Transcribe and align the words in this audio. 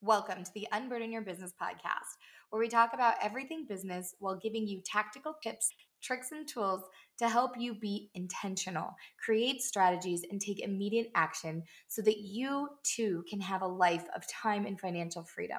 Welcome 0.00 0.44
to 0.44 0.50
the 0.54 0.68
Unburden 0.70 1.10
Your 1.10 1.22
Business 1.22 1.52
podcast, 1.60 2.18
where 2.50 2.60
we 2.60 2.68
talk 2.68 2.92
about 2.94 3.16
everything 3.20 3.66
business 3.68 4.14
while 4.20 4.36
giving 4.36 4.64
you 4.64 4.80
tactical 4.86 5.34
tips, 5.42 5.72
tricks, 6.00 6.30
and 6.30 6.46
tools 6.46 6.84
to 7.18 7.28
help 7.28 7.58
you 7.58 7.74
be 7.74 8.08
intentional, 8.14 8.94
create 9.20 9.60
strategies, 9.60 10.22
and 10.30 10.40
take 10.40 10.60
immediate 10.60 11.10
action 11.16 11.64
so 11.88 12.00
that 12.02 12.20
you 12.20 12.68
too 12.84 13.24
can 13.28 13.40
have 13.40 13.62
a 13.62 13.66
life 13.66 14.04
of 14.14 14.22
time 14.28 14.66
and 14.66 14.78
financial 14.78 15.24
freedom. 15.24 15.58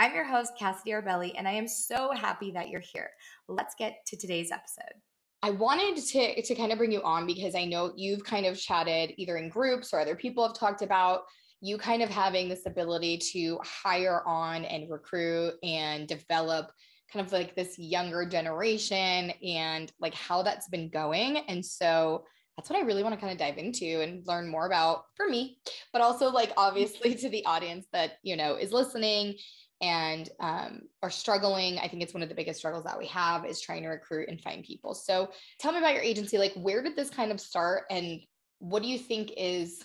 I'm 0.00 0.16
your 0.16 0.24
host, 0.24 0.54
Cassidy 0.58 0.90
Arbelli, 0.90 1.34
and 1.38 1.46
I 1.46 1.52
am 1.52 1.68
so 1.68 2.10
happy 2.10 2.50
that 2.50 2.68
you're 2.68 2.80
here. 2.80 3.10
Let's 3.46 3.76
get 3.78 4.04
to 4.08 4.16
today's 4.16 4.50
episode. 4.50 5.00
I 5.44 5.50
wanted 5.50 6.02
to, 6.04 6.42
to 6.42 6.54
kind 6.56 6.72
of 6.72 6.78
bring 6.78 6.90
you 6.90 7.02
on 7.02 7.24
because 7.24 7.54
I 7.54 7.66
know 7.66 7.92
you've 7.94 8.24
kind 8.24 8.46
of 8.46 8.58
chatted 8.58 9.12
either 9.16 9.36
in 9.36 9.48
groups 9.48 9.94
or 9.94 10.00
other 10.00 10.16
people 10.16 10.44
have 10.44 10.58
talked 10.58 10.82
about 10.82 11.20
you 11.60 11.78
kind 11.78 12.02
of 12.02 12.08
having 12.08 12.48
this 12.48 12.66
ability 12.66 13.18
to 13.32 13.58
hire 13.62 14.22
on 14.26 14.64
and 14.64 14.90
recruit 14.90 15.54
and 15.62 16.06
develop 16.06 16.70
kind 17.12 17.24
of 17.24 17.32
like 17.32 17.54
this 17.54 17.78
younger 17.78 18.26
generation 18.26 19.32
and 19.44 19.92
like 20.00 20.14
how 20.14 20.42
that's 20.42 20.68
been 20.68 20.88
going. 20.88 21.38
And 21.48 21.64
so 21.64 22.24
that's 22.56 22.70
what 22.70 22.78
I 22.78 22.82
really 22.82 23.02
want 23.02 23.14
to 23.14 23.20
kind 23.20 23.32
of 23.32 23.38
dive 23.38 23.58
into 23.58 24.00
and 24.02 24.26
learn 24.26 24.48
more 24.48 24.66
about 24.66 25.04
for 25.14 25.28
me, 25.28 25.58
but 25.92 26.02
also 26.02 26.30
like 26.30 26.52
obviously 26.56 27.14
to 27.14 27.28
the 27.28 27.44
audience 27.44 27.86
that, 27.92 28.14
you 28.22 28.36
know, 28.36 28.56
is 28.56 28.72
listening 28.72 29.36
and 29.82 30.28
um, 30.40 30.80
are 31.02 31.10
struggling. 31.10 31.78
I 31.78 31.88
think 31.88 32.02
it's 32.02 32.14
one 32.14 32.22
of 32.22 32.30
the 32.30 32.34
biggest 32.34 32.58
struggles 32.58 32.84
that 32.84 32.98
we 32.98 33.06
have 33.08 33.44
is 33.44 33.60
trying 33.60 33.82
to 33.82 33.88
recruit 33.88 34.28
and 34.30 34.40
find 34.40 34.64
people. 34.64 34.94
So 34.94 35.30
tell 35.60 35.72
me 35.72 35.78
about 35.78 35.92
your 35.92 36.02
agency. 36.02 36.38
Like, 36.38 36.54
where 36.54 36.82
did 36.82 36.96
this 36.96 37.10
kind 37.10 37.30
of 37.30 37.40
start 37.40 37.84
and 37.90 38.20
what 38.58 38.82
do 38.82 38.88
you 38.88 38.98
think 38.98 39.32
is 39.36 39.84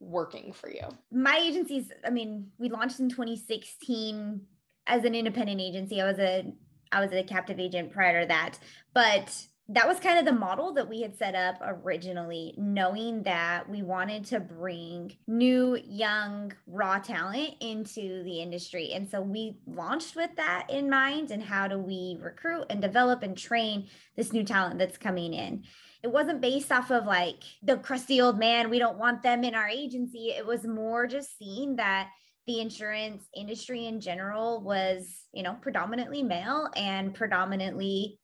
working 0.00 0.52
for 0.52 0.70
you? 0.70 0.88
My 1.12 1.36
agency's, 1.36 1.90
I 2.04 2.10
mean, 2.10 2.50
we 2.58 2.68
launched 2.68 3.00
in 3.00 3.08
2016 3.08 4.40
as 4.86 5.04
an 5.04 5.14
independent 5.14 5.60
agency. 5.60 6.00
I 6.00 6.06
was 6.06 6.18
a 6.18 6.52
I 6.90 7.00
was 7.00 7.12
a 7.12 7.22
captive 7.22 7.60
agent 7.60 7.92
prior 7.92 8.22
to 8.22 8.28
that. 8.28 8.58
But 8.94 9.34
that 9.70 9.86
was 9.86 10.00
kind 10.00 10.18
of 10.18 10.24
the 10.24 10.32
model 10.32 10.72
that 10.72 10.88
we 10.88 11.02
had 11.02 11.14
set 11.14 11.34
up 11.34 11.56
originally, 11.62 12.54
knowing 12.56 13.22
that 13.24 13.68
we 13.68 13.82
wanted 13.82 14.24
to 14.24 14.40
bring 14.40 15.14
new, 15.26 15.78
young, 15.84 16.52
raw 16.66 16.98
talent 16.98 17.54
into 17.60 18.22
the 18.24 18.40
industry. 18.40 18.92
And 18.94 19.06
so 19.06 19.20
we 19.20 19.58
launched 19.66 20.16
with 20.16 20.30
that 20.36 20.66
in 20.70 20.88
mind. 20.88 21.30
And 21.30 21.42
how 21.42 21.68
do 21.68 21.78
we 21.78 22.16
recruit 22.18 22.64
and 22.70 22.80
develop 22.80 23.22
and 23.22 23.36
train 23.36 23.88
this 24.16 24.32
new 24.32 24.42
talent 24.42 24.78
that's 24.78 24.96
coming 24.96 25.34
in? 25.34 25.64
It 26.02 26.12
wasn't 26.12 26.40
based 26.40 26.72
off 26.72 26.90
of 26.90 27.04
like 27.04 27.42
the 27.62 27.76
crusty 27.76 28.22
old 28.22 28.38
man, 28.38 28.70
we 28.70 28.78
don't 28.78 28.98
want 28.98 29.22
them 29.22 29.44
in 29.44 29.54
our 29.54 29.68
agency. 29.68 30.30
It 30.30 30.46
was 30.46 30.64
more 30.64 31.06
just 31.06 31.36
seeing 31.36 31.76
that 31.76 32.08
the 32.46 32.60
insurance 32.60 33.28
industry 33.36 33.84
in 33.84 34.00
general 34.00 34.62
was, 34.62 35.24
you 35.34 35.42
know, 35.42 35.56
predominantly 35.60 36.22
male 36.22 36.70
and 36.74 37.12
predominantly 37.12 38.18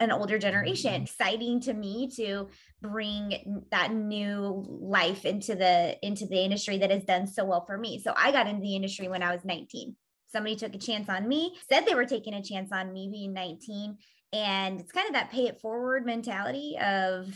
an 0.00 0.12
older 0.12 0.38
generation 0.38 0.92
mm-hmm. 0.92 1.02
exciting 1.02 1.60
to 1.60 1.72
me 1.72 2.08
to 2.16 2.48
bring 2.80 3.64
that 3.70 3.92
new 3.92 4.64
life 4.68 5.24
into 5.24 5.54
the 5.54 5.96
into 6.02 6.26
the 6.26 6.38
industry 6.38 6.78
that 6.78 6.90
has 6.90 7.04
done 7.04 7.26
so 7.26 7.44
well 7.44 7.64
for 7.66 7.76
me. 7.76 8.00
So 8.00 8.12
i 8.16 8.32
got 8.32 8.46
into 8.46 8.62
the 8.62 8.76
industry 8.76 9.08
when 9.08 9.22
i 9.22 9.32
was 9.32 9.44
19 9.44 9.96
somebody 10.30 10.56
took 10.56 10.74
a 10.74 10.78
chance 10.78 11.08
on 11.08 11.26
me 11.26 11.56
said 11.68 11.86
they 11.86 11.94
were 11.94 12.04
taking 12.04 12.34
a 12.34 12.42
chance 12.42 12.70
on 12.72 12.92
me 12.92 13.08
being 13.10 13.32
19 13.32 13.96
and 14.32 14.80
it's 14.80 14.92
kind 14.92 15.06
of 15.06 15.14
that 15.14 15.30
pay 15.30 15.46
it 15.46 15.60
forward 15.60 16.04
mentality 16.04 16.76
of 16.80 17.26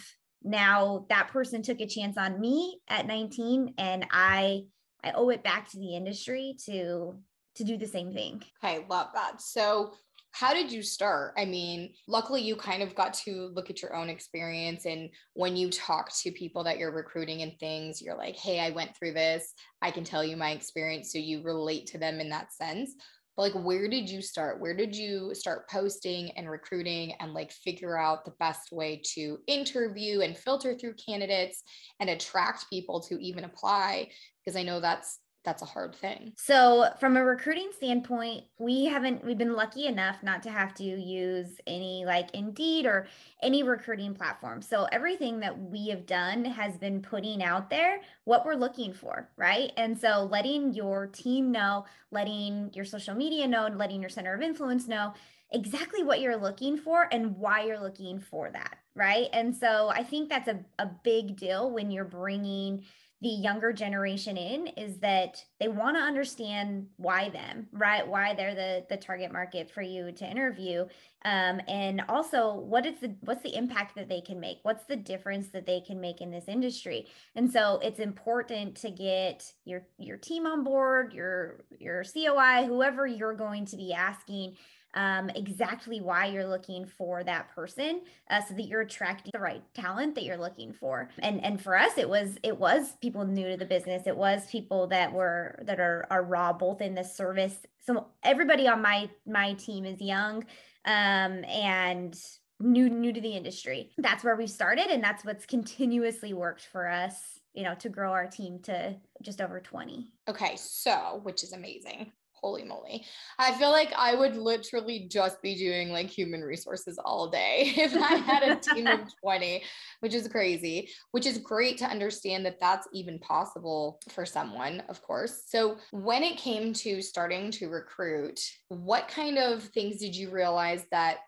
now 0.43 1.07
that 1.09 1.29
person 1.29 1.63
took 1.63 1.81
a 1.81 1.87
chance 1.87 2.19
on 2.19 2.41
me 2.41 2.81
at 2.89 3.07
19 3.07 3.75
and 3.79 4.07
i 4.11 4.63
i 5.03 5.13
owe 5.13 5.31
it 5.31 5.43
back 5.43 5.71
to 5.71 5.79
the 5.79 5.97
industry 5.97 6.57
to 6.67 7.15
to 7.55 7.65
do 7.65 7.77
the 7.77 7.87
same 7.87 8.13
thing. 8.13 8.43
Okay 8.63 8.85
love 8.89 9.09
that. 9.15 9.41
So 9.41 9.95
how 10.33 10.55
did 10.55 10.73
you 10.73 10.83
start? 10.83 11.35
I 11.37 11.45
mean, 11.45 11.93
luckily 12.09 12.41
you 12.41 12.57
kind 12.57 12.83
of 12.83 12.95
got 12.95 13.15
to 13.15 13.51
look 13.55 13.69
at 13.69 13.83
your 13.83 13.95
own 13.95 14.09
experience. 14.09 14.87
And 14.87 15.11
when 15.35 15.57
you 15.57 15.71
talk 15.71 16.11
to 16.21 16.33
people 16.33 16.65
that 16.65 16.79
you're 16.79 16.91
recruiting 16.91 17.43
and 17.43 17.53
things, 17.61 18.01
you're 18.01 18.17
like, 18.17 18.37
hey, 18.37 18.59
I 18.59 18.71
went 18.71 18.97
through 18.97 19.13
this. 19.13 19.53
I 19.83 19.91
can 19.91 20.05
tell 20.05 20.25
you 20.25 20.37
my 20.37 20.51
experience. 20.51 21.13
So 21.13 21.19
you 21.19 21.43
relate 21.43 21.87
to 21.89 21.99
them 21.99 22.19
in 22.19 22.31
that 22.31 22.53
sense. 22.53 22.95
But 23.37 23.55
like, 23.55 23.65
where 23.65 23.89
did 23.89 24.09
you 24.09 24.23
start? 24.23 24.59
Where 24.61 24.75
did 24.75 24.97
you 24.97 25.35
start 25.35 25.69
posting 25.69 26.31
and 26.33 26.51
recruiting 26.51 27.13
and 27.21 27.35
like 27.35 27.53
figure 27.53 27.99
out 27.99 28.25
the 28.25 28.35
best 28.39 28.73
way 28.73 29.03
to 29.15 29.39
interview 29.47 30.21
and 30.21 30.37
filter 30.37 30.75
through 30.75 30.95
candidates 30.95 31.63
and 32.01 32.09
attract 32.09 32.71
people 32.71 33.01
to 33.03 33.23
even 33.23 33.45
apply? 33.45 34.11
Because 34.45 34.57
I 34.57 34.63
know 34.63 34.81
that's 34.81 35.19
that's 35.45 35.63
a 35.63 35.67
hard 35.67 35.95
thing. 35.95 36.33
So, 36.37 36.89
from 37.01 37.17
a 37.17 37.25
recruiting 37.25 37.71
standpoint, 37.75 38.45
we 38.59 38.85
haven't 38.85 39.25
we've 39.25 39.39
been 39.39 39.55
lucky 39.55 39.87
enough 39.87 40.23
not 40.23 40.43
to 40.45 40.51
have 40.51 40.75
to 40.75 40.85
use 40.85 41.49
any 41.67 42.05
like 42.07 42.31
Indeed 42.33 42.87
or 42.87 43.07
any 43.43 43.63
recruiting 43.63 44.15
platform. 44.15 44.63
So, 44.63 44.87
everything 44.93 45.41
that 45.41 45.59
we 45.59 45.89
have 45.89 46.07
done 46.07 46.45
has 46.45 46.77
been 46.79 47.03
putting 47.03 47.43
out 47.43 47.71
there 47.71 48.01
what 48.25 48.47
we're 48.47 48.55
looking 48.55 48.93
for, 48.93 49.29
right? 49.37 49.73
And 49.77 49.99
so, 49.99 50.29
letting 50.31 50.75
your 50.75 51.09
team 51.09 51.51
know, 51.51 51.87
letting 52.11 52.71
your 52.75 52.85
social 52.85 53.15
media 53.15 53.49
know, 53.49 53.67
and 53.67 53.79
letting 53.79 54.01
your 54.01 54.11
center 54.11 54.35
of 54.35 54.43
influence 54.43 54.87
know 54.87 55.13
exactly 55.51 56.03
what 56.03 56.21
you're 56.21 56.37
looking 56.37 56.79
for 56.79 57.09
and 57.11 57.37
why 57.37 57.65
you're 57.65 57.81
looking 57.81 58.19
for 58.19 58.51
that, 58.51 58.79
right? 58.95 59.27
And 59.33 59.57
so, 59.57 59.89
I 59.89 60.05
think 60.05 60.29
that's 60.29 60.49
a, 60.49 60.61
a 60.79 60.87
big 61.03 61.37
deal 61.37 61.71
when 61.71 61.91
you're 61.91 62.05
bringing 62.05 62.85
the 63.23 63.29
younger 63.29 63.73
generation 63.73 64.37
in 64.37 64.67
is 64.67 64.99
that 64.99 65.43
they 65.61 65.69
want 65.69 65.97
to 65.97 66.03
understand 66.03 66.89
why 66.97 67.29
them 67.29 67.69
right? 67.73 68.07
Why 68.07 68.35
they're 68.35 68.55
the 68.55 68.85
the 68.91 68.97
target 68.97 69.33
market 69.33 69.71
for 69.71 69.81
you 69.81 70.11
to 70.11 70.29
interview. 70.29 70.87
Um, 71.25 71.61
and 71.69 72.03
also 72.09 72.55
what 72.55 72.85
is 72.85 72.99
the 73.01 73.15
what's 73.21 73.43
the 73.45 73.57
impact 73.57 73.95
that 73.95 74.09
they 74.09 74.21
can 74.21 74.41
make? 74.41 74.59
What's 74.63 74.85
the 74.85 74.97
difference 74.97 75.49
that 75.51 75.67
they 75.67 75.81
can 75.81 76.01
make 76.01 76.21
in 76.21 76.33
this 76.33 76.49
industry? 76.49 77.07
And 77.37 77.51
so 77.51 77.79
it's 77.81 78.01
important 78.01 78.75
to 78.79 78.91
get 78.91 79.53
your 79.65 79.87
your 79.99 80.17
team 80.17 80.45
on 80.45 80.65
board 80.65 81.13
your 81.13 81.65
your 81.79 82.03
coi 82.03 82.67
whoever 82.67 83.07
you're 83.07 83.35
going 83.35 83.67
to 83.67 83.77
be 83.77 83.93
asking 83.93 84.57
um, 84.95 85.31
exactly 85.31 86.01
why 86.01 86.27
you're 86.27 86.47
looking 86.47 86.87
for 86.87 87.25
that 87.25 87.55
person 87.55 88.03
uh, 88.31 88.41
so 88.41 88.55
that 88.55 88.65
you're 88.65 88.83
attracting 88.83 89.31
the 89.33 89.41
right 89.41 89.63
talent 89.75 90.15
that 90.15 90.25
you're 90.25 90.37
looking 90.37 90.73
for. 90.73 91.09
And 91.21 91.43
and 91.45 91.61
for 91.61 91.77
us 91.77 91.97
it 91.97 92.09
was 92.09 92.37
it 92.43 92.59
was 92.59 92.97
people 93.01 93.25
new 93.25 93.49
to 93.51 93.57
the 93.57 93.65
business. 93.65 94.07
It 94.07 94.17
was 94.17 94.47
people 94.51 94.87
that 94.89 95.13
were 95.13 95.59
that 95.63 95.81
are 95.81 96.07
are 96.11 96.23
raw 96.23 96.53
both 96.53 96.81
in 96.81 96.95
the 96.95 97.05
service. 97.05 97.57
So 97.85 98.07
everybody 98.23 98.69
on 98.69 98.83
my 98.83 99.09
my 99.27 99.55
team 99.55 99.85
is 99.85 100.01
young 100.01 100.45
um, 100.85 101.45
and 101.45 102.19
new 102.61 102.89
new 102.89 103.13
to 103.13 103.21
the 103.21 103.33
industry. 103.33 103.91
That's 103.99 104.25
where 104.25 104.37
we 104.37 104.47
started 104.47 104.87
and 104.87 105.03
that's 105.03 105.25
what's 105.25 105.47
continuously 105.47 106.33
worked 106.33 106.67
for 106.71 106.89
us 106.89 107.15
you 107.55 107.65
know 107.65 107.75
to 107.75 107.89
grow 107.89 108.13
our 108.13 108.27
team 108.27 108.59
to 108.61 108.97
just 109.21 109.41
over 109.41 109.61
20 109.61 110.09
okay 110.29 110.57
so 110.57 111.21
which 111.23 111.43
is 111.43 111.53
amazing 111.53 112.11
holy 112.43 112.65
moly. 112.65 113.07
I 113.39 113.53
feel 113.53 113.71
like 113.71 113.93
I 113.97 114.15
would 114.15 114.37
literally 114.37 115.07
just 115.11 115.41
be 115.41 115.55
doing 115.55 115.91
like 115.91 116.11
human 116.11 116.43
resources 116.43 116.99
all 117.03 117.31
day 117.31 117.73
if 117.77 117.95
I 117.95 118.17
had 118.17 118.43
a 118.43 118.57
team 118.57 118.87
of 118.87 119.01
20, 119.23 119.63
which 120.01 120.15
is 120.15 120.29
crazy, 120.29 120.91
which 121.13 121.27
is 121.27 121.39
great 121.39 121.79
to 121.79 121.85
understand 121.85 122.45
that 122.47 122.61
that's 122.61 122.89
even 122.93 123.19
possible 123.21 124.01
for 124.11 124.27
someone, 124.27 124.83
of 124.89 125.01
course. 125.03 125.45
So, 125.47 125.79
when 125.93 126.23
it 126.23 126.37
came 126.37 126.73
to 126.75 127.01
starting 127.01 127.51
to 127.53 127.69
recruit, 127.69 128.41
what 128.69 129.09
kind 129.09 129.39
of 129.39 129.63
things 129.63 129.99
did 129.99 130.15
you 130.17 130.31
realize 130.31 130.85
that 130.91 131.19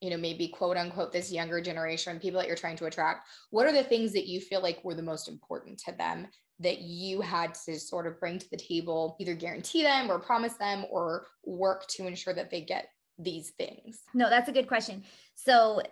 you 0.00 0.10
know 0.10 0.16
maybe 0.16 0.48
quote 0.48 0.76
unquote 0.76 1.12
this 1.12 1.30
younger 1.30 1.60
generation 1.60 2.18
people 2.18 2.40
that 2.40 2.48
you're 2.48 2.56
trying 2.56 2.76
to 2.76 2.86
attract 2.86 3.28
what 3.50 3.66
are 3.66 3.72
the 3.72 3.84
things 3.84 4.12
that 4.12 4.26
you 4.26 4.40
feel 4.40 4.60
like 4.60 4.84
were 4.84 4.96
the 4.96 5.02
most 5.02 5.28
important 5.28 5.78
to 5.78 5.92
them 5.92 6.26
that 6.62 6.80
you 6.80 7.20
had 7.20 7.54
to 7.66 7.78
sort 7.78 8.06
of 8.06 8.18
bring 8.18 8.38
to 8.38 8.50
the 8.50 8.56
table, 8.56 9.16
either 9.20 9.34
guarantee 9.34 9.82
them 9.82 10.10
or 10.10 10.18
promise 10.18 10.54
them 10.54 10.84
or 10.90 11.26
work 11.44 11.86
to 11.88 12.06
ensure 12.06 12.34
that 12.34 12.50
they 12.50 12.60
get 12.60 12.88
these 13.18 13.50
things? 13.50 14.00
No, 14.14 14.30
that's 14.30 14.48
a 14.48 14.52
good 14.52 14.68
question. 14.68 15.04
So, 15.34 15.82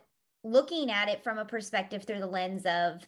looking 0.43 0.90
at 0.90 1.08
it 1.08 1.22
from 1.22 1.38
a 1.38 1.44
perspective 1.44 2.05
through 2.05 2.20
the 2.20 2.26
lens 2.26 2.64
of, 2.64 3.06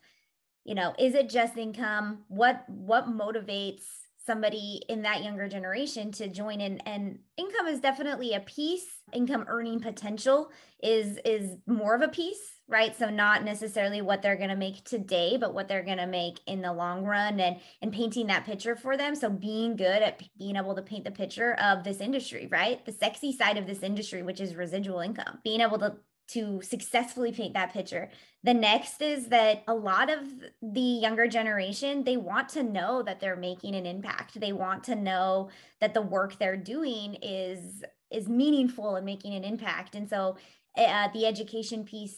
you 0.65 0.75
know, 0.75 0.95
is 0.99 1.15
it 1.15 1.31
just 1.31 1.57
income? 1.57 2.25
What 2.29 2.65
what 2.69 3.09
motivates 3.09 3.85
somebody 4.25 4.83
in 4.89 5.03
that 5.03 5.23
younger 5.23 5.49
generation 5.49 6.13
to 6.13 6.29
join 6.29 6.61
in 6.61 6.79
and 6.81 7.19
income 7.37 7.67
is 7.67 7.81
definitely 7.81 8.35
a 8.35 8.41
piece. 8.41 8.87
Income 9.13 9.47
earning 9.49 9.81
potential 9.81 10.51
is 10.83 11.19
is 11.25 11.57
more 11.67 11.95
of 11.95 12.03
a 12.03 12.09
piece 12.09 12.53
right? 12.69 12.97
So 12.97 13.11
not 13.11 13.45
necessarily 13.45 14.01
what 14.01 14.23
they're 14.23 14.37
going 14.37 14.49
to 14.49 14.57
make 14.57 14.85
today 14.85 15.37
but 15.37 15.53
what 15.53 15.69
they're 15.69 15.85
going 15.85 15.99
to 15.99 16.07
make 16.07 16.41
in 16.47 16.63
the 16.63 16.73
long 16.73 17.05
run 17.05 17.39
and 17.41 17.57
and 17.83 17.93
painting 17.93 18.29
that 18.29 18.47
picture 18.47 18.77
for 18.77 18.97
them. 18.97 19.15
So 19.15 19.29
being 19.29 19.77
good 19.77 20.03
at 20.03 20.23
being 20.39 20.57
able 20.57 20.75
to 20.77 20.83
paint 20.83 21.05
the 21.05 21.11
picture 21.11 21.55
of 21.55 21.85
this 21.85 22.01
industry 22.01 22.49
right? 22.51 22.85
The 22.85 22.93
sexy 22.93 23.33
side 23.33 23.59
of 23.59 23.67
this 23.67 23.83
industry 23.83 24.23
which 24.23 24.41
is 24.41 24.55
residual 24.55 25.01
income. 25.01 25.41
Being 25.45 25.61
able 25.61 25.79
to 25.81 25.97
to 26.33 26.61
successfully 26.63 27.33
paint 27.33 27.55
that 27.55 27.73
picture. 27.73 28.11
The 28.45 28.55
next 28.55 29.01
is 29.03 29.29
that 29.29 29.63
a 29.69 29.75
lot 29.75 30.11
of 30.11 30.21
the 30.63 30.81
younger 30.81 31.27
generation, 31.29 32.05
they 32.05 32.17
want 32.17 32.49
to 32.51 32.63
know 32.63 33.03
that 33.03 33.21
they're 33.21 33.37
making 33.37 33.75
an 33.75 33.87
impact. 33.87 34.39
They 34.41 34.53
want 34.53 34.85
to 34.85 34.95
know 34.95 35.51
that 35.81 35.95
the 35.95 36.03
work 36.03 36.39
they're 36.39 36.57
doing 36.57 37.17
is 37.23 37.85
is 38.11 38.29
meaningful 38.29 38.97
and 38.97 39.07
making 39.07 39.35
an 39.35 39.43
impact. 39.43 39.95
And 39.95 40.09
so 40.09 40.37
uh, 40.77 41.09
the 41.13 41.27
education 41.27 41.85
piece 41.85 42.17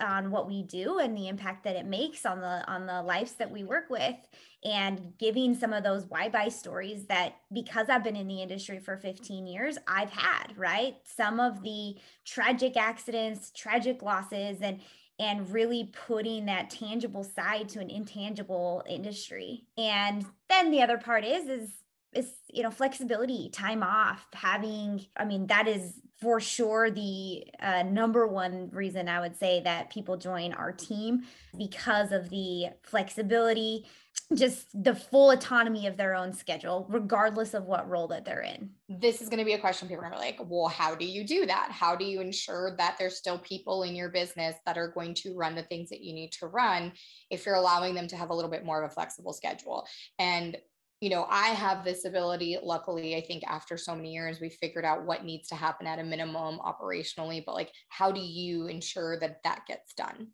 on 0.00 0.30
what 0.30 0.46
we 0.46 0.62
do 0.62 0.98
and 0.98 1.16
the 1.16 1.28
impact 1.28 1.64
that 1.64 1.74
it 1.74 1.86
makes 1.86 2.26
on 2.26 2.40
the 2.40 2.64
on 2.70 2.86
the 2.86 3.02
lives 3.02 3.32
that 3.32 3.50
we 3.50 3.64
work 3.64 3.88
with 3.88 4.14
and 4.64 5.12
giving 5.18 5.54
some 5.54 5.72
of 5.72 5.82
those 5.82 6.04
why 6.06 6.28
buy 6.28 6.48
stories 6.48 7.06
that 7.06 7.36
because 7.52 7.88
I've 7.88 8.04
been 8.04 8.16
in 8.16 8.28
the 8.28 8.42
industry 8.42 8.78
for 8.78 8.96
15 8.96 9.46
years 9.46 9.78
I've 9.88 10.10
had 10.10 10.56
right? 10.56 10.96
Some 11.04 11.40
of 11.40 11.62
the 11.62 11.96
tragic 12.24 12.76
accidents 12.76 13.50
tragic 13.56 14.02
losses 14.02 14.58
and 14.60 14.80
and 15.18 15.50
really 15.50 15.90
putting 16.06 16.44
that 16.46 16.68
tangible 16.68 17.24
side 17.24 17.70
to 17.70 17.80
an 17.80 17.88
intangible 17.88 18.84
industry. 18.86 19.64
And 19.78 20.26
then 20.48 20.70
the 20.70 20.82
other 20.82 20.98
part 20.98 21.24
is 21.24 21.48
is 21.48 21.70
is 22.16 22.32
you 22.48 22.62
know 22.62 22.70
flexibility 22.70 23.50
time 23.50 23.82
off 23.82 24.26
having 24.32 25.04
i 25.16 25.24
mean 25.24 25.46
that 25.46 25.68
is 25.68 26.00
for 26.20 26.40
sure 26.40 26.90
the 26.90 27.44
uh, 27.60 27.82
number 27.82 28.26
one 28.26 28.70
reason 28.72 29.08
i 29.08 29.20
would 29.20 29.36
say 29.36 29.60
that 29.60 29.90
people 29.90 30.16
join 30.16 30.52
our 30.54 30.72
team 30.72 31.22
because 31.56 32.12
of 32.12 32.30
the 32.30 32.66
flexibility 32.82 33.84
just 34.34 34.66
the 34.82 34.94
full 34.94 35.30
autonomy 35.30 35.86
of 35.86 35.96
their 35.96 36.14
own 36.14 36.32
schedule 36.32 36.86
regardless 36.88 37.54
of 37.54 37.64
what 37.64 37.88
role 37.88 38.08
that 38.08 38.24
they're 38.24 38.40
in. 38.40 38.70
This 38.88 39.22
is 39.22 39.28
going 39.28 39.38
to 39.38 39.44
be 39.44 39.52
a 39.52 39.58
question 39.58 39.88
people 39.88 40.04
are 40.04 40.16
like 40.16 40.38
well 40.48 40.66
how 40.68 40.94
do 40.94 41.04
you 41.04 41.24
do 41.24 41.46
that? 41.46 41.68
How 41.70 41.94
do 41.94 42.04
you 42.04 42.20
ensure 42.20 42.74
that 42.76 42.96
there's 42.98 43.16
still 43.16 43.38
people 43.38 43.84
in 43.84 43.94
your 43.94 44.08
business 44.08 44.56
that 44.66 44.76
are 44.76 44.88
going 44.88 45.14
to 45.14 45.34
run 45.34 45.54
the 45.54 45.62
things 45.62 45.90
that 45.90 46.00
you 46.00 46.12
need 46.12 46.32
to 46.32 46.48
run 46.48 46.92
if 47.30 47.46
you're 47.46 47.54
allowing 47.54 47.94
them 47.94 48.08
to 48.08 48.16
have 48.16 48.30
a 48.30 48.34
little 48.34 48.50
bit 48.50 48.64
more 48.64 48.82
of 48.82 48.90
a 48.90 48.94
flexible 48.94 49.32
schedule? 49.32 49.86
And 50.18 50.56
you 51.06 51.10
know, 51.10 51.24
I 51.30 51.50
have 51.50 51.84
this 51.84 52.04
ability. 52.04 52.58
Luckily, 52.60 53.14
I 53.14 53.20
think 53.20 53.44
after 53.46 53.76
so 53.76 53.94
many 53.94 54.12
years, 54.12 54.40
we 54.40 54.50
figured 54.50 54.84
out 54.84 55.06
what 55.06 55.24
needs 55.24 55.46
to 55.50 55.54
happen 55.54 55.86
at 55.86 56.00
a 56.00 56.02
minimum 56.02 56.58
operationally. 56.58 57.44
But 57.46 57.54
like, 57.54 57.70
how 57.90 58.10
do 58.10 58.18
you 58.18 58.66
ensure 58.66 59.16
that 59.20 59.40
that 59.44 59.66
gets 59.68 59.94
done? 59.94 60.30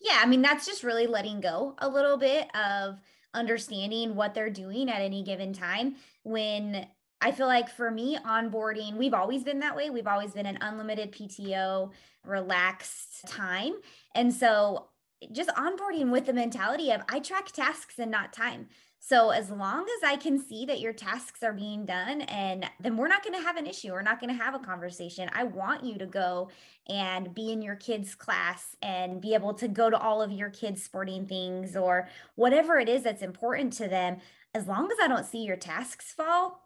Yeah, 0.00 0.18
I 0.18 0.24
mean, 0.24 0.40
that's 0.40 0.64
just 0.64 0.82
really 0.82 1.06
letting 1.06 1.42
go 1.42 1.74
a 1.76 1.86
little 1.86 2.16
bit 2.16 2.48
of 2.56 2.94
understanding 3.34 4.14
what 4.14 4.32
they're 4.32 4.48
doing 4.48 4.88
at 4.88 5.02
any 5.02 5.22
given 5.22 5.52
time. 5.52 5.96
When 6.22 6.86
I 7.20 7.32
feel 7.32 7.46
like 7.46 7.68
for 7.68 7.90
me, 7.90 8.16
onboarding, 8.16 8.96
we've 8.96 9.12
always 9.12 9.44
been 9.44 9.58
that 9.58 9.76
way. 9.76 9.90
We've 9.90 10.06
always 10.06 10.32
been 10.32 10.46
an 10.46 10.56
unlimited 10.62 11.12
PTO, 11.12 11.90
relaxed 12.24 13.28
time. 13.28 13.74
And 14.14 14.32
so 14.32 14.86
just 15.32 15.50
onboarding 15.50 16.10
with 16.10 16.24
the 16.24 16.32
mentality 16.32 16.92
of 16.92 17.02
I 17.10 17.20
track 17.20 17.52
tasks 17.52 17.98
and 17.98 18.10
not 18.10 18.32
time. 18.32 18.68
So 19.00 19.30
as 19.30 19.48
long 19.50 19.82
as 19.84 20.08
I 20.08 20.16
can 20.16 20.38
see 20.38 20.66
that 20.66 20.80
your 20.80 20.92
tasks 20.92 21.42
are 21.42 21.52
being 21.52 21.86
done 21.86 22.22
and 22.22 22.68
then 22.80 22.96
we're 22.96 23.08
not 23.08 23.22
going 23.22 23.38
to 23.38 23.46
have 23.46 23.56
an 23.56 23.66
issue. 23.66 23.92
We're 23.92 24.02
not 24.02 24.20
going 24.20 24.36
to 24.36 24.42
have 24.42 24.54
a 24.54 24.58
conversation. 24.58 25.30
I 25.32 25.44
want 25.44 25.84
you 25.84 25.98
to 25.98 26.06
go 26.06 26.50
and 26.88 27.32
be 27.34 27.52
in 27.52 27.62
your 27.62 27.76
kids 27.76 28.14
class 28.14 28.76
and 28.82 29.20
be 29.20 29.34
able 29.34 29.54
to 29.54 29.68
go 29.68 29.88
to 29.88 29.98
all 29.98 30.20
of 30.20 30.32
your 30.32 30.50
kids 30.50 30.82
sporting 30.82 31.26
things 31.26 31.76
or 31.76 32.08
whatever 32.34 32.78
it 32.78 32.88
is 32.88 33.02
that's 33.02 33.22
important 33.22 33.72
to 33.74 33.88
them. 33.88 34.18
As 34.54 34.66
long 34.66 34.90
as 34.90 34.98
I 35.00 35.08
don't 35.08 35.26
see 35.26 35.44
your 35.44 35.56
tasks 35.56 36.12
fall, 36.12 36.60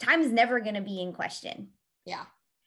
time 0.00 0.20
is 0.22 0.32
never 0.32 0.60
going 0.60 0.74
to 0.74 0.80
be 0.80 1.00
in 1.00 1.12
question. 1.12 1.68
Yeah. 2.04 2.24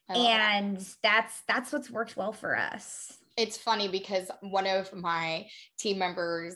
And 0.08 0.78
that. 0.78 0.96
that's 1.04 1.42
that's 1.48 1.72
what's 1.72 1.92
worked 1.92 2.18
well 2.18 2.34
for 2.34 2.58
us. 2.58 3.14
It's 3.38 3.58
funny 3.58 3.88
because 3.88 4.32
one 4.42 4.66
of 4.66 4.94
my 4.94 5.48
team 5.78 6.00
members 6.00 6.56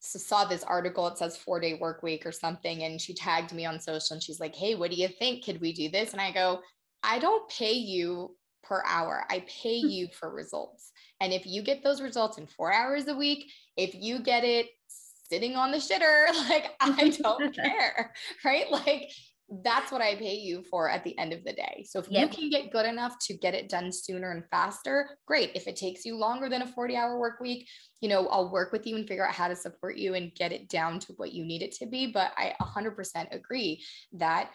saw 0.00 0.44
this 0.44 0.62
article 0.62 1.06
it 1.08 1.18
says 1.18 1.36
four 1.36 1.60
day 1.60 1.74
work 1.74 2.02
week 2.02 2.24
or 2.24 2.32
something 2.32 2.84
and 2.84 3.00
she 3.00 3.14
tagged 3.14 3.52
me 3.52 3.66
on 3.66 3.80
social 3.80 4.14
and 4.14 4.22
she's 4.22 4.40
like 4.40 4.54
hey 4.54 4.74
what 4.74 4.90
do 4.90 4.96
you 4.96 5.08
think? 5.08 5.44
Could 5.44 5.60
we 5.60 5.72
do 5.72 5.88
this? 5.88 6.12
And 6.12 6.20
i 6.20 6.32
go 6.32 6.60
i 7.02 7.18
don't 7.18 7.48
pay 7.50 7.72
you 7.72 8.34
per 8.62 8.82
hour. 8.86 9.24
I 9.30 9.44
pay 9.48 9.80
hmm. 9.80 9.88
you 9.88 10.08
for 10.12 10.30
results. 10.30 10.92
And 11.20 11.32
if 11.32 11.46
you 11.46 11.62
get 11.62 11.82
those 11.82 12.00
results 12.02 12.38
in 12.38 12.46
four 12.46 12.72
hours 12.72 13.08
a 13.08 13.14
week 13.14 13.50
if 13.76 13.94
you 13.94 14.20
get 14.20 14.44
it 14.44 14.66
sitting 14.88 15.56
on 15.56 15.70
the 15.70 15.78
shitter 15.78 16.26
like 16.48 16.72
i 16.80 17.08
don't 17.22 17.54
care. 17.54 18.12
Right? 18.44 18.70
Like 18.70 19.10
that's 19.50 19.90
what 19.90 20.02
I 20.02 20.14
pay 20.16 20.34
you 20.34 20.62
for 20.62 20.90
at 20.90 21.04
the 21.04 21.18
end 21.18 21.32
of 21.32 21.42
the 21.42 21.54
day. 21.54 21.84
So 21.88 21.98
if 21.98 22.08
yep. 22.10 22.30
you 22.30 22.36
can 22.36 22.50
get 22.50 22.70
good 22.70 22.84
enough 22.84 23.18
to 23.26 23.34
get 23.34 23.54
it 23.54 23.70
done 23.70 23.90
sooner 23.90 24.30
and 24.32 24.44
faster, 24.50 25.18
great. 25.26 25.52
If 25.54 25.66
it 25.66 25.76
takes 25.76 26.04
you 26.04 26.16
longer 26.16 26.50
than 26.50 26.62
a 26.62 26.66
40 26.66 26.96
hour 26.96 27.18
work 27.18 27.40
week, 27.40 27.66
you 28.00 28.10
know, 28.10 28.28
I'll 28.28 28.52
work 28.52 28.72
with 28.72 28.86
you 28.86 28.96
and 28.96 29.08
figure 29.08 29.26
out 29.26 29.34
how 29.34 29.48
to 29.48 29.56
support 29.56 29.96
you 29.96 30.14
and 30.14 30.34
get 30.34 30.52
it 30.52 30.68
down 30.68 30.98
to 31.00 31.14
what 31.14 31.32
you 31.32 31.46
need 31.46 31.62
it 31.62 31.72
to 31.76 31.86
be. 31.86 32.08
But 32.08 32.32
I 32.36 32.54
100% 32.60 33.34
agree 33.34 33.82
that 34.12 34.50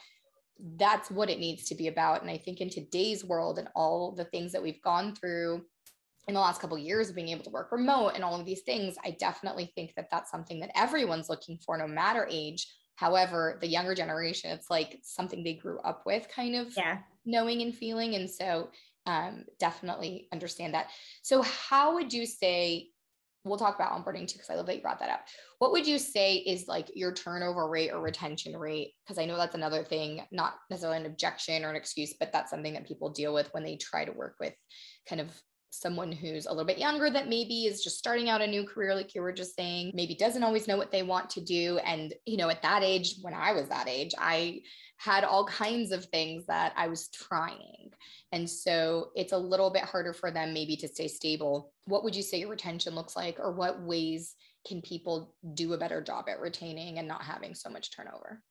that's 0.78 1.10
what 1.10 1.30
it 1.30 1.40
needs 1.40 1.66
to 1.66 1.76
be 1.76 1.88
about. 1.88 2.22
And 2.22 2.30
I 2.30 2.38
think 2.38 2.62
in 2.62 2.70
today's 2.70 3.26
world 3.26 3.58
and 3.58 3.70
all 3.76 4.12
the 4.12 4.26
things 4.26 4.52
that 4.52 4.62
we've 4.62 4.82
gone 4.84 5.16
through 5.16 5.66
in 6.28 6.36
the 6.36 6.40
last 6.40 6.62
couple 6.62 6.78
of 6.78 6.84
years 6.84 7.10
of 7.10 7.16
being 7.16 7.30
able 7.30 7.44
to 7.44 7.50
work 7.50 7.72
remote 7.72 8.12
and 8.14 8.24
all 8.24 8.40
of 8.40 8.46
these 8.46 8.62
things, 8.62 8.96
I 9.04 9.18
definitely 9.20 9.72
think 9.74 9.94
that 9.96 10.08
that's 10.12 10.30
something 10.30 10.60
that 10.60 10.72
everyone's 10.76 11.30
looking 11.30 11.58
for, 11.66 11.78
no 11.78 11.88
matter 11.88 12.28
age 12.30 12.68
However, 12.96 13.58
the 13.60 13.68
younger 13.68 13.96
generation, 13.96 14.52
it's 14.52 14.70
like 14.70 15.00
something 15.04 15.44
they 15.44 15.56
grew 15.56 15.80
up 15.80 16.04
with, 16.06 16.28
kind 16.34 16.56
of 16.56 16.74
yeah. 16.78 17.00
knowing 17.26 17.62
and 17.62 17.76
feeling. 17.76 18.16
And 18.16 18.30
so 18.30 18.70
um, 19.06 19.46
definitely 19.60 20.28
understand 20.32 20.74
that. 20.74 20.90
So, 21.22 21.42
how 21.42 21.96
would 21.96 22.14
you 22.14 22.26
say? 22.26 22.90
We'll 23.46 23.58
talk 23.58 23.76
about 23.76 23.92
onboarding 23.92 24.26
too, 24.26 24.36
because 24.38 24.50
I 24.50 24.56
love 24.56 24.68
that 24.68 24.78
you 24.78 24.82
brought 24.82 25.00
that 25.00 25.10
up. 25.10 25.26
What 25.60 25.74
would 25.74 25.86
you 25.86 26.00
say 26.00 26.36
is 26.36 26.70
like 26.70 26.90
your 26.96 27.12
turnover 27.12 27.68
rate 27.68 27.92
or 27.92 28.00
retention 28.00 28.56
rate? 28.56 28.94
Because 29.04 29.18
I 29.18 29.26
know 29.26 29.36
that's 29.36 29.54
another 29.54 29.84
thing, 29.84 30.22
not 30.32 30.54
necessarily 30.70 31.00
an 31.00 31.06
objection 31.08 31.66
or 31.66 31.70
an 31.70 31.76
excuse, 31.76 32.14
but 32.18 32.32
that's 32.32 32.50
something 32.50 32.72
that 32.72 32.88
people 32.88 33.10
deal 33.10 33.34
with 33.34 33.54
when 33.54 33.64
they 33.64 33.76
try 33.76 34.06
to 34.06 34.14
work 34.14 34.36
with 34.40 34.54
kind 35.10 35.20
of 35.20 35.30
someone 35.74 36.12
who's 36.12 36.46
a 36.46 36.50
little 36.50 36.66
bit 36.66 36.78
younger 36.78 37.10
that 37.10 37.28
maybe 37.28 37.66
is 37.66 37.84
just 37.84 37.98
starting 37.98 38.30
out 38.30 38.42
a 38.42 38.48
new 38.48 38.64
career 38.64 38.94
like 38.94 39.16
you 39.16 39.22
were 39.22 39.34
just 39.34 39.56
saying 39.56 39.92
maybe 39.96 40.14
doesn't 40.14 40.44
always 40.44 40.68
know 40.68 40.78
what 40.78 40.92
they 40.92 41.02
want 41.02 41.30
to 41.32 41.42
do. 41.42 41.80
And 41.80 42.14
you 42.26 42.38
know 42.38 42.50
at 42.50 42.62
that 42.62 42.84
age 42.84 43.16
when 43.22 43.34
i 43.34 43.52
was 43.54 43.68
that 43.70 43.88
age 43.88 44.12
i 44.18 44.62
had 44.98 45.24
all 45.24 45.46
kinds 45.46 45.92
of 45.92 46.06
things 46.06 46.46
that 46.46 46.74
i 46.78 46.88
was 46.88 47.10
trying. 47.10 47.90
And 48.32 48.50
so 48.50 49.10
it's 49.16 49.34
a 49.34 49.38
little 49.38 49.72
bit 49.72 49.84
harder 49.84 50.14
for 50.14 50.32
them 50.32 50.54
maybe 50.54 50.76
to 50.78 50.88
stay 50.88 51.08
stable. 51.08 51.74
What 51.86 52.04
would 52.04 52.16
you 52.16 52.24
say 52.24 52.40
your 52.40 52.50
retention 52.50 52.96
looks 52.96 53.16
like 53.16 53.40
or 53.40 53.52
what 53.52 53.82
ways 53.82 54.36
can 54.68 54.82
people 54.82 55.36
do 55.54 55.74
a 55.74 55.78
better 55.78 56.02
job 56.02 56.26
at 56.30 56.40
retaining 56.40 57.00
and 57.00 57.08
not 57.08 57.24
having 57.24 57.56
so 57.56 57.70
much 57.70 57.92
turnover? 57.92 58.42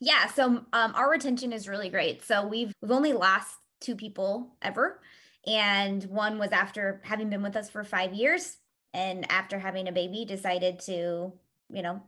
Yeah 0.00 0.26
so 0.26 0.64
um, 0.72 0.92
our 0.94 1.08
retention 1.08 1.52
is 1.52 1.68
really 1.68 1.90
great. 1.90 2.24
So 2.24 2.46
we've 2.46 2.72
we've 2.82 2.90
only 2.90 3.12
lost 3.12 3.54
two 3.80 3.94
people 3.94 4.56
ever 4.62 5.00
and 5.46 6.04
one 6.04 6.38
was 6.38 6.50
after 6.50 7.00
having 7.04 7.30
been 7.30 7.42
with 7.42 7.56
us 7.56 7.70
for 7.70 7.84
five 7.84 8.14
years 8.14 8.56
and 8.94 9.30
after 9.30 9.58
having 9.58 9.88
a 9.88 9.92
baby 9.92 10.24
decided 10.24 10.78
to, 10.80 11.32
you 11.70 11.82
know, 11.82 12.02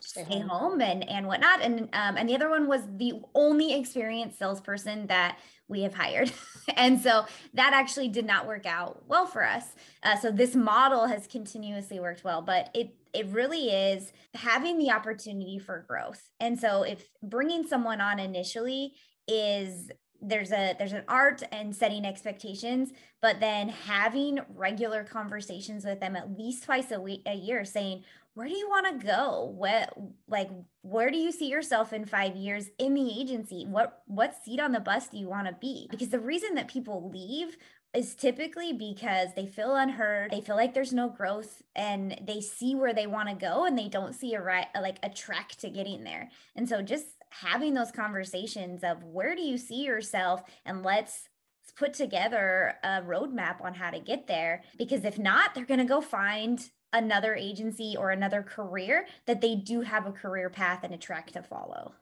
stay, 0.00 0.24
stay 0.24 0.40
home. 0.40 0.48
home. 0.48 0.80
and 0.80 1.08
and 1.08 1.26
whatnot. 1.26 1.62
And 1.62 1.88
um, 1.92 2.16
and 2.16 2.28
the 2.28 2.34
other 2.34 2.50
one 2.50 2.66
was 2.66 2.82
the 2.96 3.20
only 3.34 3.74
experienced 3.74 4.38
salesperson 4.38 5.06
that 5.06 5.38
we 5.68 5.82
have 5.82 5.94
hired, 5.94 6.32
and 6.76 7.00
so 7.00 7.26
that 7.54 7.72
actually 7.72 8.08
did 8.08 8.26
not 8.26 8.46
work 8.46 8.66
out 8.66 9.04
well 9.08 9.26
for 9.26 9.44
us. 9.44 9.64
Uh, 10.02 10.16
so 10.16 10.30
this 10.30 10.54
model 10.54 11.06
has 11.06 11.26
continuously 11.26 12.00
worked 12.00 12.24
well, 12.24 12.42
but 12.42 12.70
it 12.74 12.94
it 13.12 13.26
really 13.26 13.70
is 13.70 14.12
having 14.34 14.78
the 14.78 14.90
opportunity 14.90 15.58
for 15.58 15.84
growth. 15.88 16.28
And 16.38 16.58
so 16.58 16.82
if 16.82 17.08
bringing 17.22 17.66
someone 17.66 18.00
on 18.00 18.18
initially 18.18 18.94
is 19.26 19.90
there's 20.22 20.52
a 20.52 20.74
there's 20.78 20.92
an 20.92 21.04
art 21.08 21.42
and 21.52 21.74
setting 21.74 22.04
expectations 22.04 22.90
but 23.22 23.40
then 23.40 23.68
having 23.68 24.38
regular 24.54 25.04
conversations 25.04 25.84
with 25.84 26.00
them 26.00 26.16
at 26.16 26.36
least 26.38 26.64
twice 26.64 26.90
a 26.90 27.00
week 27.00 27.22
a 27.26 27.34
year 27.34 27.64
saying 27.64 28.02
where 28.34 28.48
do 28.48 28.56
you 28.56 28.68
want 28.68 29.00
to 29.00 29.06
go? 29.06 29.52
What 29.56 29.92
like 30.28 30.50
where 30.82 31.10
do 31.10 31.18
you 31.18 31.32
see 31.32 31.48
yourself 31.48 31.92
in 31.92 32.04
5 32.04 32.36
years 32.36 32.70
in 32.78 32.94
the 32.94 33.20
agency? 33.20 33.66
What 33.66 34.02
what 34.06 34.42
seat 34.42 34.60
on 34.60 34.72
the 34.72 34.80
bus 34.80 35.08
do 35.08 35.18
you 35.18 35.28
want 35.28 35.48
to 35.48 35.56
be? 35.60 35.88
Because 35.90 36.10
the 36.10 36.20
reason 36.20 36.54
that 36.54 36.68
people 36.68 37.10
leave 37.12 37.56
is 37.92 38.14
typically 38.14 38.72
because 38.72 39.34
they 39.34 39.46
feel 39.46 39.74
unheard 39.74 40.30
they 40.30 40.40
feel 40.40 40.54
like 40.54 40.74
there's 40.74 40.92
no 40.92 41.08
growth 41.08 41.60
and 41.74 42.16
they 42.24 42.40
see 42.40 42.72
where 42.76 42.94
they 42.94 43.08
want 43.08 43.28
to 43.28 43.34
go 43.34 43.64
and 43.64 43.76
they 43.76 43.88
don't 43.88 44.14
see 44.14 44.32
a 44.34 44.40
right 44.40 44.68
like 44.80 44.98
a 45.02 45.10
track 45.10 45.50
to 45.56 45.68
getting 45.68 46.04
there. 46.04 46.30
And 46.54 46.68
so 46.68 46.82
just 46.82 47.06
having 47.30 47.74
those 47.74 47.90
conversations 47.90 48.84
of 48.84 49.02
where 49.04 49.34
do 49.34 49.42
you 49.42 49.56
see 49.58 49.84
yourself? 49.84 50.42
and 50.64 50.82
let's 50.82 51.28
put 51.76 51.94
together 51.94 52.74
a 52.82 53.00
roadmap 53.02 53.62
on 53.62 53.74
how 53.74 53.90
to 53.90 54.00
get 54.00 54.26
there. 54.26 54.62
Because 54.76 55.04
if 55.04 55.18
not 55.18 55.54
they're 55.54 55.64
going 55.64 55.78
to 55.78 55.86
go 55.86 56.00
find 56.00 56.68
another 56.92 57.34
agency 57.34 57.94
or 57.96 58.10
another 58.10 58.42
career 58.42 59.06
that 59.26 59.40
they 59.40 59.54
do 59.54 59.80
have 59.80 60.06
a 60.06 60.12
career 60.12 60.50
path 60.50 60.80
and 60.82 60.92
a 60.92 60.98
track 60.98 61.30
to 61.32 61.42
follow. 61.42 61.94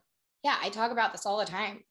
Yeah 0.42 0.56
i 0.62 0.68
talk 0.70 0.90
about 0.90 1.12
this 1.12 1.26
all 1.26 1.38
the 1.38 1.44
time 1.44 1.82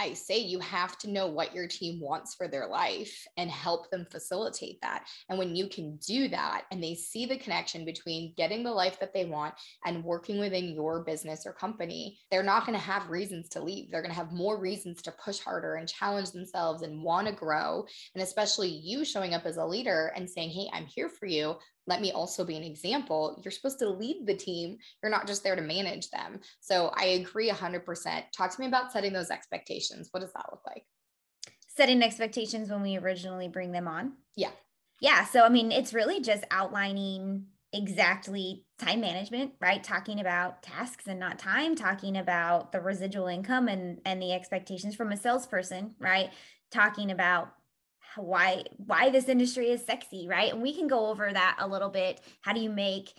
I 0.00 0.14
say 0.14 0.38
you 0.38 0.58
have 0.60 0.96
to 0.98 1.10
know 1.10 1.26
what 1.26 1.54
your 1.54 1.66
team 1.66 2.00
wants 2.00 2.34
for 2.34 2.48
their 2.48 2.66
life 2.66 3.26
and 3.36 3.50
help 3.50 3.90
them 3.90 4.06
facilitate 4.10 4.80
that. 4.80 5.04
And 5.28 5.38
when 5.38 5.54
you 5.54 5.68
can 5.68 5.98
do 5.98 6.26
that 6.28 6.62
and 6.72 6.82
they 6.82 6.94
see 6.94 7.26
the 7.26 7.36
connection 7.36 7.84
between 7.84 8.32
getting 8.34 8.64
the 8.64 8.72
life 8.72 8.98
that 9.00 9.12
they 9.12 9.26
want 9.26 9.54
and 9.84 10.02
working 10.02 10.40
within 10.40 10.72
your 10.74 11.04
business 11.04 11.44
or 11.44 11.52
company, 11.52 12.18
they're 12.30 12.42
not 12.42 12.64
going 12.64 12.78
to 12.78 12.84
have 12.84 13.10
reasons 13.10 13.50
to 13.50 13.62
leave. 13.62 13.90
They're 13.90 14.00
going 14.00 14.14
to 14.14 14.18
have 14.18 14.32
more 14.32 14.58
reasons 14.58 15.02
to 15.02 15.12
push 15.12 15.38
harder 15.38 15.74
and 15.74 15.86
challenge 15.86 16.30
themselves 16.30 16.80
and 16.80 17.02
want 17.02 17.26
to 17.26 17.34
grow. 17.34 17.84
And 18.14 18.22
especially 18.22 18.68
you 18.68 19.04
showing 19.04 19.34
up 19.34 19.44
as 19.44 19.58
a 19.58 19.66
leader 19.66 20.12
and 20.16 20.28
saying, 20.28 20.48
Hey, 20.48 20.70
I'm 20.72 20.86
here 20.86 21.10
for 21.10 21.26
you 21.26 21.56
let 21.90 22.00
me 22.00 22.12
also 22.12 22.44
be 22.44 22.56
an 22.56 22.62
example. 22.62 23.40
You're 23.42 23.50
supposed 23.50 23.80
to 23.80 23.88
lead 23.88 24.24
the 24.24 24.34
team. 24.34 24.78
You're 25.02 25.10
not 25.10 25.26
just 25.26 25.42
there 25.42 25.56
to 25.56 25.60
manage 25.60 26.08
them. 26.10 26.38
So 26.60 26.92
I 26.94 27.06
agree 27.06 27.50
100%. 27.50 28.22
Talk 28.34 28.54
to 28.54 28.60
me 28.60 28.68
about 28.68 28.92
setting 28.92 29.12
those 29.12 29.30
expectations. 29.30 30.08
What 30.12 30.20
does 30.20 30.32
that 30.32 30.46
look 30.52 30.62
like? 30.64 30.84
Setting 31.66 32.00
expectations 32.02 32.70
when 32.70 32.80
we 32.80 32.96
originally 32.96 33.48
bring 33.48 33.72
them 33.72 33.88
on. 33.88 34.12
Yeah. 34.36 34.52
Yeah. 35.00 35.24
So, 35.24 35.42
I 35.42 35.48
mean, 35.48 35.72
it's 35.72 35.92
really 35.92 36.20
just 36.20 36.44
outlining 36.52 37.46
exactly 37.72 38.64
time 38.80 39.00
management 39.00 39.52
right 39.60 39.84
talking 39.84 40.18
about 40.18 40.60
tasks 40.60 41.06
and 41.06 41.20
not 41.20 41.38
time 41.38 41.76
talking 41.76 42.16
about 42.16 42.72
the 42.72 42.80
residual 42.80 43.28
income 43.28 43.68
and 43.68 44.00
and 44.04 44.20
the 44.20 44.32
expectations 44.32 44.96
from 44.96 45.12
a 45.12 45.16
salesperson 45.16 45.94
right 46.00 46.30
talking 46.72 47.12
about 47.12 47.52
why 48.16 48.64
why 48.76 49.10
this 49.10 49.28
industry 49.28 49.70
is 49.70 49.84
sexy 49.84 50.28
right? 50.28 50.52
And 50.52 50.62
we 50.62 50.74
can 50.74 50.88
go 50.88 51.06
over 51.06 51.32
that 51.32 51.56
a 51.60 51.68
little 51.68 51.90
bit. 51.90 52.20
How 52.40 52.52
do 52.52 52.60
you 52.60 52.70
make 52.70 53.14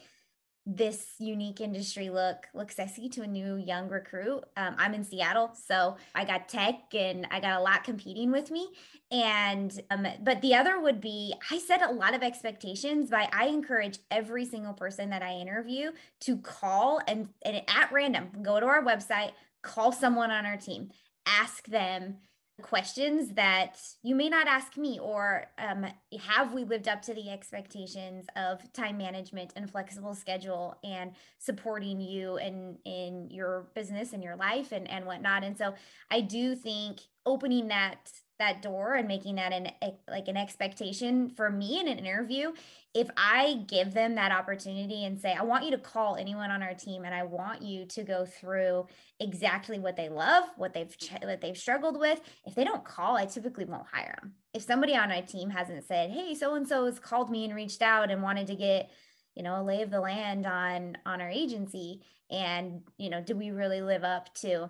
this 0.68 1.16
unique 1.18 1.60
industry 1.60 2.12
look 2.12 2.46
look 2.54 2.72
sexy 2.72 3.10
to 3.10 3.24
a 3.24 3.28
new 3.28 3.56
young 3.56 3.90
recruit? 3.90 4.44
Um, 4.58 4.76
i'm 4.78 4.94
in 4.94 5.04
seattle 5.04 5.52
so 5.56 5.98
i 6.14 6.24
got 6.24 6.48
tech 6.48 6.76
and 6.94 7.26
i 7.32 7.40
got 7.40 7.60
a 7.60 7.64
lot 7.64 7.84
competing 7.84 8.32
with 8.32 8.52
me. 8.52 8.70
And 9.10 9.72
um, 9.90 10.06
but 10.24 10.42
the 10.42 10.54
other 10.54 10.80
would 10.80 11.02
be 11.02 11.34
i 11.50 11.58
set 11.58 11.82
a 11.82 11.92
lot 11.92 12.14
of 12.14 12.22
expectations 12.22 13.10
by 13.10 13.28
i 13.34 13.48
encourage 13.48 13.98
every 14.12 14.46
single 14.46 14.74
person 14.74 15.10
that 15.10 15.24
i 15.24 15.34
interview 15.34 15.92
to 16.22 16.38
call 16.38 17.02
and, 17.08 17.30
and 17.44 17.64
at 17.68 17.92
random 17.92 18.30
go 18.44 18.60
to 18.60 18.66
our 18.68 18.84
website 18.84 19.32
call 19.64 19.92
someone 19.92 20.30
on 20.30 20.46
our 20.46 20.58
team 20.58 20.92
ask 21.26 21.66
them 21.68 22.18
questions 22.62 23.34
that 23.34 23.80
you 24.04 24.16
may 24.16 24.30
not 24.30 24.48
ask 24.48 24.78
me 24.78 25.00
or 25.00 25.48
um, 25.58 25.86
have 26.20 26.54
we 26.54 26.64
lived 26.64 26.88
up 26.88 27.02
to 27.02 27.14
the 27.14 27.30
expectations 27.30 28.26
of 28.36 28.72
time 28.74 28.98
management 28.98 29.54
and 29.56 29.70
flexible 29.70 30.14
schedule 30.14 30.78
and 30.84 31.12
supporting 31.40 32.00
you 32.00 32.38
in 32.38 32.78
in 32.86 33.30
your 33.30 33.68
business 33.74 34.14
and 34.14 34.24
your 34.24 34.36
life 34.36 34.72
and 34.72 34.90
and 34.90 35.06
whatnot. 35.06 35.44
And 35.44 35.58
so 35.58 35.74
i 36.12 36.22
do 36.22 36.56
think 36.56 37.00
opening 37.26 37.68
that 37.68 38.12
that 38.42 38.64
door 38.64 38.96
and 38.96 39.08
making 39.08 39.36
that 39.36 39.54
an 39.54 39.70
like 40.10 40.28
an 40.28 40.36
expectation 40.36 41.30
for 41.30 41.52
me 41.52 41.80
in 41.80 41.88
an 41.88 42.00
interview 42.00 42.52
if 42.96 43.08
i 43.16 43.60
give 43.68 43.94
them 43.94 44.16
that 44.16 44.32
opportunity 44.32 45.06
and 45.06 45.20
say 45.20 45.36
i 45.38 45.44
want 45.44 45.64
you 45.64 45.70
to 45.70 45.78
call 45.78 46.16
anyone 46.16 46.50
on 46.50 46.64
our 46.64 46.74
team 46.74 47.06
and 47.06 47.14
i 47.14 47.22
want 47.22 47.62
you 47.62 47.86
to 47.86 48.04
go 48.04 48.26
through 48.26 48.88
exactly 49.20 49.78
what 49.78 49.96
they 49.96 50.10
love 50.10 50.44
what 50.58 50.74
they've 50.74 50.96
what 51.22 51.40
they've 51.40 51.58
struggled 51.58 52.00
with 52.00 52.20
if 52.46 52.56
they 52.56 52.64
don't 52.64 52.84
call 52.84 53.16
i 53.16 53.26
typically 53.26 53.66
won't 53.66 53.86
hire 53.92 54.18
them 54.20 54.34
if 54.56 54.64
somebody 54.64 54.96
on 54.96 55.10
my 55.10 55.22
team 55.22 55.52
hasn't 55.52 55.86
said 55.86 56.10
hey 56.10 56.34
so 56.34 56.56
and 56.56 56.68
so 56.68 56.86
has 56.86 56.98
called 56.98 57.30
me 57.30 57.46
and 57.46 57.54
reached 57.54 57.84
out 57.84 58.10
and 58.10 58.24
wanted 58.24 58.48
to 58.48 58.56
get 58.56 58.90
you 59.36 59.44
know 59.44 59.62
a 59.62 59.64
lay 59.64 59.84
of 59.84 59.92
the 59.92 60.02
land 60.02 60.48
on 60.48 60.98
on 61.06 61.22
our 61.22 61.30
agency 61.30 62.02
and 62.32 62.82
you 62.98 63.12
know 63.12 63.22
do 63.22 63.36
we 63.36 63.52
really 63.52 63.82
live 63.82 64.04
up 64.04 64.34
to 64.34 64.68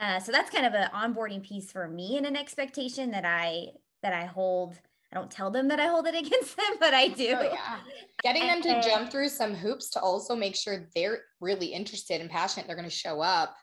uh, 0.00 0.18
so 0.20 0.32
that's 0.32 0.50
kind 0.50 0.66
of 0.66 0.74
an 0.74 0.88
onboarding 0.94 1.42
piece 1.42 1.70
for 1.70 1.88
me 1.88 2.16
and 2.16 2.26
an 2.26 2.36
expectation 2.36 3.10
that 3.12 3.24
I 3.24 3.68
that 4.02 4.12
I 4.12 4.26
hold. 4.26 4.78
I 5.12 5.16
don't 5.16 5.30
tell 5.30 5.50
them 5.50 5.68
that 5.68 5.78
I 5.78 5.86
hold 5.86 6.06
it 6.06 6.14
against 6.26 6.56
them, 6.56 6.76
but 6.80 6.92
I 6.92 7.08
do. 7.08 7.36
Oh, 7.38 7.42
yeah. 7.42 7.76
Getting 8.22 8.42
and, 8.42 8.62
them 8.62 8.82
to 8.82 8.88
jump 8.88 9.10
through 9.10 9.28
some 9.28 9.54
hoops 9.54 9.90
to 9.90 10.00
also 10.00 10.34
make 10.34 10.56
sure 10.56 10.88
they're 10.94 11.20
really 11.40 11.66
interested 11.66 12.20
and 12.20 12.28
passionate. 12.28 12.66
They're 12.66 12.76
going 12.76 12.88
to 12.88 12.94
show 12.94 13.20
up 13.20 13.56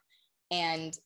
and 0.50 0.96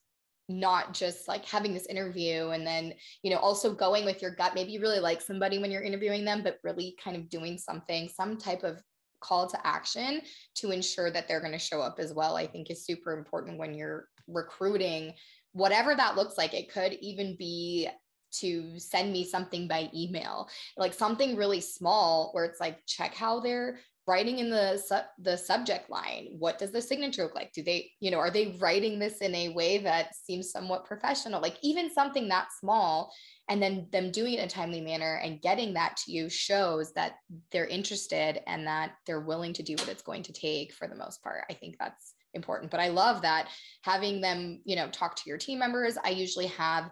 not 0.48 0.94
just 0.94 1.28
like 1.28 1.44
having 1.44 1.74
this 1.74 1.86
interview 1.86 2.48
and 2.48 2.66
then 2.66 2.94
you 3.22 3.30
know 3.30 3.36
also 3.36 3.74
going 3.74 4.04
with 4.04 4.22
your 4.22 4.34
gut 4.34 4.54
maybe 4.54 4.72
you 4.72 4.80
really 4.80 4.98
like 4.98 5.20
somebody 5.20 5.58
when 5.58 5.70
you're 5.70 5.82
interviewing 5.82 6.24
them 6.24 6.42
but 6.42 6.58
really 6.64 6.96
kind 7.02 7.16
of 7.16 7.28
doing 7.28 7.58
something 7.58 8.08
some 8.08 8.38
type 8.38 8.62
of 8.62 8.82
call 9.20 9.46
to 9.46 9.66
action 9.66 10.22
to 10.54 10.70
ensure 10.70 11.10
that 11.10 11.28
they're 11.28 11.40
going 11.40 11.52
to 11.52 11.58
show 11.58 11.82
up 11.82 11.96
as 11.98 12.14
well 12.14 12.34
i 12.34 12.46
think 12.46 12.70
is 12.70 12.86
super 12.86 13.12
important 13.12 13.58
when 13.58 13.74
you're 13.74 14.08
recruiting 14.28 15.14
whatever 15.52 15.94
that 15.94 16.16
looks 16.16 16.38
like 16.38 16.54
it 16.54 16.70
could 16.72 16.92
even 16.94 17.36
be 17.36 17.88
to 18.30 18.78
send 18.78 19.12
me 19.12 19.24
something 19.24 19.66
by 19.66 19.90
email. 19.94 20.48
Like 20.76 20.94
something 20.94 21.36
really 21.36 21.60
small 21.60 22.30
where 22.32 22.44
it's 22.44 22.60
like 22.60 22.78
check 22.86 23.14
how 23.14 23.40
they're 23.40 23.78
writing 24.06 24.38
in 24.38 24.48
the 24.48 24.78
su- 24.78 25.22
the 25.22 25.36
subject 25.36 25.90
line. 25.90 26.28
What 26.38 26.58
does 26.58 26.72
the 26.72 26.80
signature 26.80 27.22
look 27.22 27.34
like? 27.34 27.52
Do 27.52 27.62
they 27.62 27.90
you 28.00 28.10
know 28.10 28.18
are 28.18 28.30
they 28.30 28.56
writing 28.58 28.98
this 28.98 29.18
in 29.18 29.34
a 29.34 29.50
way 29.50 29.78
that 29.78 30.14
seems 30.14 30.50
somewhat 30.50 30.86
professional? 30.86 31.40
Like 31.40 31.56
even 31.62 31.92
something 31.92 32.28
that 32.28 32.48
small 32.58 33.12
and 33.50 33.62
then 33.62 33.86
them 33.92 34.10
doing 34.10 34.34
it 34.34 34.40
in 34.40 34.44
a 34.44 34.48
timely 34.48 34.80
manner 34.80 35.20
and 35.22 35.40
getting 35.40 35.74
that 35.74 35.96
to 35.98 36.12
you 36.12 36.28
shows 36.28 36.92
that 36.94 37.16
they're 37.50 37.66
interested 37.66 38.40
and 38.46 38.66
that 38.66 38.92
they're 39.06 39.20
willing 39.20 39.54
to 39.54 39.62
do 39.62 39.74
what 39.74 39.88
it's 39.88 40.02
going 40.02 40.22
to 40.24 40.32
take 40.32 40.72
for 40.72 40.86
the 40.86 40.94
most 40.96 41.22
part. 41.22 41.44
I 41.48 41.54
think 41.54 41.76
that's 41.78 42.14
important 42.34 42.70
but 42.70 42.80
i 42.80 42.88
love 42.88 43.22
that 43.22 43.48
having 43.82 44.20
them 44.20 44.60
you 44.64 44.76
know 44.76 44.88
talk 44.90 45.16
to 45.16 45.22
your 45.26 45.38
team 45.38 45.58
members 45.58 45.96
i 46.04 46.10
usually 46.10 46.46
have 46.46 46.90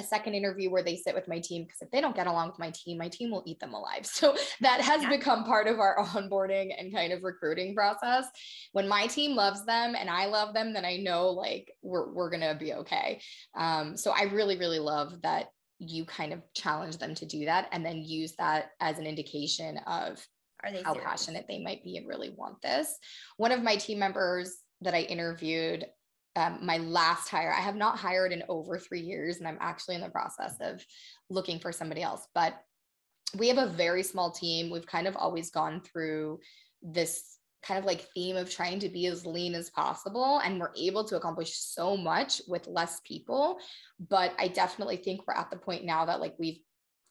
a 0.00 0.02
second 0.02 0.34
interview 0.34 0.70
where 0.70 0.82
they 0.82 0.96
sit 0.96 1.14
with 1.14 1.28
my 1.28 1.38
team 1.38 1.64
because 1.64 1.82
if 1.82 1.90
they 1.90 2.00
don't 2.00 2.14
get 2.14 2.26
along 2.26 2.48
with 2.48 2.58
my 2.58 2.70
team, 2.70 2.98
my 2.98 3.08
team 3.08 3.30
will 3.30 3.42
eat 3.46 3.60
them 3.60 3.74
alive. 3.74 4.08
So 4.20 4.36
that 4.60 4.82
has 4.82 5.02
yeah. 5.02 5.08
become 5.08 5.44
part 5.44 5.66
of 5.66 5.78
our 5.78 5.96
onboarding 6.04 6.72
and 6.78 6.94
kind 6.94 7.12
of 7.12 7.22
recruiting 7.22 7.74
process. 7.74 8.26
When 8.72 8.86
my 8.86 9.06
team 9.06 9.34
loves 9.34 9.64
them 9.64 9.94
and 9.94 10.10
I 10.10 10.26
love 10.26 10.52
them, 10.52 10.74
then 10.74 10.84
I 10.84 10.98
know 10.98 11.30
like 11.30 11.72
we're 11.82 12.12
we're 12.12 12.30
gonna 12.30 12.54
be 12.54 12.74
okay. 12.74 13.20
Um, 13.56 13.96
so 13.96 14.10
I 14.10 14.24
really 14.24 14.58
really 14.58 14.78
love 14.78 15.22
that 15.22 15.46
you 15.78 16.04
kind 16.04 16.34
of 16.34 16.42
challenge 16.54 16.98
them 16.98 17.14
to 17.14 17.26
do 17.26 17.46
that 17.46 17.68
and 17.72 17.84
then 17.84 18.04
use 18.04 18.34
that 18.36 18.72
as 18.80 18.98
an 18.98 19.06
indication 19.06 19.78
of 19.86 20.22
how 20.62 20.92
serious? 20.92 21.04
passionate 21.04 21.46
they 21.48 21.62
might 21.62 21.82
be 21.82 21.96
and 21.96 22.08
really 22.08 22.30
want 22.30 22.60
this. 22.62 22.98
One 23.36 23.52
of 23.52 23.62
my 23.62 23.76
team 23.76 23.98
members 23.98 24.58
that 24.80 24.94
I 24.94 25.00
interviewed 25.02 25.86
um, 26.36 26.58
my 26.62 26.78
last 26.78 27.28
hire. 27.28 27.52
I 27.52 27.60
have 27.60 27.74
not 27.74 27.98
hired 27.98 28.32
in 28.32 28.44
over 28.48 28.78
three 28.78 29.00
years, 29.00 29.38
and 29.38 29.48
I'm 29.48 29.58
actually 29.60 29.96
in 29.96 30.00
the 30.00 30.08
process 30.08 30.54
of 30.60 30.84
looking 31.28 31.58
for 31.58 31.72
somebody 31.72 32.02
else. 32.02 32.26
But 32.34 32.54
we 33.36 33.48
have 33.48 33.58
a 33.58 33.66
very 33.66 34.02
small 34.02 34.30
team. 34.30 34.70
We've 34.70 34.86
kind 34.86 35.08
of 35.08 35.16
always 35.16 35.50
gone 35.50 35.80
through 35.80 36.40
this 36.82 37.38
kind 37.62 37.78
of 37.78 37.84
like 37.84 38.06
theme 38.14 38.36
of 38.36 38.50
trying 38.50 38.78
to 38.80 38.88
be 38.88 39.06
as 39.06 39.26
lean 39.26 39.54
as 39.54 39.70
possible 39.70 40.40
and 40.42 40.58
we're 40.58 40.72
able 40.78 41.04
to 41.04 41.16
accomplish 41.16 41.54
so 41.56 41.94
much 41.94 42.40
with 42.48 42.66
less 42.66 43.00
people 43.06 43.58
but 44.08 44.32
i 44.38 44.48
definitely 44.48 44.96
think 44.96 45.20
we're 45.26 45.34
at 45.34 45.50
the 45.50 45.58
point 45.58 45.84
now 45.84 46.06
that 46.06 46.20
like 46.20 46.34
we've 46.38 46.60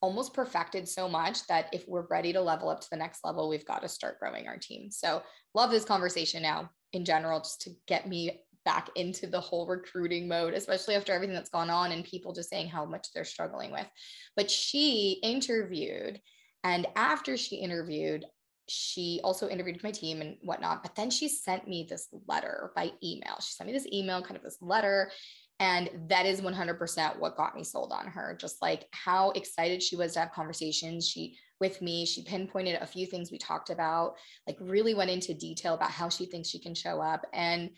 almost 0.01 0.33
perfected 0.33 0.87
so 0.87 1.09
much 1.09 1.45
that 1.47 1.67
if 1.73 1.85
we're 1.87 2.07
ready 2.09 2.31
to 2.33 2.41
level 2.41 2.69
up 2.69 2.79
to 2.79 2.87
the 2.91 2.97
next 2.97 3.19
level 3.23 3.49
we've 3.49 3.65
got 3.65 3.81
to 3.81 3.89
start 3.89 4.19
growing 4.19 4.47
our 4.47 4.57
team 4.57 4.89
so 4.89 5.21
love 5.53 5.71
this 5.71 5.85
conversation 5.85 6.41
now 6.41 6.69
in 6.93 7.05
general 7.05 7.39
just 7.39 7.61
to 7.61 7.71
get 7.87 8.07
me 8.07 8.41
back 8.65 8.89
into 8.95 9.27
the 9.27 9.39
whole 9.39 9.65
recruiting 9.65 10.27
mode, 10.27 10.53
especially 10.53 10.95
after 10.95 11.13
everything 11.13 11.35
that's 11.35 11.49
gone 11.49 11.69
on 11.69 11.91
and 11.91 12.03
people 12.03 12.33
just 12.33 12.49
saying 12.49 12.67
how 12.67 12.85
much 12.85 13.07
they're 13.13 13.25
struggling 13.25 13.71
with. 13.71 13.87
But 14.35 14.51
she 14.51 15.19
interviewed, 15.23 16.19
and 16.63 16.85
after 16.95 17.37
she 17.37 17.55
interviewed, 17.55 18.25
she 18.67 19.21
also 19.23 19.49
interviewed 19.49 19.83
my 19.83 19.91
team 19.91 20.21
and 20.21 20.37
whatnot. 20.43 20.83
But 20.83 20.95
then 20.95 21.09
she 21.09 21.27
sent 21.27 21.67
me 21.67 21.87
this 21.89 22.07
letter 22.27 22.71
by 22.75 22.91
email. 23.03 23.37
She 23.41 23.53
sent 23.53 23.67
me 23.67 23.73
this 23.73 23.87
email, 23.91 24.21
kind 24.21 24.35
of 24.35 24.43
this 24.43 24.57
letter. 24.61 25.11
And 25.59 25.89
that 26.07 26.25
is 26.25 26.41
100% 26.41 27.19
what 27.19 27.35
got 27.35 27.55
me 27.55 27.63
sold 27.63 27.91
on 27.91 28.07
her. 28.07 28.37
Just 28.39 28.61
like 28.61 28.87
how 28.91 29.31
excited 29.31 29.83
she 29.83 29.95
was 29.95 30.13
to 30.13 30.19
have 30.19 30.31
conversations. 30.31 31.07
She 31.07 31.37
with 31.59 31.81
me. 31.81 32.05
She 32.05 32.23
pinpointed 32.23 32.81
a 32.81 32.85
few 32.85 33.05
things 33.05 33.31
we 33.31 33.37
talked 33.37 33.69
about, 33.69 34.15
like 34.47 34.57
really 34.61 34.93
went 34.93 35.11
into 35.11 35.33
detail 35.33 35.73
about 35.73 35.91
how 35.91 36.09
she 36.09 36.25
thinks 36.25 36.49
she 36.49 36.59
can 36.59 36.73
show 36.73 37.01
up. 37.01 37.25
And 37.33 37.71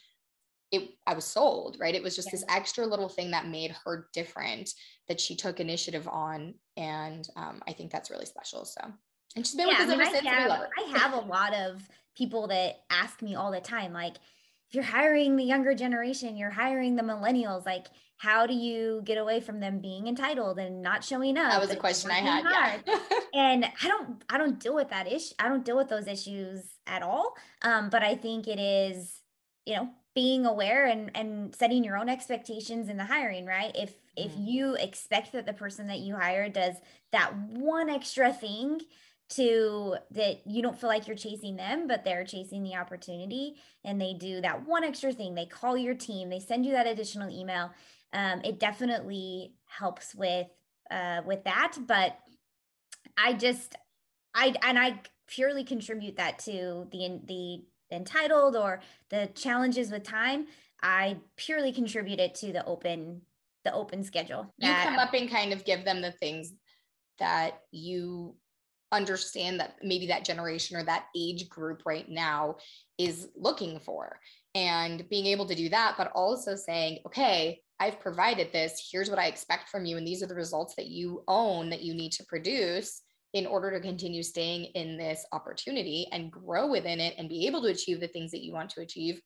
it 0.71 0.91
I 1.05 1.13
was 1.13 1.25
sold, 1.25 1.77
right? 1.79 1.95
It 1.95 2.03
was 2.03 2.15
just 2.15 2.27
yeah. 2.27 2.31
this 2.31 2.45
extra 2.47 2.85
little 2.85 3.09
thing 3.09 3.31
that 3.31 3.47
made 3.47 3.75
her 3.83 4.07
different 4.13 4.69
that 5.07 5.19
she 5.19 5.35
took 5.35 5.59
initiative 5.59 6.07
on. 6.07 6.53
And 6.77 7.27
um, 7.35 7.61
I 7.67 7.73
think 7.73 7.91
that's 7.91 8.09
really 8.09 8.25
special. 8.25 8.65
So 8.65 8.81
and 9.35 9.45
she's 9.45 9.55
been 9.55 9.67
yeah, 9.67 9.85
with 9.85 9.89
us 9.89 9.93
I 9.95 9.97
mean, 9.97 10.01
ever 10.01 10.15
since. 10.15 10.27
I 10.27 10.31
have, 10.31 10.67
I 10.77 10.99
have 10.99 11.13
a 11.13 11.27
lot 11.27 11.53
of 11.53 11.81
people 12.15 12.47
that 12.47 12.81
ask 12.89 13.21
me 13.21 13.35
all 13.35 13.51
the 13.51 13.61
time, 13.61 13.93
like, 13.93 14.17
you're 14.73 14.83
hiring 14.83 15.35
the 15.35 15.43
younger 15.43 15.73
generation, 15.73 16.37
you're 16.37 16.49
hiring 16.51 16.95
the 16.95 17.03
millennials, 17.03 17.65
like 17.65 17.87
how 18.17 18.45
do 18.45 18.53
you 18.53 19.01
get 19.03 19.17
away 19.17 19.39
from 19.39 19.59
them 19.59 19.79
being 19.79 20.07
entitled 20.07 20.59
and 20.59 20.81
not 20.81 21.03
showing 21.03 21.37
up? 21.37 21.51
That 21.51 21.59
was 21.59 21.71
a 21.71 21.75
question 21.75 22.11
I 22.11 22.19
had. 22.19 22.83
Yeah. 22.85 22.99
and 23.33 23.65
I 23.65 23.87
don't 23.87 24.23
I 24.29 24.37
don't 24.37 24.59
deal 24.59 24.75
with 24.75 24.89
that 24.89 25.11
issue. 25.11 25.33
I 25.39 25.49
don't 25.49 25.65
deal 25.65 25.75
with 25.75 25.89
those 25.89 26.07
issues 26.07 26.63
at 26.85 27.01
all. 27.01 27.35
Um, 27.63 27.89
but 27.89 28.03
I 28.03 28.15
think 28.15 28.47
it 28.47 28.59
is 28.59 29.21
you 29.65 29.75
know 29.75 29.89
being 30.13 30.45
aware 30.45 30.85
and 30.85 31.09
and 31.15 31.55
setting 31.55 31.83
your 31.83 31.97
own 31.97 32.09
expectations 32.09 32.89
in 32.89 32.97
the 32.97 33.05
hiring 33.05 33.45
right 33.45 33.71
if 33.75 33.91
mm-hmm. 33.91 34.27
if 34.27 34.31
you 34.37 34.75
expect 34.75 35.31
that 35.31 35.45
the 35.45 35.53
person 35.53 35.87
that 35.87 35.99
you 35.99 36.15
hire 36.15 36.49
does 36.49 36.75
that 37.11 37.35
one 37.37 37.89
extra 37.89 38.33
thing 38.33 38.79
to 39.31 39.95
that 40.11 40.41
you 40.45 40.61
don't 40.61 40.79
feel 40.79 40.89
like 40.89 41.07
you're 41.07 41.15
chasing 41.15 41.55
them 41.55 41.87
but 41.87 42.03
they're 42.03 42.23
chasing 42.23 42.63
the 42.63 42.75
opportunity 42.75 43.55
and 43.83 43.99
they 43.99 44.13
do 44.13 44.41
that 44.41 44.67
one 44.67 44.83
extra 44.83 45.11
thing. 45.11 45.35
They 45.35 45.45
call 45.45 45.77
your 45.77 45.95
team. 45.95 46.29
They 46.29 46.39
send 46.39 46.65
you 46.65 46.73
that 46.73 46.87
additional 46.87 47.29
email. 47.29 47.71
Um, 48.13 48.41
it 48.43 48.59
definitely 48.59 49.53
helps 49.65 50.13
with 50.13 50.47
uh, 50.89 51.21
with 51.25 51.43
that 51.45 51.77
but 51.87 52.17
i 53.17 53.31
just 53.31 53.75
i 54.35 54.53
and 54.63 54.77
i 54.77 54.99
purely 55.27 55.63
contribute 55.63 56.17
that 56.17 56.39
to 56.39 56.87
the 56.91 57.21
the 57.25 57.63
entitled 57.91 58.55
or 58.55 58.81
the 59.09 59.29
challenges 59.35 59.91
with 59.91 60.03
time. 60.03 60.47
I 60.81 61.17
purely 61.35 61.71
contribute 61.71 62.19
it 62.19 62.35
to 62.35 62.51
the 62.51 62.65
open 62.65 63.21
the 63.63 63.73
open 63.73 64.03
schedule 64.03 64.51
you 64.57 64.73
come 64.73 64.97
up 64.97 65.13
and 65.13 65.29
kind 65.29 65.53
of 65.53 65.63
give 65.63 65.85
them 65.85 66.01
the 66.01 66.11
things 66.11 66.51
that 67.19 67.61
you 67.69 68.33
understand 68.91 69.59
that 69.59 69.75
maybe 69.81 70.07
that 70.07 70.25
generation 70.25 70.77
or 70.77 70.83
that 70.83 71.05
age 71.15 71.49
group 71.49 71.83
right 71.85 72.09
now 72.09 72.55
is 72.97 73.29
looking 73.35 73.79
for 73.79 74.19
and 74.53 75.07
being 75.09 75.25
able 75.25 75.47
to 75.47 75.55
do 75.55 75.69
that 75.69 75.95
but 75.97 76.11
also 76.13 76.55
saying 76.55 76.99
okay 77.05 77.59
i've 77.81 77.99
provided 77.99 78.53
this. 78.53 78.89
Here's 78.91 79.09
what 79.09 79.19
i 79.19 79.25
expect 79.25 79.69
from 79.69 79.85
you. 79.85 79.97
And 79.97 80.07
these 80.07 80.23
are 80.23 80.27
the 80.27 80.35
results 80.35 80.75
that 80.75 80.87
you 80.87 81.23
own 81.27 81.69
that 81.71 81.81
you 81.81 81.93
need 81.93 82.11
to 82.13 82.23
produce 82.25 83.01
in 83.33 83.45
order 83.47 83.71
to 83.71 83.79
continue 83.79 84.21
staying 84.23 84.65
in 84.75 84.97
this 84.97 85.25
opportunity 85.31 86.07
and 86.11 86.31
grow 86.31 86.67
within 86.67 86.99
it 86.99 87.15
and 87.17 87.27
be 87.29 87.47
able 87.47 87.61
to 87.61 87.69
achieve 87.69 87.99
the 87.99 88.07
things 88.07 88.31
that 88.31 88.43
you 88.43 88.53
want 88.53 88.69
to 88.69 88.81
achieve. 88.81 89.21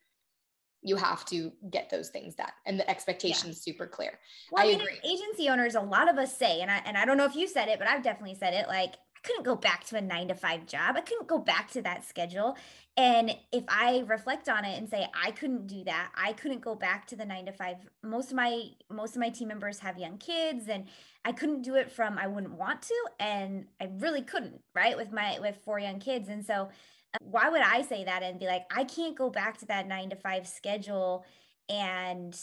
You 0.84 0.96
have 0.96 1.26
to 1.26 1.52
get 1.72 1.90
those 1.90 2.10
things 2.10 2.36
done. 2.36 2.52
And 2.68 2.80
the 2.80 2.88
expectation 2.88 3.50
is 3.50 3.64
super 3.64 3.88
clear. 3.88 4.20
Well, 4.52 4.64
I, 4.64 4.68
I 4.68 4.72
mean, 4.72 4.82
agree. 4.82 5.00
agency 5.04 5.50
owners 5.50 5.74
a 5.74 5.82
lot 5.82 6.08
of 6.08 6.18
us 6.18 6.38
say 6.38 6.62
and 6.62 6.70
I, 6.70 6.82
and 6.86 6.96
I 6.96 7.06
don't 7.06 7.18
know 7.18 7.26
if 7.26 7.36
you 7.36 7.48
said 7.48 7.68
it 7.68 7.80
but 7.80 7.88
i've 7.88 8.04
definitely 8.04 8.36
said 8.36 8.54
it 8.54 8.68
like 8.68 8.94
couldn't 9.26 9.44
go 9.44 9.56
back 9.56 9.84
to 9.86 9.98
a 9.98 10.02
nine 10.02 10.28
to 10.28 10.36
five 10.36 10.66
job. 10.66 10.96
I 10.96 11.02
couldn't 11.02 11.28
go 11.28 11.40
back 11.40 11.72
to 11.72 11.82
that 11.82 12.06
schedule. 12.06 12.56
And 12.96 13.36
if 13.52 13.64
I 13.68 14.04
reflect 14.08 14.48
on 14.48 14.64
it 14.64 14.78
and 14.78 14.88
say 14.90 15.08
I 15.14 15.32
couldn't 15.32 15.68
do 15.68 15.84
that, 15.84 16.12
I 16.16 16.34
couldn't 16.34 16.62
go 16.62 16.76
back 16.76 17.08
to 17.08 17.16
the 17.16 17.26
nine 17.26 17.46
to 17.48 17.52
five. 17.52 17.78
Most 18.04 18.30
of 18.30 18.36
my 18.36 18.70
most 18.90 19.16
of 19.16 19.20
my 19.20 19.30
team 19.30 19.48
members 19.48 19.80
have 19.80 19.98
young 19.98 20.18
kids, 20.18 20.68
and 20.70 20.86
I 21.26 21.32
couldn't 21.32 21.64
do 21.64 21.76
it 21.76 21.92
from 21.92 22.18
I 22.18 22.28
wouldn't 22.28 22.54
want 22.54 22.84
to, 22.84 22.96
and 23.20 23.66
I 23.82 23.90
really 24.00 24.22
couldn't, 24.22 24.62
right? 24.74 24.96
With 24.96 25.12
my 25.12 25.40
with 25.40 25.58
four 25.66 25.80
young 25.80 26.00
kids, 26.00 26.30
and 26.30 26.46
so 26.46 26.70
uh, 27.14 27.18
why 27.22 27.50
would 27.50 27.62
I 27.62 27.82
say 27.82 28.06
that 28.06 28.24
and 28.24 28.40
be 28.40 28.46
like 28.46 28.66
I 28.74 28.84
can't 28.84 29.18
go 29.18 29.30
back 29.30 29.58
to 29.60 29.66
that 29.66 29.88
nine 29.88 30.10
to 30.12 30.16
five 30.16 30.48
schedule 30.48 31.26
and 31.68 32.38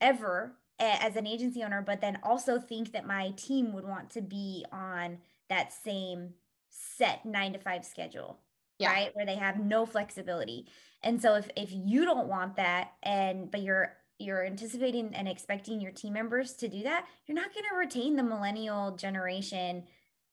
ever 0.00 0.52
as 0.78 1.16
an 1.16 1.26
agency 1.26 1.62
owner, 1.64 1.82
but 1.82 2.00
then 2.00 2.18
also 2.22 2.60
think 2.60 2.92
that 2.92 3.04
my 3.06 3.32
team 3.36 3.72
would 3.72 3.84
want 3.84 4.10
to 4.10 4.22
be 4.22 4.64
on 4.70 5.18
that 5.48 5.72
same 5.72 6.34
set 6.70 7.24
nine 7.24 7.52
to 7.52 7.58
five 7.58 7.84
schedule 7.84 8.38
yeah. 8.78 8.92
right? 8.92 9.10
Where 9.14 9.26
they 9.26 9.36
have 9.36 9.58
no 9.58 9.86
flexibility. 9.86 10.66
And 11.02 11.20
so 11.20 11.34
if 11.34 11.48
if 11.56 11.70
you 11.72 12.04
don't 12.04 12.28
want 12.28 12.56
that 12.56 12.92
and 13.02 13.50
but 13.50 13.62
you're 13.62 13.94
you're 14.18 14.44
anticipating 14.44 15.14
and 15.14 15.28
expecting 15.28 15.80
your 15.80 15.92
team 15.92 16.12
members 16.12 16.54
to 16.54 16.66
do 16.66 16.82
that 16.82 17.06
you're 17.26 17.36
not 17.36 17.54
going 17.54 17.64
to 17.70 17.76
retain 17.76 18.16
the 18.16 18.22
millennial 18.22 18.96
generation 18.96 19.84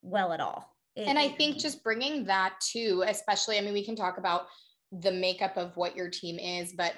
well 0.01 0.33
at 0.33 0.39
all. 0.39 0.71
It, 0.95 1.07
and 1.07 1.19
i 1.19 1.27
think 1.27 1.57
just 1.57 1.83
bringing 1.83 2.23
that 2.23 2.53
too 2.61 3.03
especially 3.05 3.57
i 3.57 3.61
mean 3.61 3.73
we 3.73 3.83
can 3.83 3.97
talk 3.97 4.17
about 4.17 4.47
the 4.93 5.11
makeup 5.11 5.57
of 5.57 5.75
what 5.75 5.93
your 5.93 6.09
team 6.09 6.39
is 6.39 6.73
but 6.73 6.93